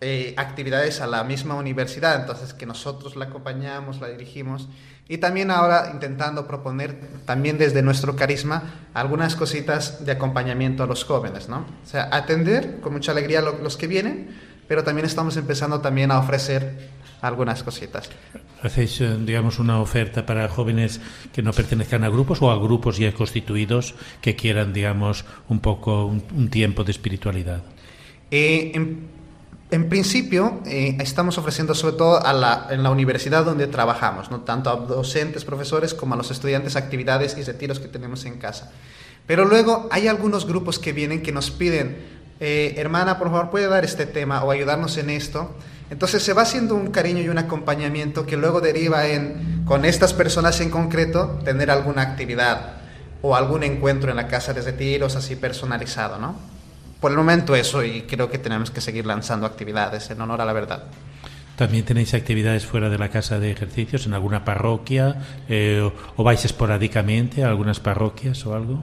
eh, 0.00 0.34
actividades 0.36 1.00
a 1.00 1.06
la 1.06 1.24
misma 1.24 1.54
universidad, 1.54 2.20
entonces 2.20 2.52
que 2.52 2.66
nosotros 2.66 3.16
la 3.16 3.26
acompañamos, 3.26 4.00
la 4.00 4.08
dirigimos 4.08 4.68
y 5.08 5.18
también 5.18 5.50
ahora 5.50 5.90
intentando 5.92 6.46
proponer 6.46 6.98
también 7.24 7.56
desde 7.56 7.80
nuestro 7.80 8.14
carisma 8.16 8.62
algunas 8.92 9.36
cositas 9.36 10.04
de 10.04 10.12
acompañamiento 10.12 10.82
a 10.82 10.86
los 10.86 11.04
jóvenes, 11.04 11.48
¿no? 11.48 11.58
O 11.82 11.86
sea, 11.88 12.08
atender 12.12 12.80
con 12.80 12.92
mucha 12.92 13.12
alegría 13.12 13.40
lo- 13.40 13.58
los 13.62 13.76
que 13.78 13.86
vienen, 13.86 14.36
pero 14.68 14.82
también 14.84 15.06
estamos 15.06 15.36
empezando 15.36 15.80
también 15.80 16.10
a 16.10 16.18
ofrecer 16.18 16.90
algunas 17.20 17.62
cositas. 17.62 18.10
¿Hacéis, 18.62 19.00
eh, 19.00 19.16
digamos, 19.20 19.58
una 19.58 19.80
oferta 19.80 20.24
para 20.26 20.48
jóvenes 20.48 21.00
que 21.32 21.42
no 21.42 21.52
pertenezcan 21.52 22.04
a 22.04 22.08
grupos 22.08 22.40
o 22.42 22.50
a 22.50 22.58
grupos 22.58 22.98
ya 22.98 23.12
constituidos 23.12 23.94
que 24.20 24.34
quieran, 24.34 24.72
digamos, 24.72 25.24
un 25.48 25.60
poco 25.60 26.06
un, 26.06 26.22
un 26.34 26.48
tiempo 26.48 26.84
de 26.84 26.92
espiritualidad? 26.92 27.62
Eh, 28.30 28.72
en, 28.74 29.08
en 29.70 29.88
principio, 29.88 30.60
eh, 30.64 30.96
estamos 31.00 31.38
ofreciendo 31.38 31.74
sobre 31.74 31.96
todo 31.96 32.24
a 32.24 32.32
la, 32.32 32.68
en 32.70 32.82
la 32.82 32.90
universidad 32.90 33.44
donde 33.44 33.66
trabajamos, 33.66 34.30
¿no? 34.30 34.40
tanto 34.40 34.70
a 34.70 34.76
docentes, 34.76 35.44
profesores, 35.44 35.92
como 35.92 36.14
a 36.14 36.16
los 36.16 36.30
estudiantes, 36.30 36.76
actividades 36.76 37.36
y 37.36 37.42
retiros 37.42 37.80
que 37.80 37.88
tenemos 37.88 38.24
en 38.26 38.38
casa. 38.38 38.70
Pero 39.26 39.44
luego 39.44 39.88
hay 39.90 40.06
algunos 40.06 40.46
grupos 40.46 40.78
que 40.78 40.92
vienen 40.92 41.20
que 41.20 41.32
nos 41.32 41.50
piden, 41.50 41.96
eh, 42.38 42.74
hermana, 42.76 43.18
por 43.18 43.28
favor, 43.28 43.50
puede 43.50 43.66
dar 43.66 43.84
este 43.84 44.06
tema 44.06 44.44
o 44.44 44.52
ayudarnos 44.52 44.96
en 44.98 45.10
esto. 45.10 45.56
Entonces 45.90 46.22
se 46.22 46.32
va 46.32 46.42
haciendo 46.42 46.74
un 46.74 46.90
cariño 46.90 47.20
y 47.20 47.28
un 47.28 47.38
acompañamiento 47.38 48.26
que 48.26 48.36
luego 48.36 48.60
deriva 48.60 49.06
en, 49.06 49.62
con 49.64 49.84
estas 49.84 50.12
personas 50.12 50.60
en 50.60 50.70
concreto, 50.70 51.38
tener 51.44 51.70
alguna 51.70 52.02
actividad 52.02 52.74
o 53.22 53.36
algún 53.36 53.62
encuentro 53.62 54.10
en 54.10 54.16
la 54.16 54.26
casa 54.26 54.52
de 54.52 54.62
retiros 54.62 55.16
así 55.16 55.36
personalizado, 55.36 56.18
¿no? 56.18 56.36
Por 57.00 57.12
el 57.12 57.16
momento 57.16 57.54
eso 57.54 57.84
y 57.84 58.02
creo 58.02 58.30
que 58.30 58.38
tenemos 58.38 58.70
que 58.70 58.80
seguir 58.80 59.06
lanzando 59.06 59.46
actividades 59.46 60.10
en 60.10 60.20
honor 60.20 60.40
a 60.40 60.44
la 60.44 60.52
verdad. 60.52 60.84
¿También 61.56 61.84
tenéis 61.84 62.12
actividades 62.14 62.66
fuera 62.66 62.90
de 62.90 62.98
la 62.98 63.08
casa 63.08 63.38
de 63.38 63.50
ejercicios, 63.50 64.06
en 64.06 64.12
alguna 64.12 64.44
parroquia? 64.44 65.16
eh, 65.48 65.80
o, 65.82 65.92
o 66.16 66.24
vais 66.24 66.44
esporádicamente 66.44 67.44
a 67.44 67.48
algunas 67.48 67.80
parroquias 67.80 68.44
o 68.44 68.54
algo? 68.54 68.82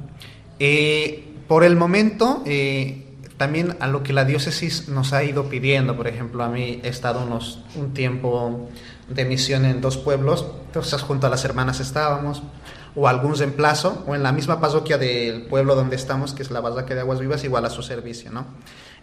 Eh, 0.60 1.24
por 1.48 1.64
el 1.64 1.76
momento, 1.76 2.42
eh, 2.46 3.03
también 3.38 3.76
a 3.80 3.88
lo 3.88 4.04
que 4.04 4.14
la 4.14 4.26
diócesis 4.26 4.90
nos 4.90 5.14
ha 5.14 5.24
ido 5.24 5.50
pidiendo, 5.50 5.96
por 5.98 6.08
ejemplo, 6.08 6.44
a 6.44 6.50
mí 6.50 6.80
he 6.84 6.88
estado 6.88 7.24
unos, 7.24 7.60
un 7.76 7.94
tiempo 7.94 8.70
de 9.10 9.26
misión 9.26 9.66
en 9.66 9.82
dos 9.82 9.98
pueblos, 9.98 10.46
entonces 10.68 11.02
junto 11.02 11.28
a 11.28 11.30
las 11.30 11.44
hermanas 11.46 11.80
estábamos, 11.80 12.44
o 12.96 13.08
algún 13.08 13.36
reemplazo, 13.36 14.04
o 14.08 14.14
en 14.14 14.22
la 14.22 14.32
misma 14.32 14.62
parroquia 14.62 14.98
del 14.98 15.44
pueblo 15.44 15.76
donde 15.76 15.96
estamos, 15.96 16.34
que 16.34 16.44
es 16.44 16.52
la 16.52 16.62
Barraca 16.62 16.94
de 16.94 17.02
Aguas 17.02 17.20
Vivas, 17.20 17.44
igual 17.44 17.66
a 17.66 17.70
su 17.70 17.82
servicio, 17.82 18.32
¿no? 18.32 18.46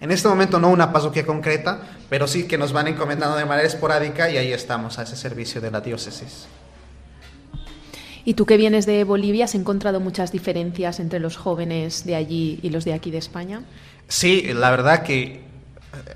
En 0.01 0.11
este 0.11 0.29
momento 0.29 0.59
no 0.59 0.71
una 0.71 0.93
parroquia 0.93 1.27
concreta, 1.27 1.83
pero 2.09 2.27
sí 2.27 2.47
que 2.47 2.57
nos 2.57 2.73
van 2.73 2.89
encomendando 2.89 3.37
de 3.37 3.45
manera 3.45 3.67
esporádica 3.67 4.31
y 4.31 4.39
ahí 4.39 4.53
estamos 4.53 4.99
a 4.99 5.03
ese 5.03 5.17
servicio 5.17 5.61
de 5.61 5.71
la 5.71 5.81
diócesis. 5.81 6.47
Y 8.25 8.35
tú 8.35 8.47
que 8.47 8.57
vienes 8.57 8.87
de 8.87 9.05
Bolivia, 9.05 9.47
¿has 9.47 9.55
encontrado 9.55 10.01
muchas 10.01 10.31
diferencias 10.33 11.01
entre 11.01 11.21
los 11.21 11.37
jóvenes 11.37 12.05
de 12.05 12.17
allí 12.17 12.61
y 12.63 12.71
los 12.71 12.85
de 12.85 12.93
aquí 12.93 13.11
de 13.11 13.19
España? 13.19 13.63
Sí, 14.11 14.53
la 14.55 14.73
verdad 14.73 15.05
que 15.05 15.41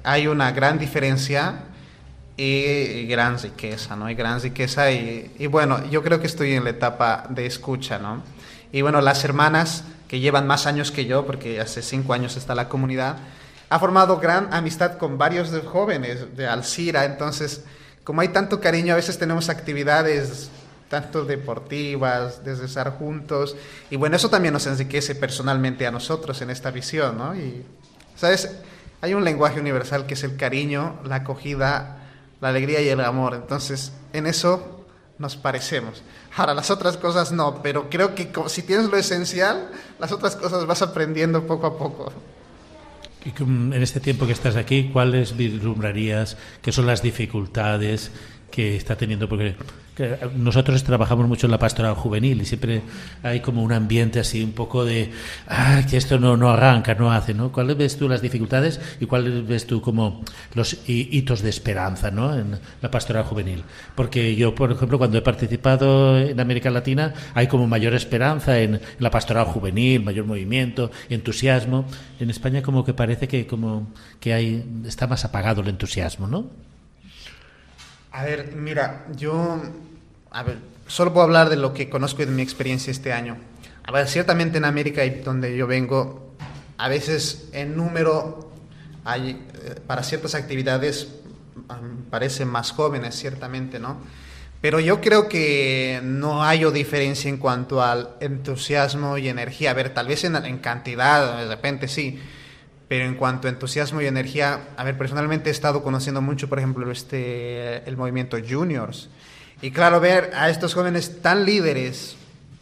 hay 0.02 0.26
una 0.26 0.50
gran 0.50 0.80
diferencia 0.80 1.60
y 2.36 3.06
gran 3.06 3.38
riqueza, 3.38 3.94
¿no? 3.94 4.06
Hay 4.06 4.16
gran 4.16 4.40
riqueza 4.40 4.90
y, 4.90 5.32
y 5.38 5.46
bueno, 5.46 5.88
yo 5.88 6.02
creo 6.02 6.18
que 6.18 6.26
estoy 6.26 6.54
en 6.54 6.64
la 6.64 6.70
etapa 6.70 7.24
de 7.28 7.46
escucha, 7.46 8.00
¿no? 8.00 8.24
Y 8.72 8.82
bueno, 8.82 9.00
las 9.00 9.22
hermanas 9.22 9.84
que 10.08 10.18
llevan 10.18 10.48
más 10.48 10.66
años 10.66 10.90
que 10.90 11.06
yo, 11.06 11.24
porque 11.24 11.60
hace 11.60 11.82
cinco 11.82 12.14
años 12.14 12.36
está 12.36 12.56
la 12.56 12.68
comunidad, 12.68 13.18
ha 13.70 13.78
formado 13.78 14.18
gran 14.18 14.52
amistad 14.52 14.98
con 14.98 15.16
varios 15.16 15.52
de 15.52 15.60
jóvenes 15.60 16.36
de 16.36 16.48
Alcira, 16.48 17.04
entonces, 17.04 17.62
como 18.02 18.22
hay 18.22 18.28
tanto 18.28 18.60
cariño, 18.60 18.94
a 18.94 18.96
veces 18.96 19.20
tenemos 19.20 19.48
actividades 19.48 20.50
tanto 20.88 21.24
deportivas, 21.24 22.44
desde 22.44 22.64
estar 22.64 22.90
juntos, 22.90 23.54
y 23.88 23.94
bueno, 23.94 24.16
eso 24.16 24.30
también 24.30 24.52
nos 24.52 24.66
enriquece 24.66 25.14
personalmente 25.14 25.86
a 25.86 25.92
nosotros 25.92 26.42
en 26.42 26.50
esta 26.50 26.72
visión, 26.72 27.18
¿no? 27.18 27.36
Y, 27.36 27.64
¿sabes? 28.16 28.50
Hay 29.00 29.14
un 29.14 29.24
lenguaje 29.24 29.60
universal 29.60 30.06
que 30.06 30.14
es 30.14 30.24
el 30.24 30.36
cariño, 30.36 31.00
la 31.04 31.16
acogida, 31.16 31.98
la 32.40 32.48
alegría 32.48 32.80
y 32.80 32.88
el 32.88 33.00
amor, 33.00 33.34
entonces, 33.34 33.92
en 34.12 34.26
eso 34.26 34.86
nos 35.18 35.36
parecemos. 35.36 36.02
Ahora, 36.36 36.54
las 36.54 36.70
otras 36.70 36.96
cosas 36.96 37.32
no, 37.32 37.62
pero 37.62 37.88
creo 37.88 38.14
que 38.14 38.30
si 38.48 38.62
tienes 38.62 38.86
lo 38.86 38.96
esencial, 38.96 39.70
las 39.98 40.10
otras 40.12 40.36
cosas 40.36 40.66
vas 40.66 40.82
aprendiendo 40.82 41.46
poco 41.46 41.66
a 41.66 41.78
poco. 41.78 42.12
En 43.24 43.72
este 43.82 44.00
tiempo 44.00 44.26
que 44.26 44.32
estás 44.32 44.56
aquí, 44.56 44.90
¿cuáles 44.92 45.36
vislumbrarías 45.36 46.36
que 46.60 46.72
son 46.72 46.86
las 46.86 47.00
dificultades 47.00 48.10
que 48.54 48.76
está 48.76 48.96
teniendo? 48.96 49.28
Porque 49.28 49.56
que 49.96 50.16
nosotros 50.36 50.82
trabajamos 50.82 51.28
mucho 51.28 51.46
en 51.46 51.52
la 51.52 51.58
pastoral 51.58 51.94
juvenil 51.94 52.40
y 52.42 52.44
siempre 52.44 52.82
hay 53.22 53.38
como 53.40 53.62
un 53.62 53.72
ambiente 53.72 54.18
así 54.18 54.42
un 54.42 54.50
poco 54.52 54.84
de 54.84 55.10
ah, 55.46 55.82
que 55.88 55.96
esto 55.96 56.18
no, 56.18 56.36
no 56.36 56.50
arranca, 56.50 56.94
no 56.94 57.12
hace, 57.12 57.32
¿no? 57.32 57.52
¿Cuáles 57.52 57.76
ves 57.76 57.96
tú 57.96 58.08
las 58.08 58.20
dificultades 58.20 58.80
y 59.00 59.06
cuáles 59.06 59.46
ves 59.46 59.66
tú 59.68 59.80
como 59.80 60.22
los 60.54 60.78
hi- 60.88 61.08
hitos 61.12 61.42
de 61.42 61.50
esperanza, 61.50 62.10
¿no? 62.10 62.34
En 62.36 62.58
la 62.82 62.90
pastoral 62.90 63.22
juvenil. 63.24 63.62
Porque 63.94 64.34
yo, 64.34 64.52
por 64.54 64.72
ejemplo, 64.72 64.98
cuando 64.98 65.16
he 65.18 65.22
participado 65.22 66.18
en 66.18 66.40
América 66.40 66.70
Latina, 66.70 67.14
hay 67.34 67.46
como 67.46 67.68
mayor 67.68 67.94
esperanza 67.94 68.58
en 68.58 68.80
la 68.98 69.10
pastoral 69.10 69.46
juvenil, 69.46 70.02
mayor 70.02 70.26
movimiento, 70.26 70.90
entusiasmo. 71.08 71.84
En 72.18 72.30
España 72.30 72.62
como 72.62 72.84
que 72.84 72.94
parece 72.94 73.28
que 73.28 73.46
como 73.46 73.88
que 74.18 74.34
hay 74.34 74.64
está 74.86 75.06
más 75.06 75.24
apagado 75.24 75.60
el 75.62 75.68
entusiasmo, 75.68 76.26
¿no? 76.26 76.63
A 78.14 78.22
ver, 78.22 78.54
mira, 78.54 79.06
yo, 79.16 79.60
a 80.30 80.44
ver, 80.44 80.58
solo 80.86 81.12
puedo 81.12 81.24
hablar 81.24 81.50
de 81.50 81.56
lo 81.56 81.74
que 81.74 81.90
conozco 81.90 82.22
y 82.22 82.26
de 82.26 82.30
mi 82.30 82.42
experiencia 82.42 82.92
este 82.92 83.12
año. 83.12 83.36
A 83.82 83.90
ver, 83.90 84.06
ciertamente 84.06 84.56
en 84.56 84.64
América 84.64 85.04
y 85.04 85.10
donde 85.18 85.56
yo 85.56 85.66
vengo, 85.66 86.32
a 86.78 86.88
veces 86.88 87.48
en 87.52 87.76
número 87.76 88.52
hay, 89.04 89.30
eh, 89.30 89.80
para 89.84 90.04
ciertas 90.04 90.36
actividades 90.36 91.08
parecen 92.08 92.46
más 92.46 92.70
jóvenes, 92.70 93.16
ciertamente, 93.16 93.80
¿no? 93.80 93.96
Pero 94.60 94.78
yo 94.78 95.00
creo 95.00 95.28
que 95.28 95.98
no 96.04 96.44
hay 96.44 96.64
diferencia 96.70 97.28
en 97.28 97.38
cuanto 97.38 97.82
al 97.82 98.10
entusiasmo 98.20 99.18
y 99.18 99.28
energía. 99.28 99.72
A 99.72 99.74
ver, 99.74 99.92
tal 99.92 100.06
vez 100.06 100.22
en, 100.22 100.36
en 100.36 100.58
cantidad, 100.58 101.38
de 101.38 101.48
repente 101.48 101.88
sí, 101.88 102.20
pero 102.94 103.06
en 103.06 103.16
cuanto 103.16 103.48
a 103.48 103.50
entusiasmo 103.50 104.00
y 104.02 104.06
energía, 104.06 104.68
a 104.76 104.84
ver, 104.84 104.96
personalmente 104.96 105.48
he 105.48 105.52
estado 105.52 105.82
conociendo 105.82 106.22
mucho, 106.22 106.48
por 106.48 106.60
ejemplo, 106.60 106.88
este, 106.92 107.78
el 107.88 107.96
movimiento 107.96 108.36
Juniors. 108.48 109.08
Y 109.60 109.72
claro, 109.72 109.98
ver 109.98 110.30
a 110.32 110.48
estos 110.48 110.74
jóvenes 110.74 111.20
tan 111.20 111.44
líderes, 111.44 112.14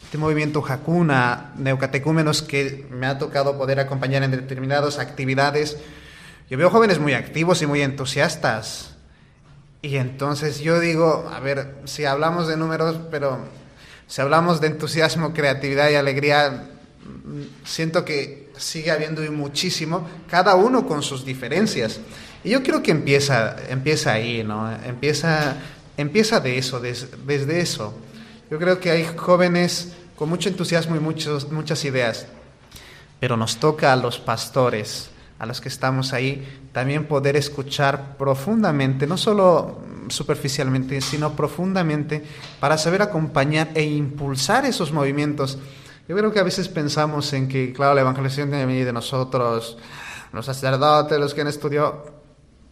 este 0.03 0.17
movimiento 0.17 0.65
Hakuna, 0.67 1.53
neocatecúmenos 1.55 2.41
que 2.41 2.87
me 2.89 3.05
ha 3.05 3.19
tocado 3.19 3.59
poder 3.59 3.79
acompañar 3.79 4.23
en 4.23 4.31
determinadas 4.31 4.97
actividades, 4.97 5.77
yo 6.49 6.57
veo 6.57 6.71
jóvenes 6.71 6.97
muy 6.97 7.13
activos 7.13 7.61
y 7.61 7.67
muy 7.67 7.83
entusiastas. 7.83 8.95
Y 9.83 9.97
entonces 9.97 10.61
yo 10.61 10.79
digo, 10.79 11.29
a 11.31 11.41
ver, 11.41 11.75
si 11.83 12.05
hablamos 12.05 12.47
de 12.47 12.57
números, 12.57 12.99
pero 13.11 13.37
si 14.07 14.19
hablamos 14.19 14.61
de 14.61 14.65
entusiasmo, 14.69 15.31
creatividad 15.31 15.91
y 15.91 15.93
alegría, 15.93 16.71
siento 17.65 18.03
que 18.03 18.42
sigue 18.57 18.91
habiendo 18.91 19.21
muchísimo, 19.31 20.07
cada 20.29 20.55
uno 20.55 20.85
con 20.87 21.01
sus 21.01 21.25
diferencias. 21.25 21.99
Y 22.43 22.49
yo 22.49 22.63
creo 22.63 22.83
que 22.83 22.91
empieza, 22.91 23.55
empieza 23.69 24.13
ahí, 24.13 24.43
¿no? 24.43 24.71
Empieza, 24.85 25.55
empieza 25.97 26.39
de 26.39 26.57
eso, 26.57 26.79
desde 26.79 27.59
eso. 27.59 27.93
Yo 28.51 28.59
creo 28.59 28.79
que 28.79 28.91
hay 28.91 29.05
jóvenes 29.15 29.93
con 30.15 30.29
mucho 30.29 30.49
entusiasmo 30.49 30.95
y 30.95 30.99
muchos, 30.99 31.51
muchas 31.51 31.83
ideas, 31.85 32.27
pero 33.19 33.37
nos 33.37 33.57
toca 33.57 33.93
a 33.93 33.95
los 33.95 34.19
pastores, 34.19 35.09
a 35.39 35.45
los 35.45 35.59
que 35.59 35.69
estamos 35.69 36.13
ahí, 36.13 36.47
también 36.71 37.05
poder 37.05 37.35
escuchar 37.35 38.17
profundamente, 38.17 39.07
no 39.07 39.17
solo 39.17 39.81
superficialmente, 40.09 41.01
sino 41.01 41.35
profundamente, 41.35 42.23
para 42.59 42.77
saber 42.77 43.01
acompañar 43.01 43.69
e 43.73 43.83
impulsar 43.83 44.65
esos 44.65 44.91
movimientos. 44.91 45.57
Yo 46.07 46.17
creo 46.17 46.33
que 46.33 46.39
a 46.39 46.43
veces 46.43 46.67
pensamos 46.67 47.31
en 47.31 47.47
que, 47.47 47.71
claro, 47.71 47.93
la 47.93 48.01
evangelización 48.01 48.51
que 48.51 48.65
venir 48.65 48.85
de 48.85 48.91
nosotros, 48.91 49.77
los 50.33 50.45
sacerdotes, 50.45 51.17
los 51.17 51.33
que 51.33 51.41
han 51.41 51.47
estudiado, 51.47 52.21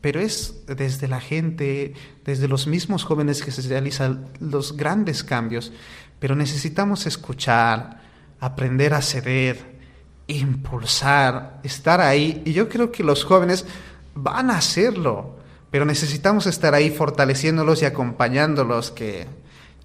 pero 0.01 0.19
es 0.19 0.65
desde 0.65 1.07
la 1.07 1.21
gente, 1.21 1.93
desde 2.25 2.47
los 2.47 2.67
mismos 2.67 3.05
jóvenes 3.05 3.41
que 3.41 3.51
se 3.51 3.61
realizan 3.69 4.27
los 4.39 4.75
grandes 4.75 5.23
cambios. 5.23 5.71
Pero 6.19 6.35
necesitamos 6.35 7.05
escuchar, 7.05 8.01
aprender 8.39 8.93
a 8.93 9.01
ceder, 9.01 9.79
impulsar, 10.27 11.61
estar 11.63 12.01
ahí. 12.01 12.41
Y 12.45 12.53
yo 12.53 12.67
creo 12.67 12.91
que 12.91 13.03
los 13.03 13.23
jóvenes 13.23 13.65
van 14.13 14.49
a 14.49 14.57
hacerlo, 14.57 15.37
pero 15.69 15.85
necesitamos 15.85 16.47
estar 16.47 16.73
ahí 16.73 16.89
fortaleciéndolos 16.89 17.81
y 17.81 17.85
acompañándolos, 17.85 18.91
que 18.91 19.27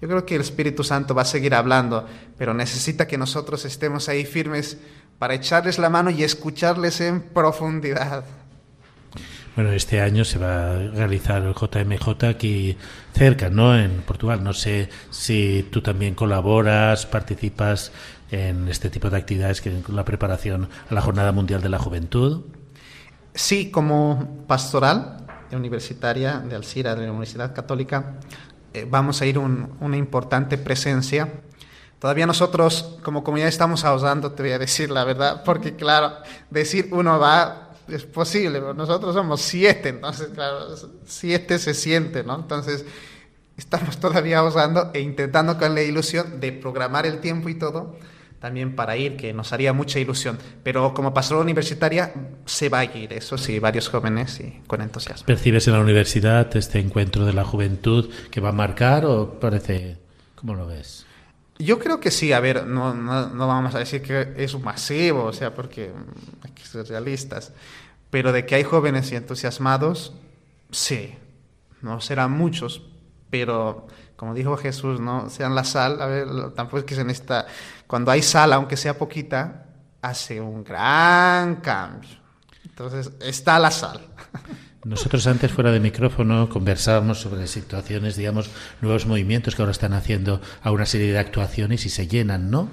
yo 0.01 0.07
creo 0.07 0.25
que 0.25 0.35
el 0.35 0.41
Espíritu 0.41 0.83
Santo 0.83 1.15
va 1.15 1.23
a 1.23 1.25
seguir 1.25 1.55
hablando, 1.55 2.05
pero 2.37 2.53
necesita 2.53 3.07
que 3.07 3.17
nosotros 3.17 3.65
estemos 3.65 4.09
ahí 4.09 4.25
firmes 4.25 4.77
para 5.17 5.33
echarles 5.33 5.79
la 5.79 5.89
mano 5.89 6.11
y 6.11 6.23
escucharles 6.23 7.01
en 7.01 7.21
profundidad. 7.21 8.23
Bueno, 9.55 9.71
este 9.71 10.01
año 10.01 10.23
se 10.23 10.37
va 10.37 10.69
a 10.69 10.77
realizar 10.77 11.41
el 11.41 11.55
JMJ 11.55 12.25
aquí 12.25 12.77
cerca, 13.13 13.49
¿no? 13.49 13.75
En 13.75 14.03
Portugal. 14.03 14.43
No 14.43 14.53
sé 14.53 14.89
si 15.09 15.67
tú 15.71 15.81
también 15.81 16.13
colaboras, 16.13 17.07
participas 17.07 17.91
en 18.29 18.67
este 18.67 18.91
tipo 18.91 19.09
de 19.09 19.17
actividades 19.17 19.61
que 19.61 19.81
la 19.87 20.05
preparación 20.05 20.69
a 20.91 20.93
la 20.93 21.01
Jornada 21.01 21.31
Mundial 21.31 21.63
de 21.63 21.69
la 21.69 21.79
Juventud. 21.79 22.43
Sí, 23.33 23.71
como 23.71 24.45
pastoral 24.47 25.25
universitaria 25.55 26.39
de 26.39 26.55
Alcira, 26.55 26.93
de 26.95 27.05
la 27.05 27.11
Universidad 27.11 27.55
Católica, 27.55 28.19
eh, 28.77 28.87
vamos 28.89 29.21
a 29.21 29.25
ir 29.25 29.37
un, 29.37 29.75
una 29.79 29.97
importante 29.97 30.57
presencia. 30.57 31.31
Todavía 31.99 32.27
nosotros 32.27 32.99
como 33.03 33.23
comunidad 33.23 33.49
estamos 33.49 33.83
ahogando, 33.83 34.31
te 34.31 34.43
voy 34.43 34.51
a 34.51 34.59
decir 34.59 34.91
la 34.91 35.03
verdad, 35.03 35.43
porque 35.43 35.75
claro, 35.75 36.13
decir 36.49 36.89
uno 36.91 37.17
va 37.19 37.67
es 37.87 38.03
posible, 38.03 38.61
nosotros 38.75 39.15
somos 39.15 39.41
siete, 39.41 39.89
entonces, 39.89 40.29
claro, 40.33 40.75
siete 41.05 41.57
se 41.57 41.73
siente, 41.73 42.23
¿no? 42.23 42.35
Entonces, 42.35 42.85
estamos 43.55 43.97
todavía 43.97 44.43
usando 44.43 44.91
e 44.93 44.99
intentando 44.99 45.57
con 45.57 45.73
la 45.73 45.81
ilusión 45.81 46.39
de 46.39 46.51
programar 46.51 47.05
el 47.05 47.19
tiempo 47.19 47.49
y 47.49 47.55
todo, 47.55 47.95
también 48.39 48.75
para 48.75 48.97
ir, 48.97 49.17
que 49.17 49.33
nos 49.33 49.53
haría 49.53 49.73
mucha 49.73 49.99
ilusión. 49.99 50.37
Pero 50.63 50.93
como 50.93 51.13
pastora 51.13 51.41
universitaria, 51.41 52.13
se 52.45 52.69
va 52.69 52.79
a 52.79 52.85
ir, 52.85 53.13
eso 53.13 53.37
sí, 53.37 53.59
varios 53.59 53.89
jóvenes 53.89 54.39
y 54.39 54.61
con 54.67 54.81
entusiasmo. 54.81 55.25
¿Percibes 55.25 55.67
en 55.67 55.73
la 55.73 55.79
universidad 55.79 56.55
este 56.55 56.79
encuentro 56.79 57.25
de 57.25 57.33
la 57.33 57.43
juventud 57.43 58.09
que 58.31 58.41
va 58.41 58.49
a 58.49 58.53
marcar 58.53 59.05
o 59.05 59.39
parece, 59.39 59.97
cómo 60.35 60.53
lo 60.53 60.67
ves? 60.67 61.05
Yo 61.59 61.79
creo 61.79 61.99
que 61.99 62.11
sí, 62.11 62.33
a 62.33 62.39
ver, 62.39 62.67
no, 62.67 62.93
no, 62.93 63.47
vamos 63.47 63.73
a 63.73 63.79
decir 63.79 64.03
que 64.03 64.33
es 64.37 64.53
un 64.53 64.63
masivo, 64.63 65.23
o 65.23 65.33
sea, 65.33 65.55
porque 65.55 65.91
hay 66.43 66.51
que 66.51 66.63
ser 66.63 66.87
realistas, 66.87 67.51
pero 68.11 68.31
de 68.31 68.45
que 68.45 68.55
hay 68.55 68.63
jóvenes 68.63 69.11
y 69.11 69.15
entusiasmados, 69.15 70.13
sí, 70.69 71.15
no 71.81 71.99
serán 71.99 72.31
muchos, 72.31 72.83
pero 73.29 73.87
como 74.15 74.33
dijo 74.33 74.57
Jesús, 74.57 74.99
no 74.99 75.29
sean 75.29 75.53
la 75.55 75.63
sal, 75.63 76.01
a 76.01 76.07
ver, 76.07 76.27
tampoco 76.55 76.79
es 76.79 76.83
que 76.85 76.95
se 76.95 77.03
necesita, 77.03 77.45
cuando 77.85 78.11
hay 78.11 78.23
sal, 78.23 78.51
aunque 78.53 78.75
sea 78.75 78.97
poquita, 78.97 79.67
hace 80.01 80.41
un 80.41 80.63
gran 80.63 81.57
cambio. 81.57 82.09
Entonces, 82.65 83.11
está 83.21 83.59
la 83.59 83.71
sal. 83.71 84.01
Nosotros 84.83 85.27
antes, 85.27 85.51
fuera 85.51 85.71
de 85.71 85.79
micrófono, 85.79 86.49
conversábamos 86.49 87.19
sobre 87.19 87.45
situaciones, 87.47 88.15
digamos, 88.15 88.49
nuevos 88.81 89.05
movimientos 89.05 89.55
que 89.55 89.61
ahora 89.61 89.71
están 89.71 89.93
haciendo 89.93 90.41
a 90.63 90.71
una 90.71 90.85
serie 90.85 91.11
de 91.11 91.19
actuaciones 91.19 91.85
y 91.85 91.89
se 91.89 92.07
llenan, 92.07 92.49
¿no? 92.49 92.69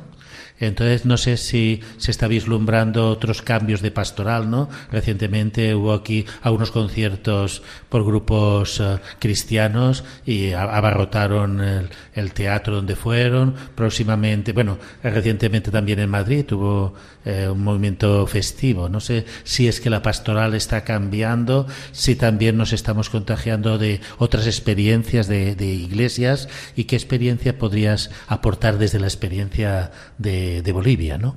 Entonces, 0.61 1.05
no 1.05 1.17
sé 1.17 1.37
si 1.37 1.81
se 1.97 2.13
está 2.13 2.29
vislumbrando 2.29 3.11
otros 3.11 3.43
cambios 3.43 3.83
de 3.83 3.91
pastoral, 3.91 4.51
¿no? 4.51 4.69
Recientemente 4.93 5.75
hubo 5.75 5.93
aquí 5.93 6.25
algunos 6.43 6.71
conciertos 6.71 7.63
por 7.89 8.05
grupos 8.05 8.81
eh, 8.81 8.99
cristianos 9.19 10.05
y 10.25 10.53
abarrotaron 10.53 11.61
el, 11.61 12.33
teatro 12.33 12.77
donde 12.77 12.95
fueron. 12.97 13.55
Próximamente, 13.75 14.53
bueno, 14.53 14.79
recientemente 15.03 15.71
también 15.71 15.99
en 15.99 16.11
Madrid 16.11 16.51
hubo 16.53 16.95
eh, 17.25 17.49
un 17.49 17.63
movimiento 17.63 18.27
festivo. 18.27 18.89
No 18.89 19.01
sé 19.01 19.25
si 19.45 19.69
es 19.69 19.81
que 19.81 19.91
la 19.91 20.03
pastoral 20.03 20.55
está 20.55 20.85
cambiando, 20.85 21.67
si 21.93 22.17
también 22.17 22.57
nos 22.57 22.73
estamos 22.73 23.11
contagiando 23.11 23.79
de 23.79 24.01
otras 24.19 24.47
experiencias 24.47 25.27
de, 25.27 25.55
de 25.55 25.67
iglesias 25.67 26.49
y 26.77 26.85
qué 26.85 26.97
experiencia 26.97 27.59
podrías 27.59 28.11
aportar 28.29 28.79
desde 28.79 29.01
la 29.01 29.07
experiencia 29.07 29.91
de 30.19 30.35
de, 30.63 30.73
Bolivia, 30.73 31.19
¿no? 31.19 31.37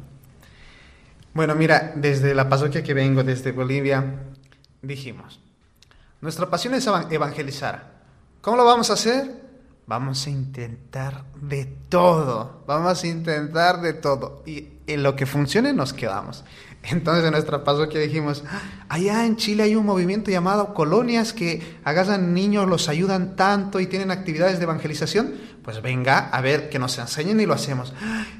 Bueno, 1.33 1.55
mira, 1.55 1.93
desde 1.95 2.33
la 2.33 2.49
parroquia 2.49 2.83
que 2.83 2.93
vengo, 2.93 3.23
desde 3.23 3.51
Bolivia, 3.51 4.23
dijimos, 4.81 5.39
nuestra 6.21 6.49
pasión 6.49 6.73
es 6.73 6.87
evangelizar. 7.11 7.97
¿Cómo 8.41 8.57
lo 8.57 8.65
vamos 8.65 8.89
a 8.89 8.93
hacer? 8.93 9.47
Vamos 9.85 10.25
a 10.25 10.29
intentar 10.29 11.23
de 11.35 11.65
todo, 11.89 12.63
vamos 12.67 13.03
a 13.03 13.07
intentar 13.07 13.81
de 13.81 13.93
todo. 13.93 14.43
Y 14.45 14.69
en 14.87 15.03
lo 15.03 15.15
que 15.15 15.25
funcione 15.25 15.73
nos 15.73 15.93
quedamos. 15.93 16.43
Entonces 16.83 17.25
en 17.25 17.31
nuestra 17.31 17.63
parroquia 17.63 17.99
dijimos, 17.99 18.43
allá 18.87 19.25
en 19.25 19.35
Chile 19.35 19.63
hay 19.63 19.75
un 19.75 19.85
movimiento 19.85 20.31
llamado 20.31 20.73
colonias 20.73 21.33
que 21.33 21.77
agarran 21.83 22.33
niños, 22.33 22.67
los 22.67 22.87
ayudan 22.87 23.35
tanto 23.35 23.79
y 23.79 23.87
tienen 23.87 24.11
actividades 24.11 24.57
de 24.57 24.63
evangelización. 24.63 25.33
Pues 25.63 25.81
venga, 25.81 26.29
a 26.29 26.39
ver, 26.39 26.69
que 26.69 26.79
nos 26.79 26.97
enseñen 26.97 27.41
y 27.41 27.45
lo 27.45 27.53
hacemos. 27.53 27.93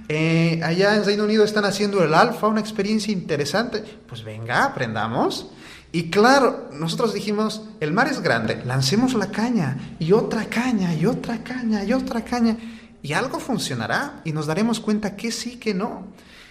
Eh, 0.07 0.61
allá 0.63 0.95
en 0.95 1.03
Reino 1.03 1.25
Unido 1.25 1.43
están 1.43 1.65
haciendo 1.65 2.01
el 2.01 2.13
alfa, 2.13 2.47
una 2.47 2.61
experiencia 2.61 3.11
interesante. 3.11 3.83
Pues 4.07 4.23
venga, 4.23 4.63
aprendamos. 4.63 5.51
Y 5.91 6.09
claro, 6.09 6.69
nosotros 6.71 7.13
dijimos, 7.13 7.63
el 7.81 7.91
mar 7.91 8.07
es 8.07 8.21
grande, 8.21 8.61
lancemos 8.65 9.13
la 9.13 9.27
caña 9.27 9.95
y 9.99 10.13
otra 10.13 10.45
caña 10.45 10.93
y 10.93 11.05
otra 11.05 11.43
caña 11.43 11.83
y 11.83 11.91
otra 11.91 12.23
caña. 12.23 12.57
Y 13.01 13.13
algo 13.13 13.39
funcionará 13.39 14.21
y 14.23 14.31
nos 14.31 14.47
daremos 14.47 14.79
cuenta 14.79 15.15
que 15.15 15.31
sí, 15.31 15.57
que 15.57 15.73
no. 15.73 16.07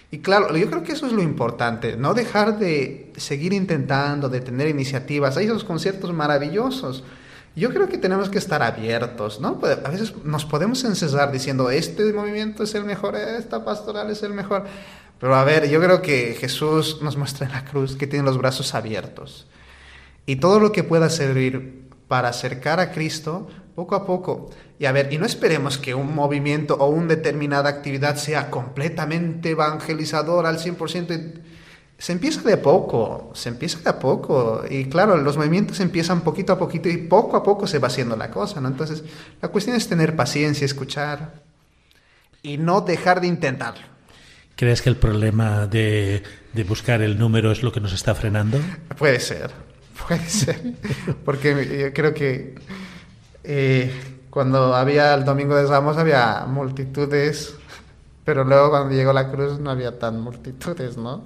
Y 0.09 0.19
claro, 0.19 0.55
yo 0.55 0.69
creo 0.69 0.83
que 0.83 0.93
eso 0.93 1.05
es 1.05 1.11
lo 1.11 1.21
importante, 1.21 1.97
no 1.97 2.13
dejar 2.13 2.59
de 2.59 3.11
seguir 3.17 3.51
intentando, 3.51 4.29
de 4.29 4.39
tener 4.39 4.69
iniciativas. 4.69 5.35
Hay 5.35 5.45
esos 5.45 5.65
conciertos 5.65 6.13
maravillosos. 6.13 7.03
Yo 7.57 7.71
creo 7.71 7.89
que 7.89 7.97
tenemos 7.97 8.29
que 8.29 8.37
estar 8.37 8.61
abiertos, 8.61 9.41
¿no? 9.41 9.59
A 9.63 9.89
veces 9.89 10.13
nos 10.23 10.45
podemos 10.45 10.83
encesar 10.85 11.31
diciendo, 11.31 11.69
este 11.71 12.13
movimiento 12.13 12.63
es 12.63 12.73
el 12.75 12.85
mejor, 12.85 13.15
esta 13.15 13.65
pastoral 13.65 14.09
es 14.09 14.23
el 14.23 14.33
mejor. 14.33 14.65
Pero 15.19 15.35
a 15.35 15.43
ver, 15.43 15.67
yo 15.67 15.81
creo 15.81 16.01
que 16.01 16.37
Jesús 16.39 16.99
nos 17.01 17.17
muestra 17.17 17.47
en 17.47 17.53
la 17.53 17.65
cruz 17.65 17.95
que 17.95 18.07
tiene 18.07 18.23
los 18.23 18.37
brazos 18.37 18.75
abiertos. 18.75 19.47
Y 20.25 20.37
todo 20.37 20.59
lo 20.59 20.71
que 20.71 20.83
pueda 20.83 21.09
servir 21.09 21.89
para 22.07 22.29
acercar 22.29 22.79
a 22.79 22.91
Cristo, 22.91 23.49
poco 23.77 23.93
a 23.93 24.07
poco. 24.07 24.49
Y 24.79 24.85
a 24.85 24.91
ver, 24.91 25.13
y 25.13 25.19
no 25.19 25.27
esperemos 25.27 25.77
que 25.77 25.93
un 25.93 26.15
movimiento 26.15 26.73
o 26.79 26.87
una 26.87 27.09
determinada 27.09 27.69
actividad 27.69 28.15
sea 28.15 28.49
completamente 28.49 29.51
evangelizador 29.51 30.47
al 30.47 30.57
100%. 30.57 31.33
Se 31.99 32.11
empieza 32.11 32.41
de 32.41 32.53
a 32.53 32.61
poco, 32.63 33.29
se 33.35 33.49
empieza 33.49 33.77
de 33.77 33.89
a 33.91 33.99
poco. 33.99 34.63
Y 34.67 34.85
claro, 34.85 35.15
los 35.17 35.37
movimientos 35.37 35.79
empiezan 35.79 36.21
poquito 36.21 36.53
a 36.53 36.57
poquito 36.57 36.89
y 36.89 36.97
poco 36.97 37.37
a 37.37 37.43
poco 37.43 37.67
se 37.67 37.77
va 37.77 37.87
haciendo 37.89 38.15
la 38.15 38.31
cosa, 38.31 38.59
¿no? 38.61 38.67
Entonces, 38.67 39.03
la 39.43 39.49
cuestión 39.49 39.75
es 39.75 39.87
tener 39.87 40.15
paciencia, 40.15 40.65
escuchar 40.65 41.43
y 42.41 42.57
no 42.57 42.81
dejar 42.81 43.21
de 43.21 43.27
intentarlo. 43.27 43.85
¿Crees 44.55 44.81
que 44.81 44.89
el 44.89 44.97
problema 44.97 45.67
de, 45.67 46.23
de 46.51 46.63
buscar 46.63 47.03
el 47.03 47.19
número 47.19 47.51
es 47.51 47.61
lo 47.61 47.71
que 47.71 47.79
nos 47.79 47.93
está 47.93 48.15
frenando? 48.15 48.59
Puede 48.97 49.19
ser, 49.19 49.51
puede 50.07 50.27
ser. 50.27 50.73
Porque 51.23 51.77
yo 51.79 51.93
creo 51.93 52.15
que 52.15 52.55
eh, 53.49 54.25
cuando 54.29 54.75
había 54.75 55.13
el 55.13 55.23
Domingo 55.23 55.55
de 55.55 55.65
Ramos 55.65 55.97
había 55.97 56.45
multitudes, 56.47 57.55
pero 58.25 58.43
luego 58.43 58.71
cuando 58.71 58.93
llegó 58.93 59.13
la 59.13 59.31
cruz 59.31 59.57
no 59.57 59.71
había 59.71 59.97
tan 59.97 60.19
multitudes, 60.19 60.97
¿no? 60.97 61.23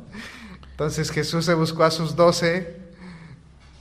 Entonces 0.69 1.09
Jesús 1.09 1.45
se 1.45 1.55
buscó 1.55 1.84
a 1.84 1.89
sus 1.89 2.15
doce 2.15 2.80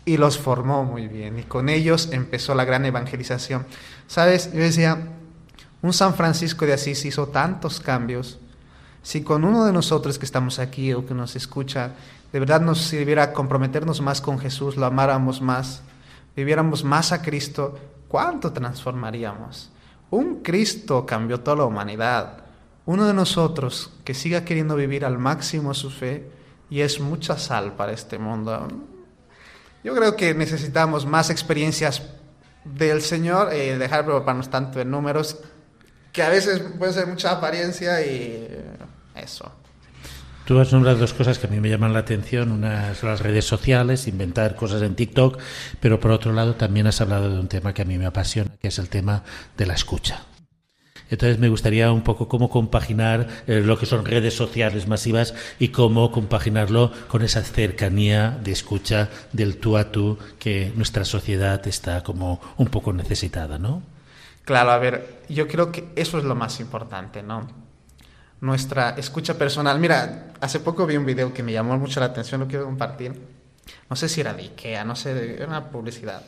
y 0.06 0.16
los 0.16 0.38
formó 0.38 0.84
muy 0.84 1.06
bien 1.06 1.38
y 1.38 1.42
con 1.42 1.68
ellos 1.68 2.08
empezó 2.12 2.54
la 2.54 2.64
gran 2.64 2.86
evangelización. 2.86 3.66
¿Sabes? 4.06 4.50
Yo 4.54 4.60
decía, 4.60 4.96
un 5.82 5.92
San 5.92 6.14
Francisco 6.14 6.64
de 6.64 6.72
Asís 6.72 7.04
hizo 7.04 7.28
tantos 7.28 7.78
cambios, 7.78 8.38
Si 9.02 9.22
con 9.22 9.44
uno 9.44 9.64
de 9.66 9.72
nosotros 9.72 10.18
que 10.18 10.24
estamos 10.24 10.58
aquí 10.58 10.92
o 10.92 11.06
que 11.06 11.14
nos 11.14 11.36
escucha, 11.36 11.92
de 12.32 12.40
verdad 12.40 12.60
nos 12.60 12.78
sirviera 12.78 13.32
comprometernos 13.32 14.00
más 14.00 14.20
con 14.20 14.38
Jesús, 14.38 14.76
lo 14.76 14.86
amáramos 14.86 15.40
más, 15.40 15.82
viviéramos 16.36 16.84
más 16.84 17.12
a 17.12 17.22
Cristo, 17.22 17.78
¿cuánto 18.10 18.52
transformaríamos? 18.52 19.70
Un 20.10 20.42
Cristo 20.42 21.06
cambió 21.06 21.40
toda 21.40 21.58
la 21.58 21.64
humanidad. 21.64 22.38
Uno 22.84 23.06
de 23.06 23.14
nosotros 23.14 23.92
que 24.04 24.14
siga 24.14 24.44
queriendo 24.44 24.74
vivir 24.74 25.04
al 25.04 25.18
máximo 25.18 25.72
su 25.72 25.90
fe 25.90 26.28
y 26.68 26.80
es 26.80 26.98
mucha 26.98 27.38
sal 27.38 27.74
para 27.76 27.92
este 27.92 28.18
mundo. 28.18 28.66
Yo 29.84 29.94
creo 29.94 30.16
que 30.16 30.34
necesitamos 30.34 31.06
más 31.06 31.30
experiencias 31.30 32.02
del 32.64 33.00
Señor, 33.00 33.52
eh, 33.52 33.78
dejar 33.78 34.04
preocuparnos 34.04 34.50
tanto 34.50 34.80
en 34.80 34.90
números, 34.90 35.38
que 36.12 36.22
a 36.22 36.28
veces 36.28 36.60
puede 36.78 36.92
ser 36.92 37.06
mucha 37.06 37.30
apariencia 37.30 38.04
y 38.04 38.48
eso. 39.14 39.52
Tú 40.50 40.58
has 40.58 40.72
nombrado 40.72 40.98
dos 40.98 41.14
cosas 41.14 41.38
que 41.38 41.46
a 41.46 41.50
mí 41.50 41.60
me 41.60 41.68
llaman 41.68 41.92
la 41.92 42.00
atención. 42.00 42.50
Una 42.50 42.92
son 42.96 43.10
las 43.10 43.20
redes 43.20 43.44
sociales, 43.44 44.08
inventar 44.08 44.56
cosas 44.56 44.82
en 44.82 44.96
TikTok, 44.96 45.38
pero 45.78 46.00
por 46.00 46.10
otro 46.10 46.32
lado 46.32 46.56
también 46.56 46.88
has 46.88 47.00
hablado 47.00 47.30
de 47.30 47.38
un 47.38 47.46
tema 47.46 47.72
que 47.72 47.82
a 47.82 47.84
mí 47.84 47.98
me 47.98 48.06
apasiona, 48.06 48.50
que 48.60 48.66
es 48.66 48.80
el 48.80 48.88
tema 48.88 49.22
de 49.56 49.66
la 49.66 49.74
escucha. 49.74 50.24
Entonces 51.08 51.38
me 51.38 51.48
gustaría 51.48 51.92
un 51.92 52.02
poco 52.02 52.26
cómo 52.26 52.50
compaginar 52.50 53.28
eh, 53.46 53.62
lo 53.64 53.78
que 53.78 53.86
son 53.86 54.04
redes 54.04 54.34
sociales 54.34 54.88
masivas 54.88 55.36
y 55.60 55.68
cómo 55.68 56.10
compaginarlo 56.10 56.90
con 57.06 57.22
esa 57.22 57.44
cercanía 57.44 58.36
de 58.42 58.50
escucha 58.50 59.08
del 59.32 59.56
tú 59.58 59.76
a 59.76 59.92
tú 59.92 60.18
que 60.40 60.72
nuestra 60.74 61.04
sociedad 61.04 61.64
está 61.68 62.02
como 62.02 62.40
un 62.56 62.66
poco 62.66 62.92
necesitada, 62.92 63.60
¿no? 63.60 63.84
Claro, 64.44 64.72
a 64.72 64.78
ver, 64.78 65.20
yo 65.28 65.46
creo 65.46 65.70
que 65.70 65.92
eso 65.94 66.18
es 66.18 66.24
lo 66.24 66.34
más 66.34 66.58
importante, 66.58 67.22
¿no? 67.22 67.69
Nuestra 68.40 68.90
escucha 68.90 69.34
personal. 69.34 69.78
Mira, 69.78 70.32
hace 70.40 70.60
poco 70.60 70.86
vi 70.86 70.96
un 70.96 71.04
video 71.04 71.34
que 71.34 71.42
me 71.42 71.52
llamó 71.52 71.76
mucho 71.78 72.00
la 72.00 72.06
atención, 72.06 72.40
lo 72.40 72.48
quiero 72.48 72.64
compartir. 72.64 73.12
No 73.88 73.96
sé 73.96 74.08
si 74.08 74.20
era 74.20 74.32
de 74.32 74.42
Ikea, 74.42 74.84
no 74.84 74.96
sé, 74.96 75.34
era 75.34 75.46
una 75.46 75.70
publicidad. 75.70 76.22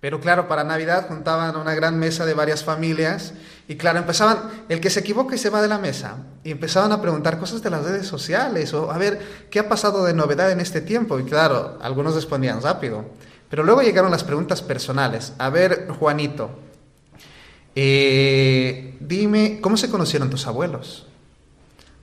Pero 0.00 0.20
claro, 0.20 0.46
para 0.46 0.62
Navidad 0.62 1.08
juntaban 1.08 1.56
una 1.56 1.74
gran 1.74 1.98
mesa 1.98 2.24
de 2.24 2.32
varias 2.32 2.62
familias 2.62 3.34
y 3.66 3.76
claro, 3.76 3.98
empezaban, 3.98 4.38
el 4.68 4.80
que 4.80 4.90
se 4.90 5.00
equivoca 5.00 5.34
y 5.34 5.38
se 5.38 5.50
va 5.50 5.60
de 5.60 5.66
la 5.66 5.78
mesa, 5.78 6.18
y 6.44 6.52
empezaban 6.52 6.92
a 6.92 7.02
preguntar 7.02 7.38
cosas 7.38 7.62
de 7.62 7.70
las 7.70 7.84
redes 7.84 8.06
sociales 8.06 8.72
o 8.74 8.92
a 8.92 8.98
ver, 8.98 9.18
¿qué 9.50 9.58
ha 9.58 9.68
pasado 9.68 10.04
de 10.04 10.14
novedad 10.14 10.52
en 10.52 10.60
este 10.60 10.80
tiempo? 10.80 11.18
Y 11.18 11.24
claro, 11.24 11.78
algunos 11.82 12.14
respondían 12.14 12.62
rápido. 12.62 13.06
Pero 13.50 13.64
luego 13.64 13.82
llegaron 13.82 14.10
las 14.10 14.24
preguntas 14.24 14.62
personales. 14.62 15.32
A 15.38 15.50
ver, 15.50 15.88
Juanito, 15.98 16.50
eh, 17.74 18.96
dime, 19.00 19.58
¿cómo 19.60 19.76
se 19.76 19.90
conocieron 19.90 20.30
tus 20.30 20.46
abuelos? 20.46 21.06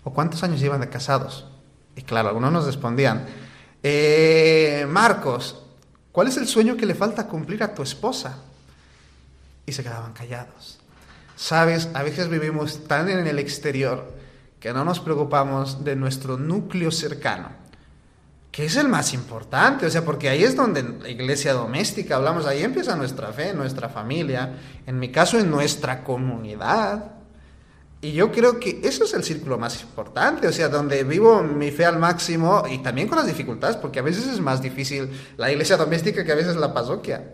¿O 0.06 0.14
cuántos 0.14 0.43
años 0.43 0.62
llevan 0.62 0.82
de 0.82 0.89
casados? 0.89 1.47
Y 1.95 2.03
claro, 2.03 2.30
algunos 2.30 2.53
nos 2.53 2.66
respondían, 2.66 3.26
eh, 3.82 4.86
Marcos, 4.88 5.64
¿cuál 6.12 6.28
es 6.28 6.38
el 6.38 6.47
sueño 6.47 6.78
que 6.78 6.86
le 6.86 6.93
falta 6.93 7.28
cumplir 7.28 7.64
a 7.64 7.74
tu 7.74 7.82
esposa? 7.82 8.38
Y 9.66 9.72
se 9.72 9.84
quedaban 9.84 10.14
callados. 10.14 10.80
Sabes, 11.36 11.89
a 11.95 12.03
veces 12.03 12.30
vivimos 12.30 12.88
tan 12.88 13.10
en 13.10 13.26
el 13.26 13.39
exterior 13.39 14.14
que 14.60 14.74
no 14.74 14.86
nos 14.86 14.99
preocupamos 14.99 15.84
de 15.84 15.95
nuestro 15.95 16.38
núcleo 16.38 16.91
cercano, 16.91 17.49
que 18.51 18.66
es 18.66 18.76
el 18.76 18.88
más 18.88 19.12
importante, 19.14 19.88
o 19.88 19.89
sea, 19.89 20.06
porque 20.06 20.30
ahí 20.30 20.43
es 20.43 20.56
donde 20.56 20.84
la 20.84 21.10
iglesia 21.10 21.53
doméstica, 21.53 22.18
hablamos, 22.18 22.45
ahí 22.45 22.64
empieza 22.64 22.95
nuestra 22.95 23.34
fe, 23.34 23.53
nuestra 23.53 23.89
familia, 23.89 24.53
en 24.86 24.99
mi 24.99 25.12
caso, 25.12 25.39
en 25.39 25.49
nuestra 25.49 26.03
comunidad. 26.03 27.12
Y 28.06 28.12
yo 28.12 28.32
creo 28.32 28.60
que 28.60 28.82
eso 28.84 29.03
es 29.03 29.16
el 29.16 29.24
círculo 29.24 29.58
más 29.58 29.82
importante, 29.82 30.47
o 30.47 30.51
sea, 30.51 30.70
donde 30.70 31.03
vivo 31.03 31.41
mi 31.41 31.72
fe 31.72 31.86
al 31.86 31.97
máximo 31.97 32.64
y 32.70 32.78
también 32.78 33.08
con 33.08 33.18
las 33.18 33.26
dificultades, 33.26 33.78
porque 33.78 33.97
a 33.97 34.03
veces 34.03 34.28
es 34.28 34.39
más 34.39 34.62
difícil 34.62 35.10
la 35.38 35.51
iglesia 35.51 35.76
doméstica 35.76 36.24
que 36.24 36.32
a 36.32 36.36
veces 36.36 36.56
la 36.56 36.72
parroquia. 36.72 37.34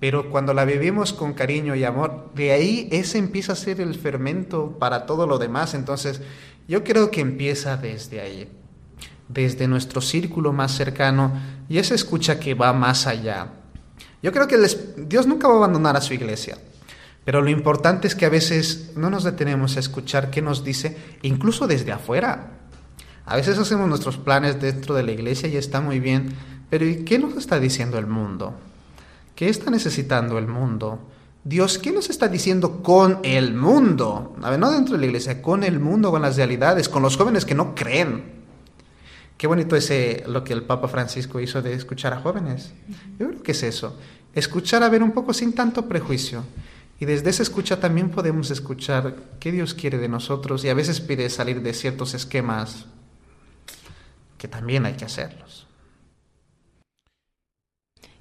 Pero 0.00 0.28
cuando 0.28 0.52
la 0.52 0.64
vivimos 0.64 1.12
con 1.12 1.32
cariño 1.32 1.76
y 1.76 1.84
amor, 1.84 2.32
de 2.34 2.50
ahí 2.50 2.88
ese 2.90 3.18
empieza 3.18 3.52
a 3.52 3.54
ser 3.54 3.80
el 3.80 3.94
fermento 3.94 4.76
para 4.80 5.06
todo 5.06 5.28
lo 5.28 5.38
demás. 5.38 5.74
Entonces, 5.74 6.20
yo 6.66 6.82
creo 6.82 7.12
que 7.12 7.20
empieza 7.20 7.76
desde 7.76 8.20
ahí, 8.20 8.48
desde 9.28 9.68
nuestro 9.68 10.00
círculo 10.00 10.52
más 10.52 10.72
cercano 10.72 11.40
y 11.68 11.78
esa 11.78 11.94
escucha 11.94 12.40
que 12.40 12.54
va 12.54 12.72
más 12.72 13.06
allá. 13.06 13.46
Yo 14.24 14.32
creo 14.32 14.48
que 14.48 14.58
Dios 14.96 15.28
nunca 15.28 15.46
va 15.46 15.54
a 15.54 15.58
abandonar 15.58 15.96
a 15.96 16.00
su 16.00 16.14
iglesia, 16.14 16.58
pero 17.30 17.42
lo 17.42 17.50
importante 17.50 18.08
es 18.08 18.16
que 18.16 18.26
a 18.26 18.28
veces 18.28 18.90
no 18.96 19.08
nos 19.08 19.22
detenemos 19.22 19.76
a 19.76 19.78
escuchar 19.78 20.30
qué 20.30 20.42
nos 20.42 20.64
dice, 20.64 20.96
incluso 21.22 21.68
desde 21.68 21.92
afuera. 21.92 22.54
A 23.24 23.36
veces 23.36 23.56
hacemos 23.56 23.88
nuestros 23.88 24.16
planes 24.16 24.60
dentro 24.60 24.96
de 24.96 25.04
la 25.04 25.12
iglesia 25.12 25.48
y 25.48 25.56
está 25.56 25.80
muy 25.80 26.00
bien, 26.00 26.34
pero 26.70 26.84
¿y 26.84 27.04
qué 27.04 27.20
nos 27.20 27.36
está 27.36 27.60
diciendo 27.60 27.98
el 27.98 28.08
mundo? 28.08 28.54
¿Qué 29.36 29.48
está 29.48 29.70
necesitando 29.70 30.38
el 30.38 30.48
mundo? 30.48 30.98
Dios, 31.44 31.78
¿qué 31.78 31.92
nos 31.92 32.10
está 32.10 32.26
diciendo 32.26 32.82
con 32.82 33.20
el 33.22 33.54
mundo? 33.54 34.34
A 34.42 34.50
ver, 34.50 34.58
no 34.58 34.68
dentro 34.72 34.94
de 34.94 34.98
la 34.98 35.06
iglesia, 35.06 35.40
con 35.40 35.62
el 35.62 35.78
mundo, 35.78 36.10
con 36.10 36.22
las 36.22 36.36
realidades, 36.36 36.88
con 36.88 37.00
los 37.00 37.16
jóvenes 37.16 37.44
que 37.44 37.54
no 37.54 37.76
creen. 37.76 38.24
Qué 39.38 39.46
bonito 39.46 39.76
ese 39.76 40.24
lo 40.26 40.42
que 40.42 40.52
el 40.52 40.64
Papa 40.64 40.88
Francisco 40.88 41.38
hizo 41.38 41.62
de 41.62 41.74
escuchar 41.74 42.12
a 42.12 42.22
jóvenes. 42.22 42.72
Yo 43.20 43.28
creo 43.28 43.40
que 43.44 43.52
es 43.52 43.62
eso. 43.62 43.96
Escuchar 44.34 44.82
a 44.82 44.88
ver 44.88 45.04
un 45.04 45.12
poco 45.12 45.32
sin 45.32 45.52
tanto 45.52 45.86
prejuicio. 45.86 46.42
Y 47.00 47.06
desde 47.06 47.30
esa 47.30 47.42
escucha 47.42 47.80
también 47.80 48.10
podemos 48.10 48.50
escuchar 48.50 49.16
qué 49.40 49.50
Dios 49.50 49.72
quiere 49.72 49.96
de 49.96 50.08
nosotros 50.08 50.62
y 50.64 50.68
a 50.68 50.74
veces 50.74 51.00
pide 51.00 51.30
salir 51.30 51.62
de 51.62 51.72
ciertos 51.72 52.12
esquemas 52.12 52.84
que 54.36 54.48
también 54.48 54.84
hay 54.84 54.92
que 54.94 55.06
hacerlos. 55.06 55.66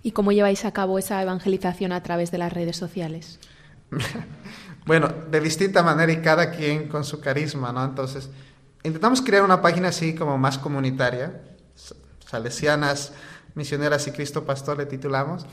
¿Y 0.01 0.11
cómo 0.11 0.31
lleváis 0.31 0.63
a 0.63 0.71
cabo 0.71 0.97
esa 0.97 1.21
evangelización 1.21 1.91
a 1.91 2.01
través 2.01 2.31
de 2.31 2.37
las 2.37 2.53
redes 2.53 2.77
sociales? 2.77 3.41
bueno, 4.85 5.09
de 5.29 5.41
distinta 5.41 5.83
manera 5.83 6.13
y 6.13 6.21
cada 6.21 6.51
quien 6.51 6.87
con 6.87 7.03
su 7.03 7.19
carisma, 7.19 7.73
¿no? 7.73 7.83
Entonces, 7.83 8.29
intentamos 8.83 9.21
crear 9.21 9.43
una 9.43 9.61
página 9.61 9.89
así 9.89 10.15
como 10.15 10.37
más 10.37 10.57
comunitaria, 10.57 11.41
Salesianas, 12.25 13.11
Misioneras 13.55 14.07
y 14.07 14.11
Cristo 14.11 14.45
Pastor 14.45 14.77
le 14.77 14.85
titulamos. 14.85 15.45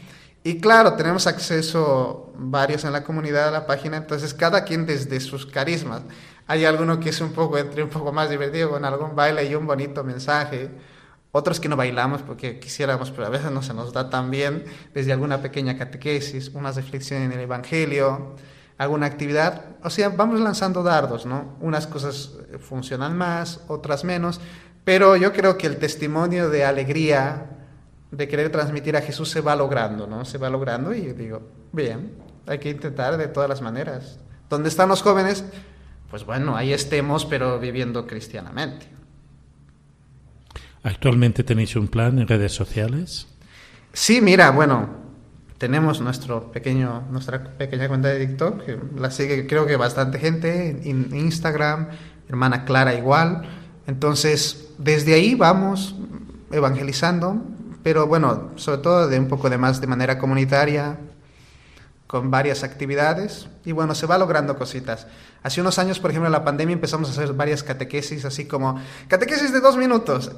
Y 0.46 0.60
claro, 0.60 0.92
tenemos 0.92 1.26
acceso 1.26 2.32
varios 2.36 2.84
en 2.84 2.92
la 2.92 3.02
comunidad 3.02 3.48
a 3.48 3.50
la 3.50 3.66
página, 3.66 3.96
entonces 3.96 4.32
cada 4.32 4.62
quien 4.62 4.86
desde 4.86 5.18
sus 5.18 5.44
carismas. 5.44 6.02
Hay 6.46 6.64
alguno 6.64 7.00
que 7.00 7.08
es 7.08 7.20
un 7.20 7.32
poco, 7.32 7.58
entre 7.58 7.82
un 7.82 7.90
poco 7.90 8.12
más 8.12 8.30
divertido 8.30 8.70
con 8.70 8.84
algún 8.84 9.16
baile 9.16 9.44
y 9.44 9.56
un 9.56 9.66
bonito 9.66 10.04
mensaje 10.04 10.70
otros 11.32 11.58
que 11.58 11.68
no 11.68 11.74
bailamos 11.74 12.22
porque 12.22 12.60
quisiéramos, 12.60 13.10
pero 13.10 13.26
a 13.26 13.28
veces 13.30 13.50
no 13.50 13.60
se 13.60 13.74
nos 13.74 13.92
da 13.92 14.08
tan 14.08 14.30
bien, 14.30 14.64
desde 14.94 15.12
alguna 15.12 15.42
pequeña 15.42 15.76
catequesis, 15.76 16.50
una 16.54 16.70
reflexión 16.70 17.22
en 17.22 17.32
el 17.32 17.40
Evangelio, 17.40 18.36
alguna 18.78 19.06
actividad. 19.06 19.64
O 19.82 19.90
sea, 19.90 20.10
vamos 20.10 20.38
lanzando 20.38 20.84
dardos, 20.84 21.26
¿no? 21.26 21.56
Unas 21.60 21.88
cosas 21.88 22.34
funcionan 22.60 23.18
más, 23.18 23.62
otras 23.66 24.04
menos, 24.04 24.40
pero 24.84 25.16
yo 25.16 25.32
creo 25.32 25.58
que 25.58 25.66
el 25.66 25.78
testimonio 25.78 26.50
de 26.50 26.64
alegría, 26.64 27.55
de 28.10 28.28
querer 28.28 28.50
transmitir 28.50 28.96
a 28.96 29.02
Jesús 29.02 29.30
se 29.30 29.40
va 29.40 29.56
logrando, 29.56 30.06
¿no? 30.06 30.24
Se 30.24 30.38
va 30.38 30.48
logrando 30.48 30.94
y 30.94 31.12
digo, 31.12 31.42
bien, 31.72 32.12
hay 32.46 32.58
que 32.58 32.70
intentar 32.70 33.16
de 33.16 33.28
todas 33.28 33.48
las 33.48 33.60
maneras. 33.60 34.18
¿Dónde 34.48 34.68
están 34.68 34.88
los 34.88 35.02
jóvenes? 35.02 35.44
Pues 36.10 36.24
bueno, 36.24 36.56
ahí 36.56 36.72
estemos, 36.72 37.24
pero 37.26 37.58
viviendo 37.58 38.06
cristianamente. 38.06 38.86
¿Actualmente 40.82 41.42
tenéis 41.42 41.74
un 41.74 41.88
plan 41.88 42.18
en 42.20 42.28
redes 42.28 42.52
sociales? 42.52 43.26
Sí, 43.92 44.20
mira, 44.20 44.50
bueno, 44.50 44.88
tenemos 45.58 46.00
nuestro 46.00 46.52
pequeño, 46.52 47.08
nuestra 47.10 47.42
pequeña 47.42 47.88
cuenta 47.88 48.08
de 48.08 48.24
TikTok, 48.24 48.64
que 48.64 48.78
la 48.96 49.10
sigue 49.10 49.46
creo 49.48 49.66
que 49.66 49.76
bastante 49.76 50.18
gente, 50.20 50.70
en 50.88 51.14
Instagram, 51.14 51.88
hermana 52.28 52.64
Clara 52.64 52.94
igual. 52.94 53.42
Entonces, 53.88 54.74
desde 54.78 55.14
ahí 55.14 55.34
vamos 55.34 55.96
evangelizando, 56.52 57.42
pero 57.86 58.08
bueno, 58.08 58.50
sobre 58.56 58.78
todo 58.78 59.06
de 59.06 59.16
un 59.16 59.28
poco 59.28 59.48
de 59.48 59.58
más 59.58 59.80
de 59.80 59.86
manera 59.86 60.18
comunitaria, 60.18 60.98
con 62.08 62.32
varias 62.32 62.64
actividades 62.64 63.46
y 63.64 63.70
bueno, 63.70 63.94
se 63.94 64.06
va 64.06 64.18
logrando 64.18 64.58
cositas. 64.58 65.06
Hace 65.44 65.60
unos 65.60 65.78
años, 65.78 66.00
por 66.00 66.10
ejemplo, 66.10 66.26
en 66.26 66.32
la 66.32 66.42
pandemia 66.42 66.72
empezamos 66.72 67.08
a 67.08 67.12
hacer 67.12 67.32
varias 67.34 67.62
catequesis, 67.62 68.24
así 68.24 68.46
como 68.46 68.82
catequesis 69.06 69.52
de 69.52 69.60
dos 69.60 69.76
minutos. 69.76 70.32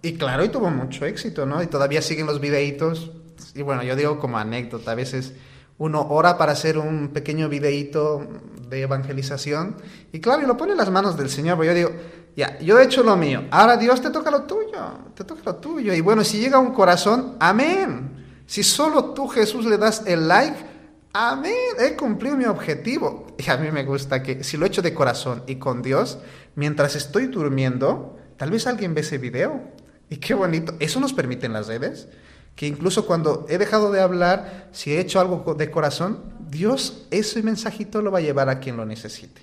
Y 0.00 0.14
claro, 0.14 0.46
y 0.46 0.48
tuvo 0.48 0.70
mucho 0.70 1.04
éxito, 1.04 1.44
¿no? 1.44 1.62
Y 1.62 1.66
todavía 1.66 2.00
siguen 2.00 2.24
los 2.24 2.40
videitos. 2.40 3.10
Y 3.54 3.60
bueno, 3.60 3.82
yo 3.82 3.96
digo 3.96 4.18
como 4.18 4.38
anécdota, 4.38 4.92
a 4.92 4.94
veces 4.94 5.34
uno 5.76 6.06
ora 6.08 6.38
para 6.38 6.52
hacer 6.52 6.78
un 6.78 7.08
pequeño 7.08 7.50
videíto 7.50 8.26
de 8.70 8.80
evangelización. 8.80 9.76
Y 10.10 10.20
claro, 10.20 10.40
y 10.40 10.46
lo 10.46 10.56
pone 10.56 10.72
en 10.72 10.78
las 10.78 10.90
manos 10.90 11.18
del 11.18 11.28
Señor, 11.28 11.58
pero 11.58 11.70
yo 11.70 11.76
digo, 11.76 11.90
ya, 12.36 12.58
yo 12.58 12.78
he 12.78 12.84
hecho 12.84 13.02
lo 13.02 13.16
mío, 13.16 13.44
ahora 13.50 13.76
Dios 13.76 14.00
te 14.00 14.10
toca 14.10 14.30
lo 14.30 14.42
tuyo, 14.42 15.10
te 15.14 15.24
toca 15.24 15.42
lo 15.44 15.56
tuyo. 15.56 15.94
Y 15.94 16.00
bueno, 16.00 16.24
si 16.24 16.38
llega 16.38 16.58
un 16.58 16.72
corazón, 16.72 17.36
amén. 17.38 18.42
Si 18.46 18.62
solo 18.62 19.14
tú, 19.14 19.28
Jesús, 19.28 19.64
le 19.64 19.78
das 19.78 20.02
el 20.06 20.28
like, 20.28 20.74
Amén, 21.16 21.54
he 21.78 21.94
cumplido 21.94 22.36
mi 22.36 22.44
objetivo. 22.44 23.28
Y 23.38 23.48
a 23.48 23.56
mí 23.56 23.70
me 23.70 23.84
gusta 23.84 24.20
que 24.20 24.42
si 24.42 24.56
lo 24.56 24.66
he 24.66 24.68
hecho 24.68 24.82
de 24.82 24.94
corazón 24.94 25.44
y 25.46 25.56
con 25.56 25.80
Dios, 25.80 26.18
mientras 26.56 26.96
estoy 26.96 27.28
durmiendo, 27.28 28.18
tal 28.36 28.50
vez 28.50 28.66
alguien 28.66 28.94
ve 28.94 29.02
ese 29.02 29.18
video. 29.18 29.62
Y 30.10 30.16
qué 30.16 30.34
bonito. 30.34 30.74
Eso 30.80 30.98
nos 30.98 31.12
permite 31.12 31.46
en 31.46 31.52
las 31.52 31.68
redes. 31.68 32.08
Que 32.56 32.66
incluso 32.66 33.06
cuando 33.06 33.46
he 33.48 33.58
dejado 33.58 33.92
de 33.92 34.00
hablar, 34.00 34.70
si 34.72 34.92
he 34.92 34.98
hecho 34.98 35.20
algo 35.20 35.54
de 35.54 35.70
corazón, 35.70 36.18
Dios 36.50 37.06
ese 37.12 37.44
mensajito 37.44 38.02
lo 38.02 38.10
va 38.10 38.18
a 38.18 38.22
llevar 38.22 38.48
a 38.48 38.58
quien 38.58 38.76
lo 38.76 38.84
necesite. 38.84 39.40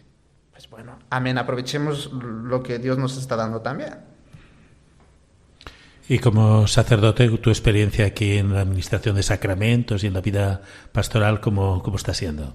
Pues 0.62 0.70
bueno, 0.70 1.00
amén. 1.10 1.40
Aprovechemos 1.40 2.12
lo 2.14 2.62
que 2.62 2.78
Dios 2.78 2.96
nos 2.96 3.18
está 3.18 3.36
dando 3.36 3.62
también. 3.62 3.96
Y 6.08 6.20
como 6.20 6.68
sacerdote, 6.68 7.30
tu 7.40 7.50
experiencia 7.50 8.06
aquí 8.06 8.38
en 8.38 8.54
la 8.54 8.62
administración 8.62 9.16
de 9.16 9.24
sacramentos 9.24 10.04
y 10.04 10.08
en 10.08 10.14
la 10.14 10.22
vida 10.22 10.62
pastoral, 10.92 11.42
¿cómo, 11.42 11.82
cómo 11.82 11.98
está 11.98 12.14
siendo? 12.14 12.54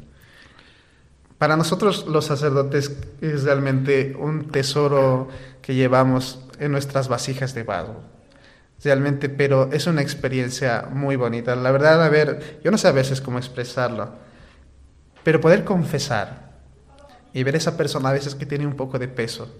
Para 1.38 1.57
nosotros 1.57 2.07
los 2.07 2.26
sacerdotes 2.26 2.96
es 3.20 3.42
realmente 3.42 4.14
un 4.16 4.52
tesoro 4.52 5.26
que 5.61 5.74
llevamos 5.74 6.38
en 6.61 6.70
nuestras 6.70 7.09
vasijas 7.09 7.54
de 7.54 7.64
barro. 7.64 8.02
Realmente, 8.84 9.28
pero 9.28 9.72
es 9.72 9.88
una 9.88 10.02
experiencia 10.02 10.86
muy 10.92 11.16
bonita. 11.16 11.57
La 11.57 11.72
verdad, 11.72 12.04
a 12.04 12.09
ver, 12.09 12.61
yo 12.62 12.70
no 12.70 12.78
sé 12.78 12.86
a 12.86 12.92
veces 12.92 13.20
cómo 13.20 13.38
expresarlo, 13.38 14.11
pero 15.24 15.40
poder 15.40 15.64
confesar 15.64 16.45
y 17.37 17.43
ver 17.43 17.55
esa 17.55 17.76
persona 17.76 18.09
a 18.09 18.12
veces 18.12 18.34
que 18.34 18.47
tiene 18.47 18.66
un 18.66 18.76
poco 18.76 18.99
de 18.99 19.09
peso 19.09 19.55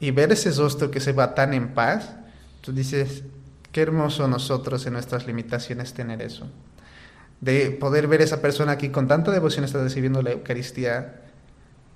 y 0.00 0.12
ver 0.12 0.32
ese 0.32 0.50
rostro 0.50 0.90
que 0.90 0.98
se 0.98 1.12
va 1.12 1.34
tan 1.34 1.52
en 1.52 1.74
paz, 1.74 2.14
tú 2.62 2.72
dices, 2.72 3.22
qué 3.70 3.82
hermoso 3.82 4.26
nosotros 4.26 4.86
en 4.86 4.94
nuestras 4.94 5.26
limitaciones 5.26 5.92
tener 5.92 6.22
eso. 6.22 6.48
De 7.42 7.70
poder 7.70 8.06
ver 8.08 8.22
esa 8.22 8.40
persona 8.40 8.78
que 8.78 8.90
con 8.90 9.08
tanta 9.08 9.30
devoción 9.30 9.66
está 9.66 9.82
recibiendo 9.82 10.22
la 10.22 10.30
Eucaristía 10.30 11.20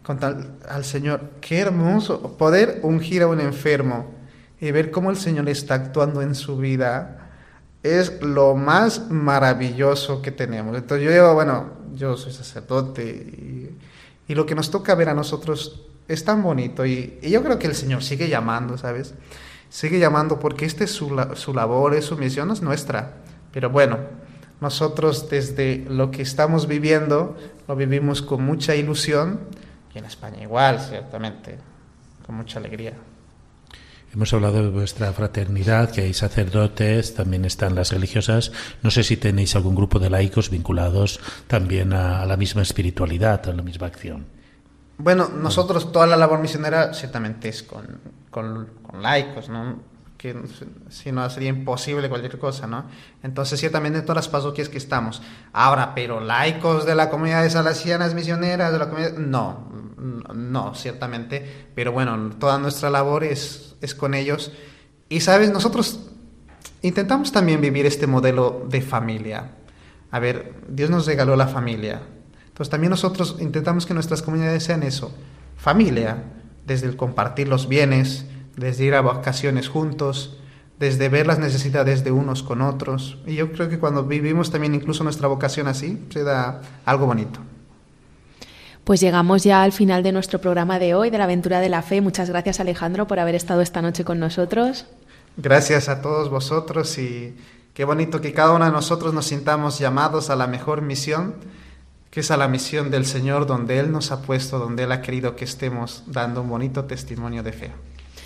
con 0.03 0.18
tal, 0.18 0.59
al 0.68 0.85
Señor. 0.85 1.30
Qué 1.41 1.61
hermoso 1.61 2.37
poder 2.37 2.80
ungir 2.83 3.22
a 3.22 3.26
un 3.26 3.41
enfermo 3.41 4.12
y 4.61 4.70
ver 4.70 4.91
cómo 4.91 5.09
el 5.09 5.16
Señor 5.16 5.49
está 5.49 5.76
actuando 5.76 6.20
en 6.20 6.35
su 6.35 6.59
vida. 6.59 7.30
Es 7.83 8.20
lo 8.20 8.55
más 8.55 9.09
maravilloso 9.09 10.20
que 10.20 10.30
tenemos. 10.30 10.76
Entonces 10.76 11.07
yo 11.07 11.11
digo, 11.11 11.33
bueno, 11.33 11.70
yo 11.95 12.18
soy 12.18 12.35
sacerdote 12.35 13.03
y, 13.03 13.78
y 14.33 14.35
lo 14.35 14.47
que 14.47 14.55
nos 14.55 14.70
toca 14.70 14.95
ver 14.95 15.11
a 15.11 15.14
nosotros 15.14 15.83
es 16.09 16.24
tan 16.24 16.43
bonito 16.43 16.87
y, 16.87 17.18
y 17.20 17.28
yo 17.28 17.43
creo 17.43 17.59
que 17.59 17.66
el 17.66 17.74
Señor 17.74 18.03
sigue 18.03 18.30
llamando, 18.30 18.78
¿sabes? 18.78 19.12
sigue 19.68 19.99
llamando 19.99 20.39
porque 20.39 20.66
esta 20.66 20.85
es 20.85 20.91
su, 20.91 21.18
su 21.35 21.55
labor, 21.55 21.95
es 21.95 22.05
su 22.05 22.16
misión, 22.18 22.51
es 22.51 22.61
nuestra. 22.61 23.14
Pero 23.53 23.70
bueno, 23.70 23.99
nosotros 24.61 25.30
desde 25.30 25.85
lo 25.89 26.11
que 26.11 26.22
estamos 26.22 26.66
viviendo, 26.66 27.37
lo 27.66 27.74
vivimos 27.74 28.20
con 28.20 28.43
mucha 28.43 28.74
ilusión 28.74 29.41
y 29.95 29.99
en 29.99 30.05
España 30.05 30.43
igual, 30.43 30.78
ciertamente, 30.78 31.59
con 32.26 32.37
mucha 32.37 32.59
alegría. 32.59 32.93
Hemos 34.14 34.34
hablado 34.34 34.62
de 34.62 34.68
vuestra 34.68 35.10
fraternidad, 35.14 35.90
que 35.90 36.02
hay 36.02 36.12
sacerdotes, 36.12 37.14
también 37.14 37.46
están 37.46 37.74
las 37.74 37.92
religiosas. 37.92 38.52
No 38.82 38.90
sé 38.90 39.04
si 39.04 39.16
tenéis 39.16 39.56
algún 39.56 39.74
grupo 39.74 39.98
de 39.98 40.10
laicos 40.10 40.50
vinculados 40.50 41.18
también 41.46 41.94
a, 41.94 42.26
la 42.26 42.36
misma 42.36 42.60
espiritualidad, 42.60 43.48
a 43.48 43.52
la 43.54 43.62
misma 43.62 43.86
acción. 43.86 44.26
Bueno, 44.98 45.28
nosotros 45.28 45.90
toda 45.92 46.06
la 46.06 46.18
labor 46.18 46.40
misionera 46.40 46.92
ciertamente 46.92 47.48
es 47.48 47.62
con, 47.62 47.86
con, 48.30 48.68
con 48.82 49.02
laicos, 49.02 49.48
¿no? 49.48 49.92
que 50.22 50.36
si 50.88 51.10
no 51.10 51.28
sería 51.30 51.48
imposible 51.48 52.08
cualquier 52.08 52.38
cosa, 52.38 52.68
¿no? 52.68 52.84
Entonces, 53.24 53.58
ciertamente 53.58 53.98
en 53.98 54.04
todas 54.04 54.26
las 54.26 54.28
parroquias 54.28 54.68
que 54.68 54.78
estamos. 54.78 55.20
Ahora, 55.52 55.96
pero 55.96 56.20
laicos 56.20 56.86
de 56.86 56.94
la 56.94 57.10
comunidad 57.10 57.42
de 57.42 57.50
salesianas 57.50 58.14
misioneras, 58.14 58.72
de 58.72 58.78
la 58.78 58.88
comunidad... 58.88 59.14
No, 59.14 59.66
no, 60.32 60.74
ciertamente. 60.76 61.66
Pero 61.74 61.90
bueno, 61.90 62.30
toda 62.38 62.58
nuestra 62.58 62.88
labor 62.88 63.24
es, 63.24 63.72
es 63.83 63.95
con 63.95 64.14
ellos. 64.14 64.53
Y, 65.09 65.20
¿sabes? 65.20 65.51
Nosotros 65.53 66.09
intentamos 66.80 67.33
también 67.33 67.61
vivir 67.61 67.85
este 67.85 68.07
modelo 68.07 68.66
de 68.68 68.80
familia. 68.80 69.53
A 70.11 70.18
ver, 70.18 70.55
Dios 70.68 70.89
nos 70.89 71.07
regaló 71.07 71.37
la 71.37 71.49
familia. 71.49 72.01
Entonces, 72.47 72.70
también 72.70 72.91
nosotros 72.91 73.37
intentamos 73.41 73.87
que 73.87 73.95
nuestras 73.95 74.22
comunidades 74.22 74.64
sean 74.64 74.83
eso, 74.83 75.14
familia 75.57 76.24
desde 76.66 76.87
el 76.87 76.97
compartir 76.97 77.49
los 77.49 77.68
bienes, 77.68 78.26
desde 78.57 78.85
ir 78.85 78.95
a 78.95 79.01
vacaciones 79.01 79.68
juntos, 79.68 80.39
desde 80.78 81.09
ver 81.09 81.26
las 81.26 81.39
necesidades 81.39 82.05
de 82.05 82.11
unos 82.11 82.43
con 82.43 82.61
otros. 82.61 83.18
Y 83.26 83.35
yo 83.35 83.53
creo 83.53 83.68
que 83.68 83.78
cuando 83.78 84.05
vivimos 84.05 84.51
también 84.51 84.74
incluso 84.74 85.05
nuestra 85.05 85.28
vocación 85.28 85.68
así, 85.68 86.07
se 86.11 86.24
da 86.24 86.61
algo 86.85 87.07
bonito. 87.07 87.41
Pues 88.85 89.01
llegamos 89.01 89.45
ya 89.45 89.62
al 89.62 89.72
final 89.72 90.03
de 90.03 90.12
nuestro 90.12 90.41
programa 90.41 90.78
de 90.78 90.95
hoy, 90.95 91.11
de 91.11 91.18
la 91.18 91.24
aventura 91.24 91.61
de 91.61 91.68
la 91.68 91.83
fe. 91.83 92.01
Muchas 92.01 92.28
gracias 92.28 92.61
Alejandro 92.61 93.07
por 93.07 93.20
haber 93.20 93.35
estado 93.35 93.61
esta 93.61 93.83
noche 93.83 94.05
con 94.05 94.18
nosotros. 94.18 94.87
Gracias 95.37 95.89
a 95.89 96.03
todos 96.03 96.30
vosotros 96.30 96.99
y 96.99 97.35
qué 97.74 97.85
bonito 97.85 98.20
que 98.20 98.33
cada 98.33 98.53
uno 98.53 98.64
de 98.64 98.72
nosotros 98.72 99.14
nos 99.14 99.26
sintamos 99.26 99.78
llamados 99.78 100.30
a 100.30 100.37
la 100.37 100.47
mejor 100.47 100.83
misión 100.83 101.35
que 102.12 102.20
es 102.20 102.30
a 102.30 102.37
la 102.37 102.47
misión 102.47 102.91
del 102.91 103.07
Señor 103.07 103.47
donde 103.47 103.78
Él 103.78 103.91
nos 103.91 104.12
ha 104.12 104.20
puesto, 104.20 104.59
donde 104.59 104.83
Él 104.83 104.93
ha 104.93 105.01
querido 105.01 105.35
que 105.35 105.47
estemos 105.47 106.03
dando 106.07 106.43
un 106.43 106.51
bonito 106.51 106.85
testimonio 106.85 107.43
de 107.43 107.53
fe. 107.53 107.70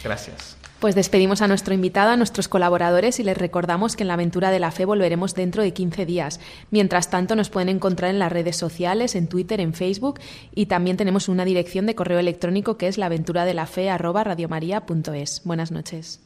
Gracias. 0.02 0.56
Pues 0.80 0.94
despedimos 0.94 1.40
a 1.40 1.48
nuestro 1.48 1.72
invitado, 1.72 2.10
a 2.10 2.16
nuestros 2.16 2.48
colaboradores 2.48 3.18
y 3.18 3.22
les 3.22 3.38
recordamos 3.38 3.96
que 3.96 4.04
en 4.04 4.08
la 4.08 4.14
aventura 4.14 4.50
de 4.50 4.58
la 4.58 4.70
fe 4.70 4.84
volveremos 4.84 5.34
dentro 5.34 5.62
de 5.62 5.72
15 5.72 6.04
días. 6.04 6.38
Mientras 6.70 7.08
tanto 7.08 7.34
nos 7.34 7.48
pueden 7.48 7.70
encontrar 7.70 8.10
en 8.10 8.18
las 8.18 8.30
redes 8.30 8.56
sociales, 8.56 9.14
en 9.14 9.26
Twitter, 9.26 9.58
en 9.60 9.72
Facebook 9.72 10.20
y 10.54 10.66
también 10.66 10.98
tenemos 10.98 11.30
una 11.30 11.46
dirección 11.46 11.86
de 11.86 11.94
correo 11.94 12.18
electrónico 12.18 12.76
que 12.76 12.88
es 12.88 12.98
laventuradelafe@radiomaria.es. 12.98 15.40
Buenas 15.44 15.72
noches. 15.72 16.25